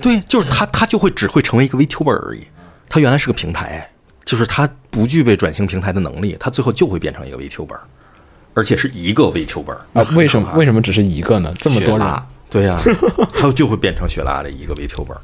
[0.00, 2.40] 对，就是他，他就会只会成为一个 VTuber 而已。
[2.88, 3.88] 他原来是个平台，
[4.24, 7.78] 就是他不具备转型平台的能力，他最后就会变成一个 VTuber，
[8.54, 11.52] 而且是一个 VTuber 啊，为什么为什什么只是一个呢？
[11.58, 12.80] 这么多人，对呀、
[13.34, 15.16] 他就会变成雪拉的一个 VTuber，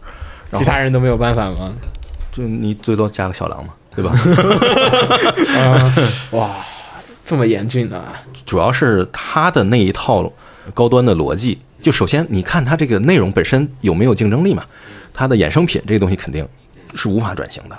[0.53, 1.75] 其他人都没有办法吗？
[2.31, 4.13] 就你最多加个小狼嘛，对吧？
[6.33, 6.57] 哇，
[7.25, 8.13] 这么严峻的、啊，
[8.47, 10.31] 主要是他的那一套
[10.75, 14.65] 高端的逻辑，就首先你看它这个内容本身有没有竞争力嘛？
[15.13, 16.47] 它的衍生品这个东西肯定
[16.95, 17.79] 是无法转型的，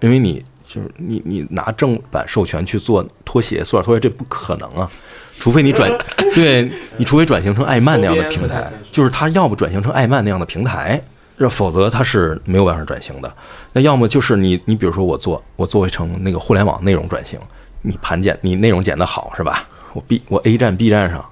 [0.00, 4.90] 因为你就是你你拿正版授权去做拖鞋，塑料拖鞋这不可能啊，
[5.38, 5.90] 除非你转，
[6.34, 11.02] 对你除非转型成爱漫那样的平台，就是它要不转型成爱漫那样的平台。
[11.48, 13.32] 否则它是没有办法转型的。
[13.72, 17.38] 那要么就是你，你比如说我做，我做为成那个互联网内容转型，
[17.80, 19.68] 你盘剪，你内容剪得好是吧？
[19.92, 21.24] 我 B 我 A 站 B 站上，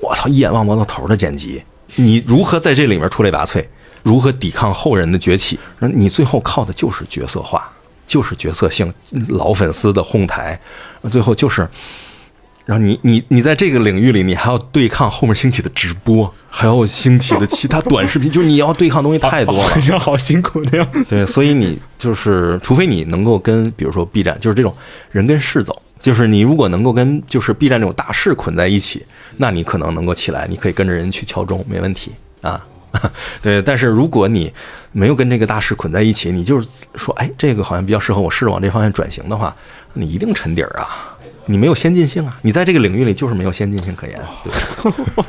[0.00, 1.62] 我操，一眼望不到头的剪辑，
[1.96, 3.64] 你如何在这里面出类拔萃？
[4.02, 5.58] 如何抵抗后人的崛起？
[5.80, 7.70] 那你最后靠的就是角色化，
[8.06, 8.92] 就是角色性，
[9.28, 10.58] 老粉丝的哄抬，
[11.10, 11.68] 最后就是。
[12.64, 19.64] 然后你你你在这个领域里，你还要对抗后面兴起的直播，还要兴起的其他短视频，就是你要对抗东西太多了。
[19.70, 20.86] 好像好辛苦的样。
[21.08, 24.76] 对，所以你就是，除非你能够跟，比如说 B 站，就是这种
[25.10, 29.04] 人跟事走，就是你如果能够跟就是 B 站这种大势捆在一起，
[29.36, 32.64] 那你可能能够起来，你可以跟着人去敲钟，没问题啊。
[33.42, 34.52] 对，但是如果你
[34.92, 39.54] 没有跟这个大势捆在一起，你就是说，哎，这个好像比较适合我，试着往这方向转型的话，
[39.92, 41.16] 你一定沉底儿啊。
[41.50, 42.38] 你没有先进性啊！
[42.42, 44.52] 你在这个领域里就是没有先进性可言，对？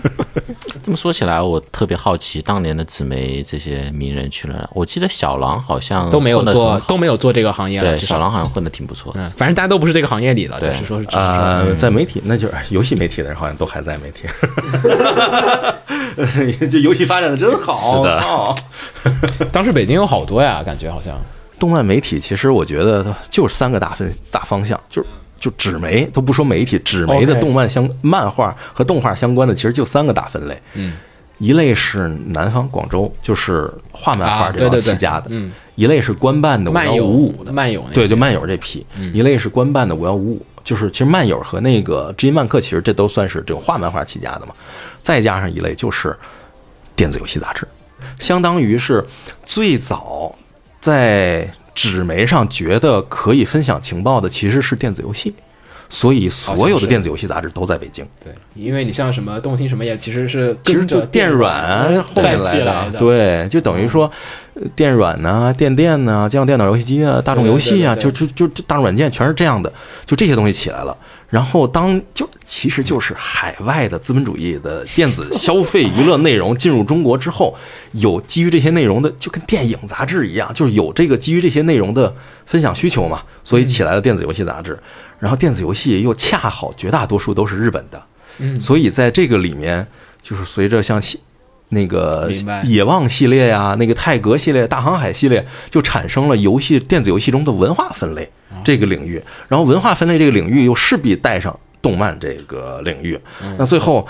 [0.84, 4.70] 这么说起来，我特别好奇当年的紫媒这些名人去了哪。
[4.74, 9.14] 我记得小狼好像都没有做都没有做这个行业了，对，小狼好像混的挺不错。
[9.16, 14.28] 嗯，反正大家都不是这个行业里的，对只是说是呃，在媒体，那就是游戏媒体的人好像都还在媒体，
[16.70, 17.76] 这游戏发展的真好。
[17.78, 18.56] 是的哦
[19.54, 21.18] 当时北京有好多呀，感觉好像
[21.58, 25.08] 动漫媒体其实我觉得就是三个大分大方向，就是
[25.40, 30.62] 就纸媒都不说媒体，纸媒的动漫相漫画和动画相关的，其实就三个大分类。
[30.74, 30.94] 嗯，
[31.38, 44.54] 一类是南方广州，就是画漫画这帮啊对对对起家的，嗯，一类是官办的五幺五五的，漫友对，就漫友这批，一类是官办的五幺五五，就是其实漫友和那个知音漫客，其实这都算是这种画漫画起家的嘛。
[45.02, 46.14] 再加上一类就是
[46.96, 47.66] 电子游戏杂志，
[48.20, 49.06] 相当于是
[49.46, 50.36] 最早
[50.82, 51.50] 在
[51.80, 55.34] 纸媒上觉得可以分享情报的，其实是电子游戏。
[55.92, 64.08] 所以所有的电子游戏杂志都在北京，对，因为你像什么动心什么也其实是其实就电软后再来的，，对，就等于说，
[64.54, 69.74] 呃电软呐、电电呐、家用电脑游戏机啊、大众游戏啊，对对就就就就大众软件全是这样的，
[70.06, 70.96] 就这些东西起来了。
[71.28, 77.56] 然后当就其实就是海外的资本主义的电子消费娱乐内容进入中国之后，
[77.92, 82.12] 有基于这些内容的，就跟电影杂志一样，就是有这个基于这些内容的
[82.48, 84.80] 分享需求嘛，所以起来了电子游戏杂志。
[85.20, 88.04] 然后电子游戏又恰好绝大多数都是日本的，
[88.40, 89.86] 嗯所以在这个里面，
[90.24, 91.00] 就是随着像
[91.70, 92.32] 那个
[92.64, 99.22] 野望系列呀、那个泰格系列、大航海系列，就产生了游戏电子游戏中的文化分类哦这个领域。
[99.48, 104.08] 然后文化分类这个领域又势必带上动漫这个领域，嗯那最后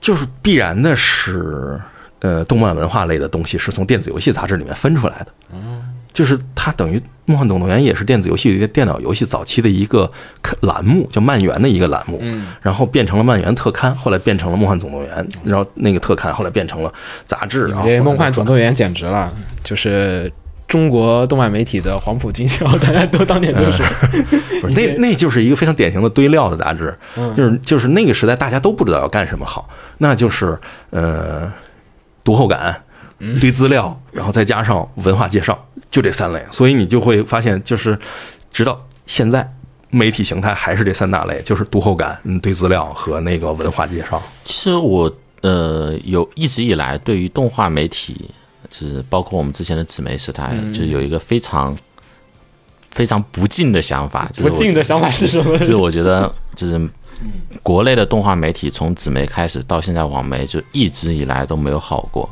[0.00, 1.80] 就是必然的是，
[2.20, 5.26] 呃，动漫文化类的东西是从电子游戏杂志里面分出来的。
[6.12, 10.10] 就是它等于《梦幻总动员》也是电子游戏的电脑游戏早期的一个
[10.62, 16.92] 栏目，叫漫园的一个栏目，嗯，然后变成了漫园特刊，后来变成了《梦幻总动员》，然后那个特刊后来变成了
[17.26, 19.32] 杂志，然后梦幻总动员》简直了，
[19.62, 20.30] 就是
[20.70, 23.82] 中国动漫媒体的黄埔军校， 大家都当年都是。
[24.62, 26.96] 不是那那就是一个非常典型的堆料的杂志，
[27.36, 29.68] 就是就是那个时代大家都不知道要干什么好，
[29.98, 30.58] 那就是
[30.90, 31.52] 呃
[32.24, 32.82] 读后感、
[33.40, 37.98] 堆资料，然后再加上文化介绍，就这三类，所以你就会发现，就是
[38.52, 39.52] 直到现在。
[39.92, 44.22] 媒体形态还是这三大类，就是读后感、嗯，堆资料和那个文化介绍。
[44.44, 48.30] 其实我呃有一直以来对于动画媒体，
[48.70, 51.76] 就是包括我们之前的纸媒时代，嗯就是有一个非常
[52.90, 55.58] 非常不敬的想法，不敬的想法是什么？
[55.58, 56.88] 就是我觉得，就是
[57.62, 62.28] 国内的动画媒体从纸媒开始到现在网媒，就一直以来都没有好过。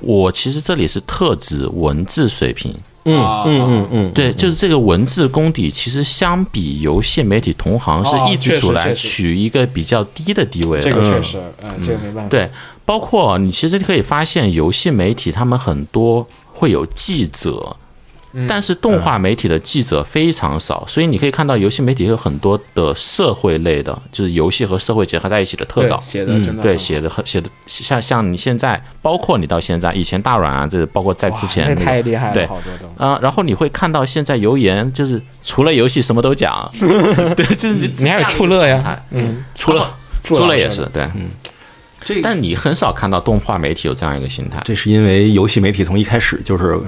[0.00, 10.84] 我其实这里是特指文字水平，嗯啊嗯嗯嗯，对，就是这个文字功底，其实相比游戏媒体同行是哦一直处来确实确实取一个比较低的地位的。
[10.84, 12.28] 这个确实，嗯，这个没办法。
[12.28, 12.50] 对，
[12.84, 17.76] 包括你其实可以发现，游戏媒体他们很多会有记者
[18.48, 26.00] 但是动画媒体的记者非常少，所以你可以看到游戏媒体有很多的社会类的，就是游戏和社会结合在一起的特稿。
[26.00, 32.48] 写的真的嗯对，写的很写的像像你现在，包括你到现在，以前大软啊，这包括在之前太厉害了，对。
[32.98, 36.68] 啊、然后你会看到现在游研就是除了游戏什么都讲，
[37.36, 41.08] 对，就是你你还有触乐呀，嗯，嗯，除了除了也是对，
[42.04, 46.78] 这但你很少看到动画媒体有这样一个心态，这是因为游戏媒体从一开始就是，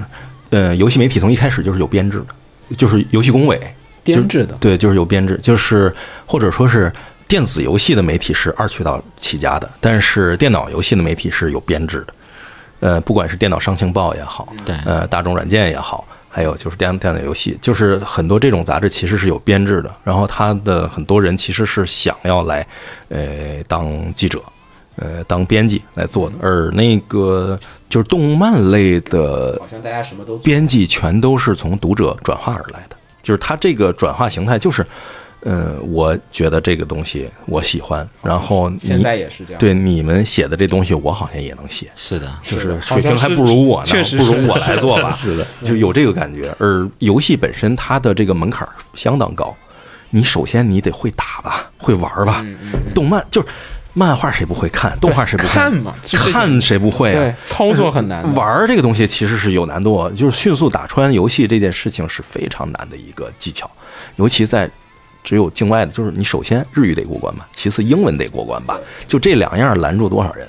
[0.51, 3.59] 呃，游戏媒体从一开始就是有编制的，就是游戏工委
[4.03, 5.93] 编制的，对，就是有编制，就是
[6.25, 6.93] 或者说是
[7.27, 12.13] 电子游戏的媒体是二渠道起家的，但是电脑游戏的媒体是有编制的。
[12.79, 19.91] 呃，不管是电脑商情报也好，对呃，大众软件也好，还有就是电电脑游戏，就是很多这种杂志其实是有编制的。
[20.03, 22.65] 然后他的很多人其实是想要来，
[23.09, 24.39] 呃，当记者，
[24.97, 26.35] 呃，当编辑来做的。
[26.41, 27.57] 而那个
[27.89, 34.85] 就是动漫类的好像大家什么都编辑全都是从读者转化而来的，就是它这个转化形态就是，
[35.41, 39.59] 呃，我觉得这个东西我喜欢，然后现你在也是这样。
[39.59, 46.53] 对你们写的这东西我好像也能写，是的，就是水平还不如我呢，确实不如我来做吧， 是的，就有这个感觉。
[46.59, 49.55] 而游戏本身它的这个门槛儿相当高，
[50.09, 52.43] 你首先你得会打吧，会玩儿吧，
[52.95, 53.47] 动漫就是
[53.97, 55.95] 漫画谁不会看，动画谁不看嘛
[56.31, 57.19] 看谁不会啊？
[57.19, 58.31] 对，操作很难。
[58.35, 63.67] 玩儿这个东西其实是有难度，就是迅速打穿游戏这件事情是非常难的一个技巧，
[64.17, 64.69] 尤其在
[65.23, 70.47] 只有境外的，就是你首先日语得过关吧，其次英文得过关吧，就这两样拦住多少人，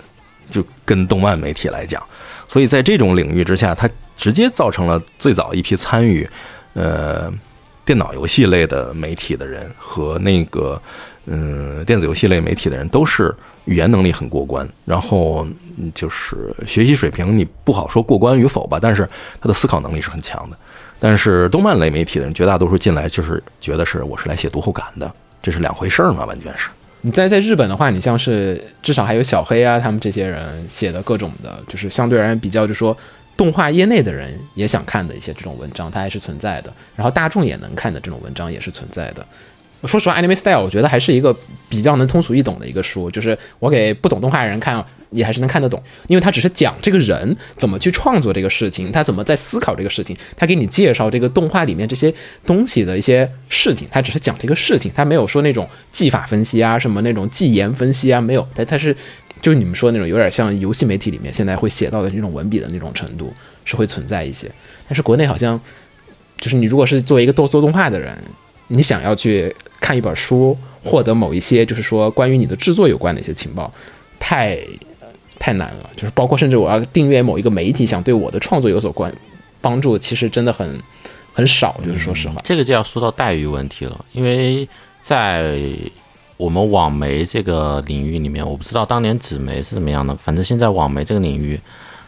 [0.51, 2.03] 就跟动漫媒体来讲，
[2.47, 6.29] 所以在这种领域之下，它直接造成了最早一批参与
[6.75, 7.33] 呃
[7.87, 10.79] 电脑游戏类的媒体的人和那个
[11.31, 13.35] 嗯电子游戏类媒体的人都是
[13.67, 15.47] 语言能力很过关，然后
[15.95, 19.09] 就是学习水平你不好说过关与否吧，但是
[19.41, 20.57] 他的思考能力是很强的。
[20.99, 26.69] 但是动漫类媒体的人绝大多数进来就是觉得是我是来写读后感的，这是两回事儿嘛，完全是。
[27.03, 32.97] 你在在日本的话，你像是至少还有小黑啊，他们这些人写的各种的，就是相对而言比较，就说
[33.37, 36.73] 动画业内的人也想看的一些这种文章，它还是存在的。
[36.97, 39.25] 然后大众也能看的这种文章也是存在的。
[39.87, 41.35] 说实话，Anime Style 我觉得还是一个
[41.69, 52.13] 比较能通俗易懂的一个书，就是我给不懂动画的人看，也还是能看得懂，因为他只是讲这个人怎么去创作这个事情，他怎么在思考这个事情，他给你介绍这个动画里面这些
[52.45, 58.93] 东西的一些事情，他只是讲这个事情，他没有说那种技法分析啊，什么那种技言分析啊，没有，他他是
[59.41, 63.33] 就是你们说那种有点像游戏媒体里面现在会写到的那种文笔的那种程度
[63.65, 64.51] 是会存在一些，
[64.89, 65.61] 但是国内好像
[66.41, 68.21] 就是你如果是作为一个做做动画的人，
[68.69, 73.71] 你想要去看一本书，获得某一些就是说关于你的制作有关的一些情报，
[74.19, 74.59] 太
[75.39, 75.91] 太难了。
[75.97, 79.13] 就是包括甚至我要订阅某一个媒体，想对我的创作有所关
[79.61, 80.81] 帮助，其实真的很
[81.33, 81.81] 很少。
[81.85, 84.69] 就是说实话，这个就要说到待遇问题了，因为
[85.01, 85.59] 在
[86.37, 91.59] 我们网媒这个领域里面，我不知道当年纸媒是怎么样的，反正现在网媒这个领域，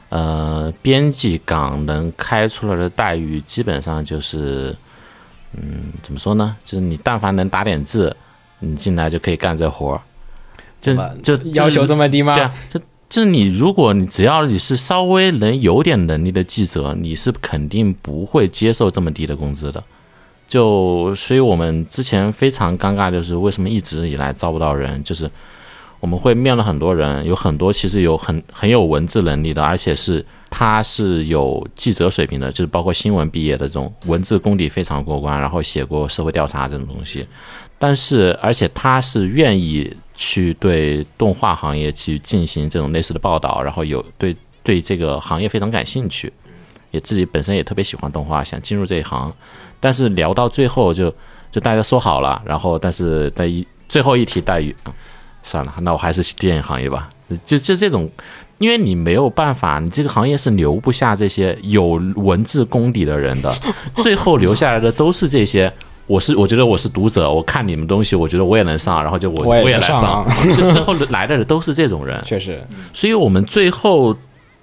[0.08, 4.76] 呃，编辑岗能开出来的待遇基本上就是，
[5.52, 6.56] 嗯，怎么说呢？
[6.64, 8.14] 就是你但凡能打点字，
[8.60, 10.00] 你进来就可以干这活儿，
[10.80, 10.94] 就
[11.36, 12.34] 就要求这么低吗？
[12.34, 19.82] 对啊，就就是你，如果你只要你是稍微能有点能力的记者，你是肯定不会接受这么低的工资的。
[20.46, 25.30] 就所以，我们之前非常尴尬，就是为什么一直以来招不到人，就是
[26.00, 37.26] 我们会面了很多人，有很多其实有很很有文字能力的，而且是他是有记者水平的，就是包括新闻毕业的这种文字功底非常过关，然后写过社会调查这种东西。
[37.78, 46.32] 但是，而且他是愿意去对动画行业去进行这种类似的报道，然后有对对这个行业非常感兴趣，
[46.90, 49.32] 也自己本身也特别喜欢动画，想进入这一行。
[49.78, 51.10] 但是聊到最后就
[51.50, 54.92] 就大家说好了，然后但是在一最后一提待遇，啊
[55.42, 57.08] 算了，那我还是去电影行业吧。
[57.44, 58.10] 就就这种，
[58.58, 63.54] 因为你没有办法，你这个行业是留不下这些有文字功底的人的，
[63.96, 65.72] 最后留下来的都是这些。
[66.06, 72.20] 我是我觉得我是读者，我看你们东西，我觉得我也能上，然后就我我也来上啊就 最后来的人都是这种人。
[72.26, 72.60] 确实，
[72.92, 74.16] 所以我们最后，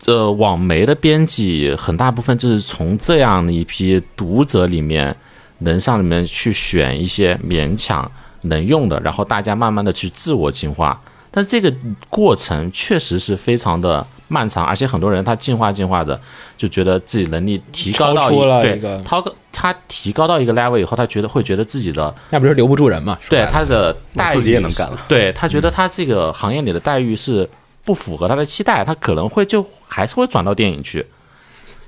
[0.08, 5.16] 呃，网媒的编辑很大部分就是从这样的一批读者里面，
[5.60, 8.12] 能上里面去选一些勉强
[8.42, 11.02] 能用的，然后大家慢慢的去自我进化。
[11.30, 11.72] 但这个
[12.10, 16.20] 过程确实是非常的漫长，而且很多人他进化进化的，
[16.58, 23.18] 就觉得自己能力提高到超出了对一个他他提高到一个 level 以后，他觉得会觉得自己的那不是留不住人嘛？
[23.30, 27.48] 对他的待遇自己也能干了对他觉得他这个行业里的待遇是
[27.84, 31.06] 不符合他的期待，他可能会就还是会转到电影去。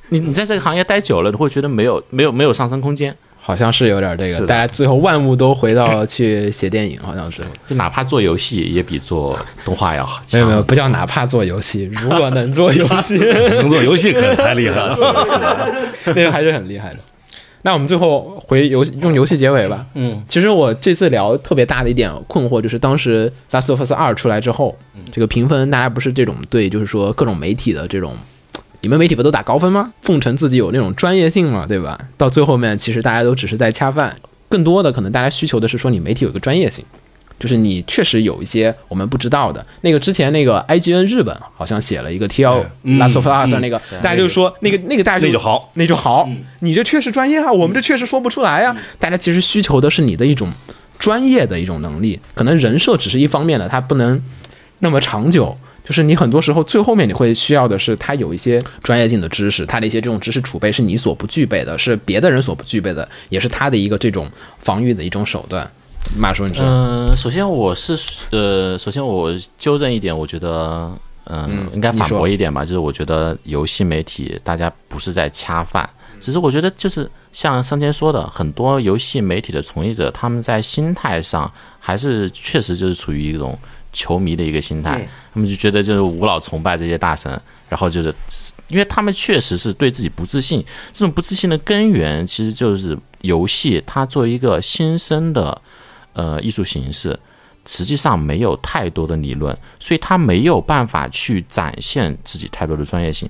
[0.10, 3.16] 你你在这个行业待久了，你会觉得没有没有没有上升空间。
[3.50, 10.22] 好像是有点这个，大家最后万物都回到 去写电影，好像最后就哪怕做游戏，也比做动画要好。
[10.32, 13.18] 没有没有，不叫哪怕做游戏，如果能做游戏，
[13.58, 14.96] 能做游戏可太厉害了。
[16.06, 17.00] 那个还是很厉害的。
[17.64, 19.84] 那我们最后回游戏用游戏结尾吧。
[19.96, 24.78] 嗯，其实我这次聊特别大的一点困惑就是，当时《Last of Us 二》出来之后，
[25.12, 28.16] 这个评分大家不是这种对，就是说各种媒体的这种，
[28.82, 29.92] 你们媒体不都打高分吗？
[30.02, 32.00] 奉承自己有那种专业性嘛，对吧？
[32.18, 34.16] 到最后面，其实大家都只是在恰饭，
[34.48, 36.84] 更多的可能大家需求的是说你媒体有一个专业性。
[37.40, 39.66] 就是你确实有一些我们不知道的。
[39.80, 46.30] 那个之前那个 IGN 日本好像写了一个 TL 嗯 Last of Us 嗯那个，大家就说那个那个大家那就好，那就好。
[46.60, 48.76] 你这确实专业啊，我们这确实说不出来啊。
[48.98, 50.52] 大家其实需求的是你的一种
[50.98, 54.22] 专业的一种能力，可能人设只是一方面的，它不能
[54.80, 55.58] 那么长久。
[55.90, 64.30] 就是你很多时候最后面你会需要的是他有一些专业性的知识，他的一些这种知识储备是你所不具备的，是别的人所不具备的，也是他的一个这种
[64.60, 65.68] 防御的一种手段。
[66.16, 66.64] 马叔，你说？
[66.64, 67.98] 嗯，首先我是
[68.30, 70.92] 呃，首先我纠正一点，我觉得
[71.26, 75.90] 嗯，应该反驳一点吧，就是我觉得游戏媒体大家不是在恰饭，
[76.20, 83.58] 只是我觉得就是像上天说的，很多游戏媒体的从业者，他们在心态上还是确实就是处于一种
[83.92, 87.32] 球迷的一个心态，他们就觉得就是无脑崇拜这些大神，
[87.70, 88.14] 然后就是
[88.68, 90.64] 因为他们确实是对自己不自信，
[90.94, 95.62] 这种不自信的根源其实就是游戏它作为一个新生的
[96.14, 97.20] 呃艺术形式。
[97.66, 103.30] 实际上没有太多的理论，所以它没有办法去展现自己太多的专业性。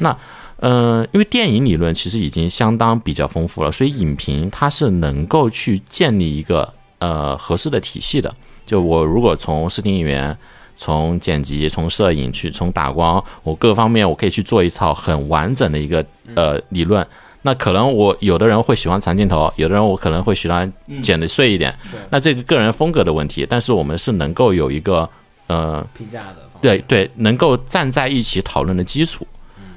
[0.00, 0.14] 那，
[0.56, 8.34] 呃，因为电影理论其实已经相当比较丰富了，所以影评它是能够去建立一个呃合适的体系的。
[8.68, 10.36] 就我如果从视听语言、
[10.76, 16.04] 从剪辑、从摄影去从打光，我各方面我可以去做一套很完整的一个
[16.34, 17.04] 呃理论。
[17.40, 20.70] 那可能我有的人会喜欢长镜头，有的人我可能会喜欢
[21.00, 21.74] 剪的碎一点，
[22.10, 23.46] 那这个个人风格的问题。
[23.48, 25.08] 但是我们是能够有一个
[25.46, 29.26] 呃评价的对对，能够站在一起讨论的基础，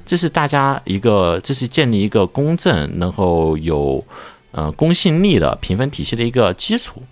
[0.04, 4.04] 这是大家一个，这是建立一个公正，然后有
[4.50, 7.02] 呃公信力的评分体系的一个基础。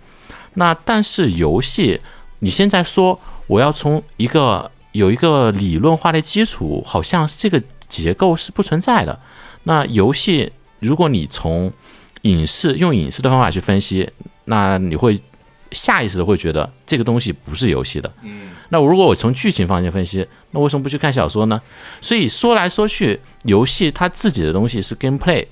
[0.54, 2.00] 那但是游戏，
[2.40, 9.18] 你现在说我要从一个有一个理论化的基础，好像这个结构是不存在的。
[9.64, 11.72] 那游戏，如果你从
[12.22, 14.10] 影视用影视的方法去分析，
[14.46, 15.20] 那你会
[15.70, 18.12] 下意识的会觉得这个东西不是游戏的。
[18.70, 21.60] 那如果我从剧情方面分析，那为什么不去看小说呢？
[22.00, 25.46] 所以说来说去，游戏它自己的东西是 gameplay，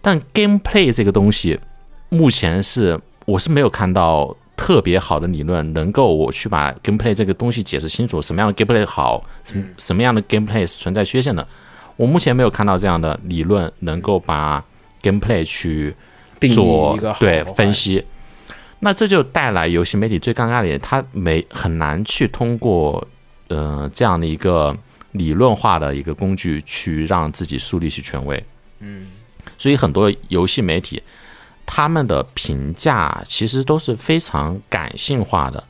[0.00, 1.58] 但 gameplay 这个东西，
[2.08, 11.46] 目前是我是没有看到特别好的理论能够我去把 gameplay 这个东西解释清楚，什么样的 gameplay 好，什么什么样的 gameplay 是存在缺陷的，
[11.96, 14.64] 我目前没有看到这样的理论能够把
[15.02, 15.94] gameplay 去
[16.54, 18.02] 做一个对分析。
[18.80, 23.06] 那这就带来游戏媒体最尴尬的点，它没很难去通过
[23.48, 24.74] 呃这样的一个
[25.12, 28.42] 理论化的一个工具去让自己树立起权威。
[28.80, 29.08] 嗯，
[29.58, 31.02] 所以很多游戏媒体
[31.70, 35.62] 他们的评价其实都是非常感性化的。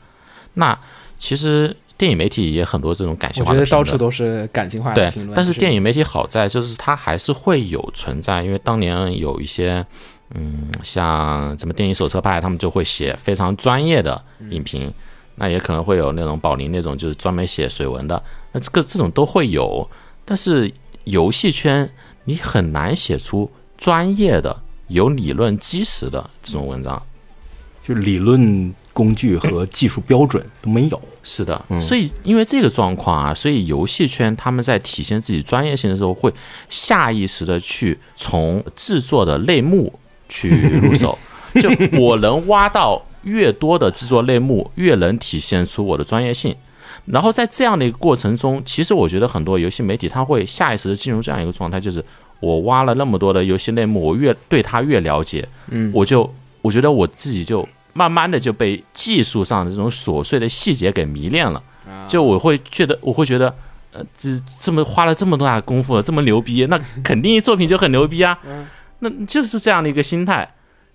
[0.53, 0.79] 那
[1.17, 9.85] 其实电影媒体也很多这种感性化的评论，得到处都是感情化的对评论。，但是电影媒体好在就是它还是会有存在，因为当年有一些，
[10.33, 14.93] 嗯，像什么电影手册派，他们就会写非常专业的影评，
[15.35, 18.23] 那也可能会有那种宝林那种就是专门写水文的，
[18.53, 19.85] 那这个这种都会有，
[20.23, 20.71] 但是
[21.03, 21.91] 游戏圈
[22.23, 27.01] 你很难写出专业的、有理论基石的这种文章。
[27.81, 31.01] 就理论工具和技术标准都没有。
[31.23, 36.31] 是的，所以因为这个状况啊，所以游戏圈他们在体现自己专业性的时候，会
[36.69, 39.91] 下意识的去从制作的类目
[40.27, 41.17] 去入手。
[41.59, 41.67] 就
[41.99, 46.55] 我能挖到越多的制作类目，越能体现出我的专业性。
[47.05, 52.05] 然后在这样的一个过程中，其实我觉得很多游戏媒体他会下意识的进入这样一个状态，就是
[52.39, 61.61] 我挖了那么多的游戏内幕，我越对他越了解，嗯，我就我觉得我自己就慢慢的就被技术上的这种琐碎的细节给迷恋了，
[62.07, 63.55] 就我会觉得我会觉得。
[63.91, 64.29] 呃，这
[64.59, 68.37] 这么花了这么多大功夫，这么牛逼，那肯定作品就很牛逼啊。
[68.99, 70.47] 那就是这样的一个心态，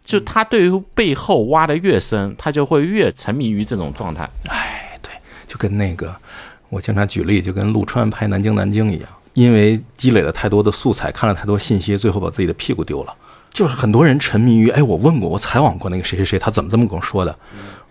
[0.04, 4.30] 就他对于背后挖的越深，他就会越沉迷于这种状态。
[4.48, 5.10] 哎，对
[5.48, 6.14] 就跟那个
[6.68, 13.14] 我经常举例，就跟陆川拍《南京南京》一样，因为积累了太多的素材，看了太多信息，最后把自己的屁股丢了。
[13.52, 17.36] 就是很多人沉迷于，哎，我问过，我采访过那个谁谁谁，他怎么这么跟我说的？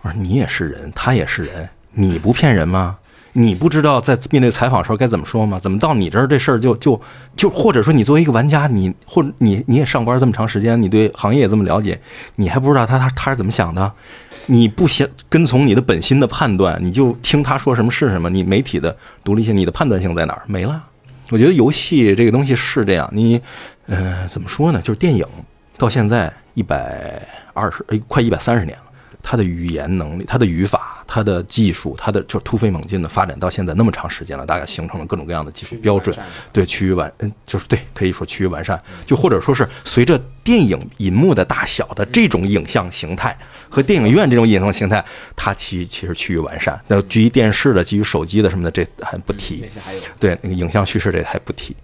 [0.02, 2.98] 我说你也是人，他也是人，你不骗人吗？
[3.36, 5.58] 你不知道在面对采访的时候该怎么说吗？
[5.58, 7.00] 怎么到你这儿这事儿就就
[7.34, 11.98] 就或者说你作为一个玩家，你或者你你也上班这么长时间，你对行业也这么了解，
[12.36, 13.90] 你还不知道他他他是怎么想的？
[14.46, 18.30] 你不先跟从你的本心的判断，你就听他说什么是什么？
[18.30, 18.94] 你媒体的
[19.24, 20.42] 独立性，你的判断性在哪儿？
[20.46, 20.84] 没了。
[21.30, 23.40] 我觉得游戏这个东西是这样，你
[23.86, 24.80] 呃怎么说呢？
[24.82, 25.26] 就是电影
[25.78, 27.20] 到现在一百
[27.52, 28.84] 二十，哎，快一百三十年了。
[29.26, 36.14] 它的语言能力、它的语法、它的技术、它的就突飞猛进的发展到现在那么长时间了，大概形成了各种各样的技术标准，
[36.52, 38.78] 对趋于完，嗯，就是对，可以说趋于完善。
[39.06, 43.36] 就或者说是随着电影银幕的大小的这种影像形态
[43.70, 45.02] 和电影院这种影像形态，
[45.34, 46.78] 它其其实趋于完善。
[46.86, 49.66] 那基于电视的、基于手机的什么的，这还不提。
[50.20, 51.74] 对那个影像叙事这还不提。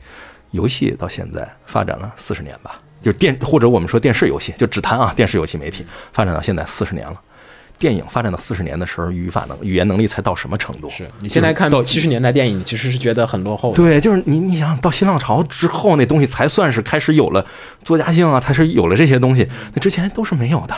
[0.50, 7.22] 游戏到现在发展了四十年吧，就电或者我们说电视游戏，就只谈啊电视游戏媒体发展到现在四十年了。
[7.80, 10.90] 电影发展到四十年的时候，语法能语言能力才到什么程度？
[10.90, 13.76] 是你现在看到七十年代电影，你其实是觉得很落后的。
[13.76, 17.44] 对，就是你你想到新浪潮之后，那东西才算是开始有了
[17.82, 20.76] 作家性啊，才是有了这些东西，那之前都是没有的。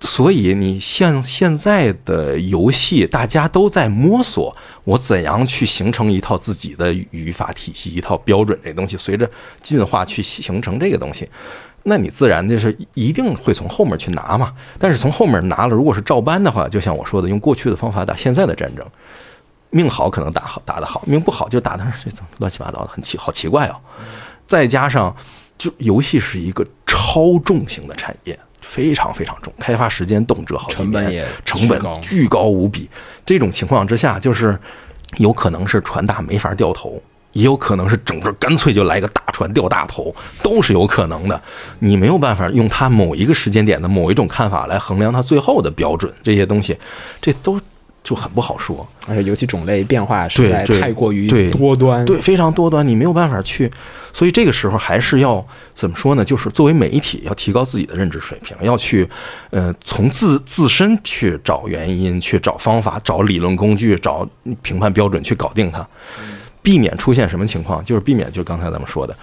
[0.00, 9.30] 所以你像现在的游戏，大家都在摸索我怎样去形成一套自己的语法体系，一套标准这东西，随着
[9.62, 11.28] 进化去形成这个东西。
[11.84, 14.52] 那你自然就是一定会从后面去拿嘛。
[14.78, 18.84] 但是从后面拿了，如果是照搬的话，就像我说的，用过去的方法打现在的战争，
[19.70, 23.76] 命好可能打好打得好，命不好就打的这种乱七八糟的，很奇好奇怪哦。
[24.46, 25.14] 再加上，
[25.56, 32.88] 就游戏是一个超重型的产业，非常非常重，开发时间动辄好几年，成本巨高无比。
[33.26, 34.58] 这种情况之下，就是
[35.16, 37.02] 有可能是船大没法掉头，
[37.34, 41.40] 也有可能是整个干脆就来个大船掉大头，都是有可能的。
[41.80, 46.76] 你没有办法用它某一个时间点的某一种看法来衡量它最后的标准，这些东西，
[47.20, 47.60] 这都
[48.02, 48.86] 就很不好说。
[49.06, 52.04] 而且尤其种类变化实在太过于对多端。
[52.04, 53.70] 对，非常多端，你没有办法去，
[54.12, 55.44] 所以这个时候还是要
[55.74, 56.24] 怎么说呢？
[56.24, 59.08] 就是作为媒体，要提高自己的认知水平，要去，
[59.50, 64.26] 呃，从自自身去找原因，去找方法，找理论工具，找
[64.62, 65.86] 评判标准，去搞定它，
[66.64, 67.84] 避免出现什么情况？
[67.84, 69.16] 就是避免，就是刚才咱们说的，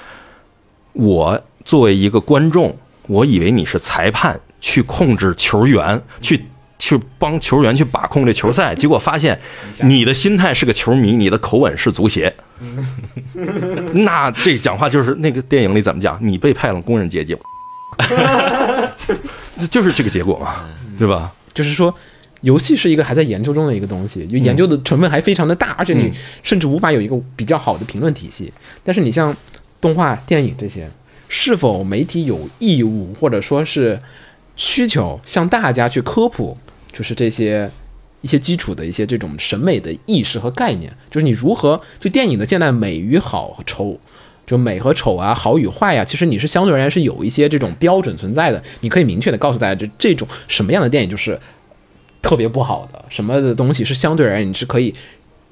[0.94, 2.74] 我作为一个观众，
[3.08, 6.46] 我以为你是裁判，去控制球员，去。
[6.84, 9.40] 去帮球员去把控这球赛，结果发现
[9.84, 12.36] 你的心态是个球迷，你的口吻是足协，
[13.94, 16.18] 那这讲话就是那个电影里怎么讲？
[16.20, 17.38] 你被派了工人阶级，
[19.70, 20.66] 就是这个结果嘛，
[20.98, 21.32] 对吧？
[21.54, 21.94] 就是说，
[22.42, 26.12] 游戏是一个还在研究中的一个东西，就研究的成分还非常的大，而且你
[26.44, 28.52] 甚至无法有一个比较好的评论体系。
[28.84, 29.36] 但是你像
[29.80, 30.90] 动画、电影这些，
[31.28, 34.00] 是否媒体有义务或者说是
[34.56, 36.58] 需求向大家去科普，
[36.92, 37.70] 就是这些
[38.22, 44.00] 一些基础的一些这种审美的意识和概念，就是你如何就电影的现在美与好丑。
[44.44, 51.40] 就美和丑啊，好与坏呀、其实你是相对而言是有一些这种标准存在的，你可以明确的告诉大家，这这种什么样的电影就是
[52.22, 54.94] 特别不好的，什么的东西是相对而言你是可以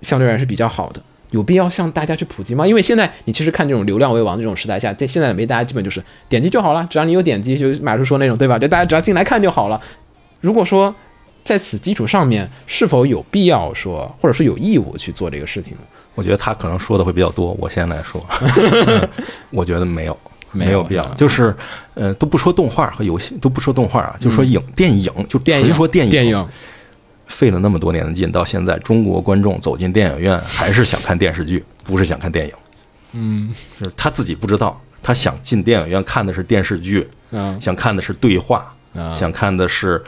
[0.02, 1.02] 相对而言是比较好的，
[1.32, 2.66] 有必要向大家去普及吗？
[2.66, 8.58] 因为现在你其实看这种流量为王这种时代下，在现在没大家基本就是点击就好了，只要你有点击，就马叔说那种对吧？
[8.58, 9.82] 就大家只要进来看就好了。
[10.41, 10.94] 如果说
[11.44, 15.80] 在此基础上面，是否有必要说，或者是有义务去做这个事情呢？
[16.16, 18.24] 我觉得他可能说的会比较多，我先来说，
[19.50, 20.18] 我觉得没有。
[20.52, 21.56] 没有必要，就是，
[21.94, 26.48] 呃，都不说动画和游戏，都不说动画啊，就说影、电影，就纯说电影，电影。
[27.28, 32.54] 费了那么多年的劲，到现在中国观众走进电影院还是想看电视剧，不是想看电影。
[33.14, 37.62] 嗯， 是他自己不知道，他想进电影院看的是电视剧，嗯。
[37.62, 40.04] 想看的是对话，啊想看的是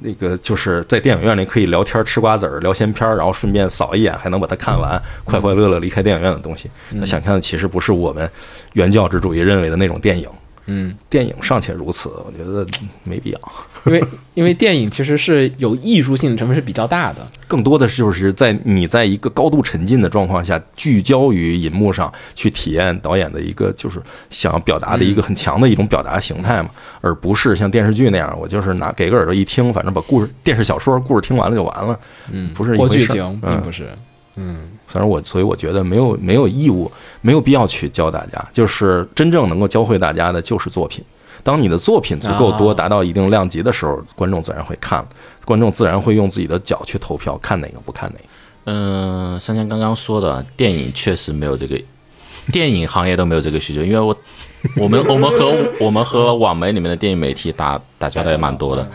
[0.00, 6.70] 那个就是在电影院里可以聊天、吃瓜子、聊闲篇，然后顺便扫一眼，还能把它看完，快快乐乐离开电影院的东西。
[6.98, 8.28] 他想看的其实不是我们
[8.72, 10.28] 原教旨主义认为的那种电影。
[10.66, 12.66] 嗯，电影尚且如此，我觉得
[13.02, 13.40] 没必要。
[13.86, 24.00] 因为因为电影其实是有艺术性成分是比较大的，更多的就是在你在一个高度沉浸的状况下，聚焦于银幕上去体验导演的一个就是
[24.30, 26.70] 想要表达的一个很强的一种表达形态嘛，
[27.02, 32.00] 而不是像电视剧那样，我就是拿给个耳朵一听，反正把故事电视小说故事听完了就完了，
[32.32, 33.90] 嗯，不是一或剧回事嗯情并不是，
[34.36, 36.90] 嗯反正我所以我觉得没有没有义务，
[37.20, 41.04] 没有必要去教大家，就是真正能够教会大家的就是作品。
[41.42, 45.06] 当你的作品足够多，啊达到一定量级的时候，观众自然会看，
[45.44, 48.24] 观众自然会用自己的脚去投票，看哪个不看哪个。
[48.66, 51.78] 嗯，三千刚刚说的电影确实没有这个，
[52.50, 54.16] 电影行业都没有这个需求，因为我
[54.76, 58.88] 我们我们和我们和网媒里面的电影媒体打打交道也蛮多的。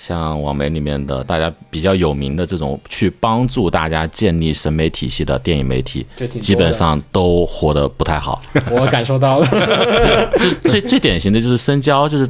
[0.00, 6.06] 像网媒里面的大家比较有名的这种去帮助大家建立审美体系的电影媒体
[6.40, 8.40] 基本上都活得不太好。
[8.72, 9.46] 我感受到了。
[10.40, 12.26] 就最最典型的就是深交，就是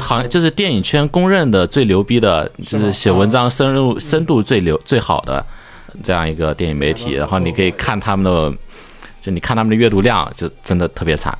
[0.00, 5.44] 好像就是电影圈公认的最牛逼的，就是写文章深入深度最流最好的
[6.02, 7.12] 这样一个电影媒体。
[7.12, 8.58] 然后你可以看他们的，
[9.20, 11.38] 就你看他们的阅读量，就真的特别惨。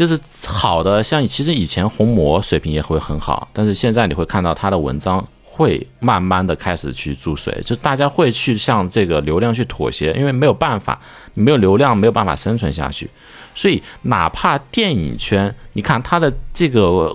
[0.00, 10.98] 就是好的，像其实以前红魔水平也会很好，但是现在你会看到他的文章会慢慢的开始去注水，就大家会去向这个流量去妥协，因为没有办法，
[11.34, 13.10] 你没有流量没有办法生存下去，
[13.54, 17.14] 所以哪怕电影圈，你看它的这个。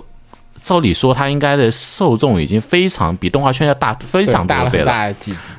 [0.62, 5.14] 照理说，它应该的受众已经非常比动画圈要大非常多倍了。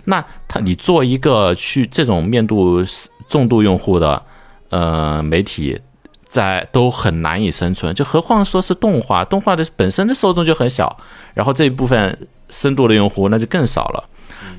[0.05, 2.83] 那他你做一个去这种面度
[3.29, 4.21] 重度用户的
[4.69, 5.79] 呃媒体，
[6.27, 10.97] 在都很难以生存，就何况说是动画，动画的本身的受众就很小，
[11.33, 12.17] 然后这一部分
[12.49, 14.09] 深度的用户那就更少了。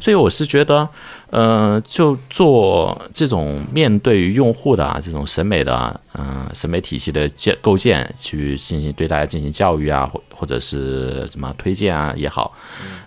[0.00, 0.88] 所以我是觉得，
[1.30, 12.54] 呃，就做这种面对于用户的啊这种审美的，嗯、审美体系的建构建，去进行对大家进行教育啊，或或者是什么推荐啊也好，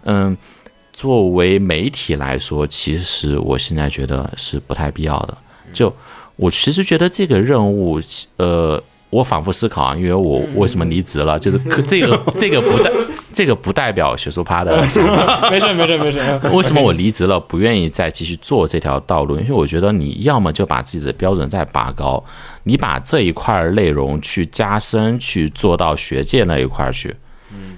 [0.04, 0.38] 嗯，
[0.92, 5.38] 作为媒体来说，其实我现在觉得是不太必要的。
[5.74, 5.92] 就
[6.42, 8.00] 我其实觉得这个任务，
[8.38, 8.82] 呃，
[9.12, 12.92] 我反复思考啊，因为我为什么离职了，就是可这个 这个不代
[13.32, 15.50] 这个不代表学术趴的想法。
[15.54, 16.20] 没事没事没事。
[16.52, 19.38] 为什么我离职了，不愿意再继续做这条道路？
[19.38, 22.24] 因为我觉得你要么就把自己的标准再拔高，
[22.64, 27.16] 你把这一块儿内容去加深，去做到学界那一块儿去，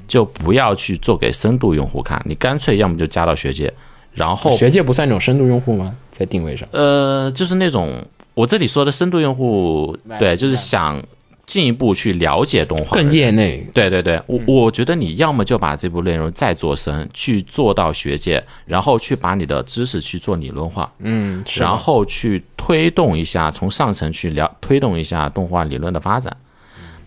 [0.08, 2.22] 就不要去做给深度用户看。
[2.26, 3.74] 你干脆要么就加到学界，
[4.14, 5.94] 然后学界不算一种深度用户吗？
[6.12, 11.02] 在定位上，呃，就是那种我这里说的深度用户，对，就是想
[11.46, 13.64] 进一步去了解动画，更业内。
[13.74, 26.36] 对对对，我我觉得你要么就把这部内容再做深，去做到学界，然后去把你的知识去做理论化，嗯，然后去推动一下，从上层去了推动一下动画理论的发展。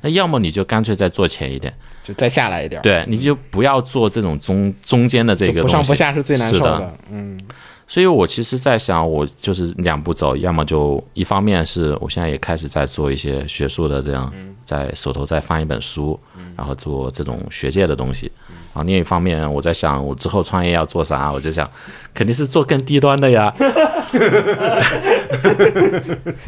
[0.02, 1.72] 那要么你就干脆再做浅一点，
[2.04, 2.80] 就再下来一点。
[2.82, 5.88] 对，你就不要做这种中中间的这个不上东西。
[5.88, 6.78] 不下是最难受的。
[6.78, 6.94] 的。
[7.10, 7.40] 嗯，
[7.88, 14.32] 所以我其实在想，我就是两步走，要么就一方面是我现在也开始在做一些学术的这样，
[14.64, 16.18] 在手头再翻一本书，
[16.56, 18.30] 然后做这种学界的东西。
[18.74, 21.68] 然后另一方面，我在想我之后创业要做啥，我就想
[22.12, 23.54] 肯定是做更低端的呀，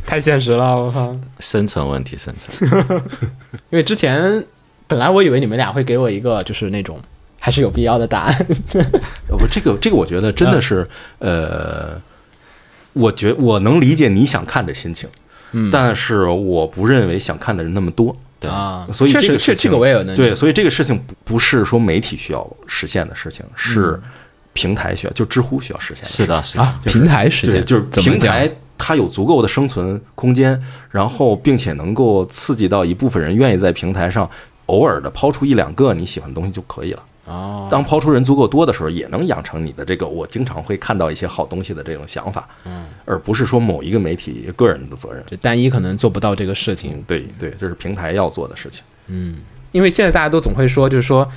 [0.04, 1.16] 太现实了，我靠！
[1.38, 2.74] 生存问题，生存。
[3.70, 4.44] 因为之前
[4.86, 7.00] 本来我以为你们俩会给我一个就是那种
[7.38, 8.46] 还是有必要的答案。
[9.28, 10.88] 呃不，这个这个，我觉得真的是，
[11.18, 12.00] 呃，
[12.92, 15.08] 我觉我能理解你想看的心情，
[15.52, 18.16] 嗯，但是我不认为想看的人那么多，
[18.46, 24.00] 啊，所以确实这个事情这个我也有能对，所以这个事情不不是说媒体需要实现的事情，嗯是
[24.52, 26.26] 平台需要，就知乎需要实现的事情。
[26.26, 26.64] 是的，是的。
[26.64, 30.60] 啊，平台实，现就是平台它有足够的生存空间，
[30.90, 34.28] 然后并且能够刺激到一部分人愿意在平台上
[34.66, 37.02] 偶尔的抛出一两个你喜欢的东西就可以了。
[37.28, 45.22] 哦，当抛出人足够多的时候，也能养成你的这个我经常会看到一些好东西的这种想法，嗯，而不是说某一个媒体个人的责任。
[45.30, 48.82] 就单一可能做不到这个事情，对对，这是平台要做的事情。
[49.06, 49.36] 嗯
[49.72, 51.28] 因为现在大家都总会说，就是说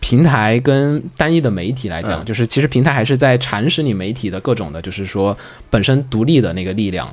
[0.00, 5.36] 平台跟单一的媒体来讲，嗯就是其实平台还是在蚕食你媒体的各种的，就是说
[5.70, 7.08] 本身独立的那个力量。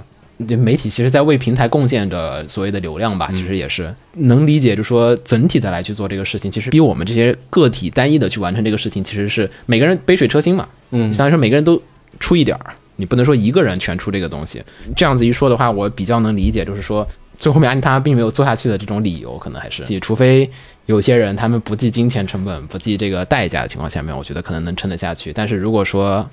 [0.47, 10.67] 这媒体其实在为平台贡献着所谓的流量吧，其实也是能理解，就是说整体的来去做这个事情，其实比我们这些个体单一的去完成这个事情，其实是每个人杯水车薪嘛。
[10.91, 11.81] 嗯相当于说每个人都
[12.19, 14.61] 出一点儿，你不能说一个人全出这个东西。
[14.95, 17.07] 这样子一说的话，我比较能理解，就是说
[17.39, 20.49] 最后面安踏并没有做下去的这种理由，可能还是，除非
[20.85, 25.33] 有些人他们不计金钱成本、不计这个代价的情况下面，我觉得可能能撑得下去。
[25.33, 26.27] 但是如果说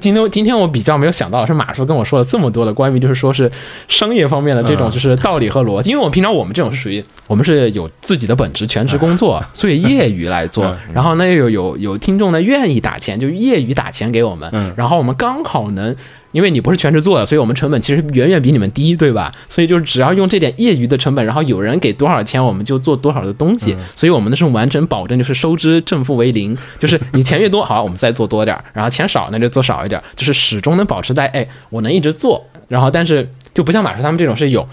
[0.00, 3.50] 今天今天我比较没有想到的是马叔跟我说了这么多的关于就是说是
[3.88, 15.94] 商业方面的这种就是道理和逻辑，因为我们平常我们这种是属于 我们是有自己的本职全职工作，所以业余来做，然后呢又有有有听众呢愿意打钱，就业余打钱给我们，然后我们刚好能。
[16.32, 19.32] 因为你不是全职做的，所以我们成本其实远远比你们低，对吧？
[19.48, 23.76] 所以就是只要用这点业余的成本，然后有人给多少钱，我们就做多少的东西。
[23.94, 32.44] 所以我们的是完全保证就是收支正负为零，就是你钱越多，好，我们再做多点儿；然后钱少，那就做少一点儿，就是始终能保持在哎，我能一直做。
[32.68, 34.66] 然后但是就不像马叔他们这种是有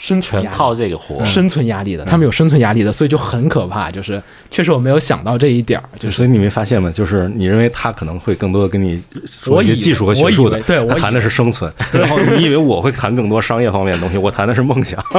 [0.00, 1.22] 生存靠这个活。
[1.24, 3.90] 生存压力的，他们有生存压力的，所以就很可怕。
[3.90, 4.20] 就是
[4.50, 6.90] 确实我没有想到这一点儿，就是所以你没发现吗？
[6.90, 11.70] 就是你认为他可能会更多的跟你说一些技术和学术的，对我谈的是生存。
[11.92, 14.98] 然后你以为我会谈更多商业方面的东西，我谈的是梦想。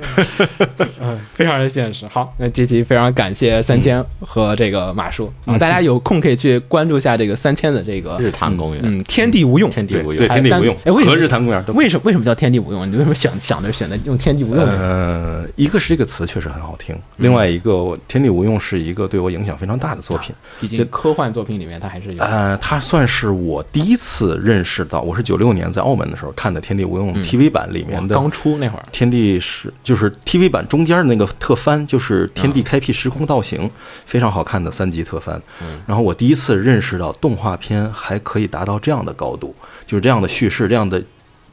[1.32, 2.06] 非常的现实。
[2.06, 10.16] 好，那这期非常感谢三千和这个马叔啊，大家有空可以去关注一下这个三千的这个日坛公园，嗯，天地无用，天地无用。
[10.16, 12.86] 对天地无用哎为什日坛公园为什么为什么叫天地无用？
[12.90, 14.64] 你为什么想想着选择用天地无用？
[14.64, 17.70] 呃，一个是这个词确实很好听，另外一个
[18.08, 20.34] 《天地无用》是一个对我影响非常大的作品。
[20.60, 28.14] 毕竟科幻作品里面它还是有呃，它算是我第一次认识到，我是九六年在澳门的时候看的《天地无用》TV 版里面的。
[28.14, 33.70] 刚出那会儿，天地是就是 TV 版中间的那个特番，就是天地开辟时空倒行，
[34.06, 35.40] 非常好看的三集特番。
[35.86, 39.54] 然后我第一次认识到动画片还可以达到这样的高度，
[39.84, 41.02] 就是这样的叙事，这样的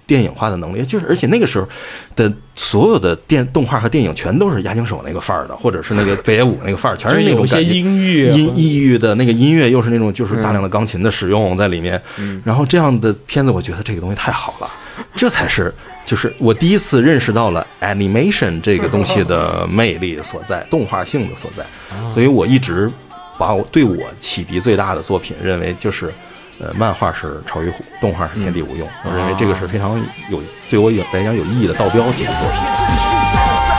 [0.10, 1.70] 电影化的能力，就是而且那个时候
[2.16, 12.02] 的所有的电动画和电影全都是押井守那个范儿的，或者是那个北野武那个范儿，全是那种感觉音乐音抑郁的那个音乐，又是那种就是大量的钢琴的使用在里面。
[12.44, 14.68] 然后这样的片子，我觉得这个东西太好了，
[15.16, 15.72] 这才是
[16.04, 21.64] 就是我第一次认识到了 animation 这个东西的魅力所在，动画性的所在。
[22.12, 22.90] 所以我一直
[23.38, 26.12] 把我对我启迪最大的作品认为就是。
[26.60, 29.98] 呃，漫画是《超与虎》，动画是《天地无用》，我认为这个是非常
[30.30, 32.60] 有对我有来讲有意义的道标级的作品。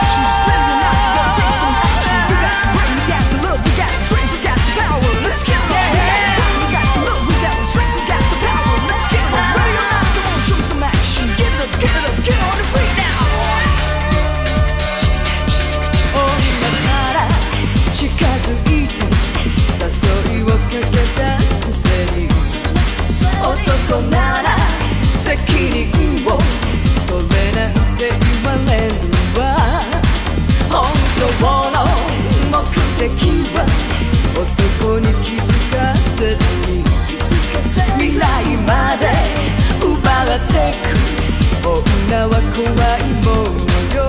[40.31, 42.63] 奪われてく女は怖
[42.97, 43.99] いものよ」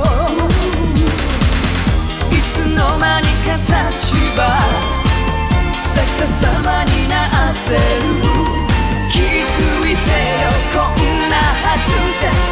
[2.31, 3.66] 「いつの間にか立
[4.36, 4.40] 場
[5.74, 7.77] 逆さまになってる」
[9.11, 9.23] 気づ
[9.81, 10.11] いて
[10.43, 11.90] よこんなはず
[12.20, 12.52] じゃ。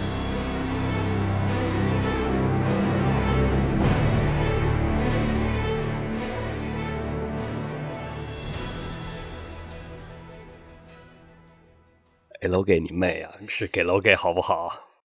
[12.41, 13.31] 给楼给你妹啊！
[13.47, 14.90] 是给楼给好不好？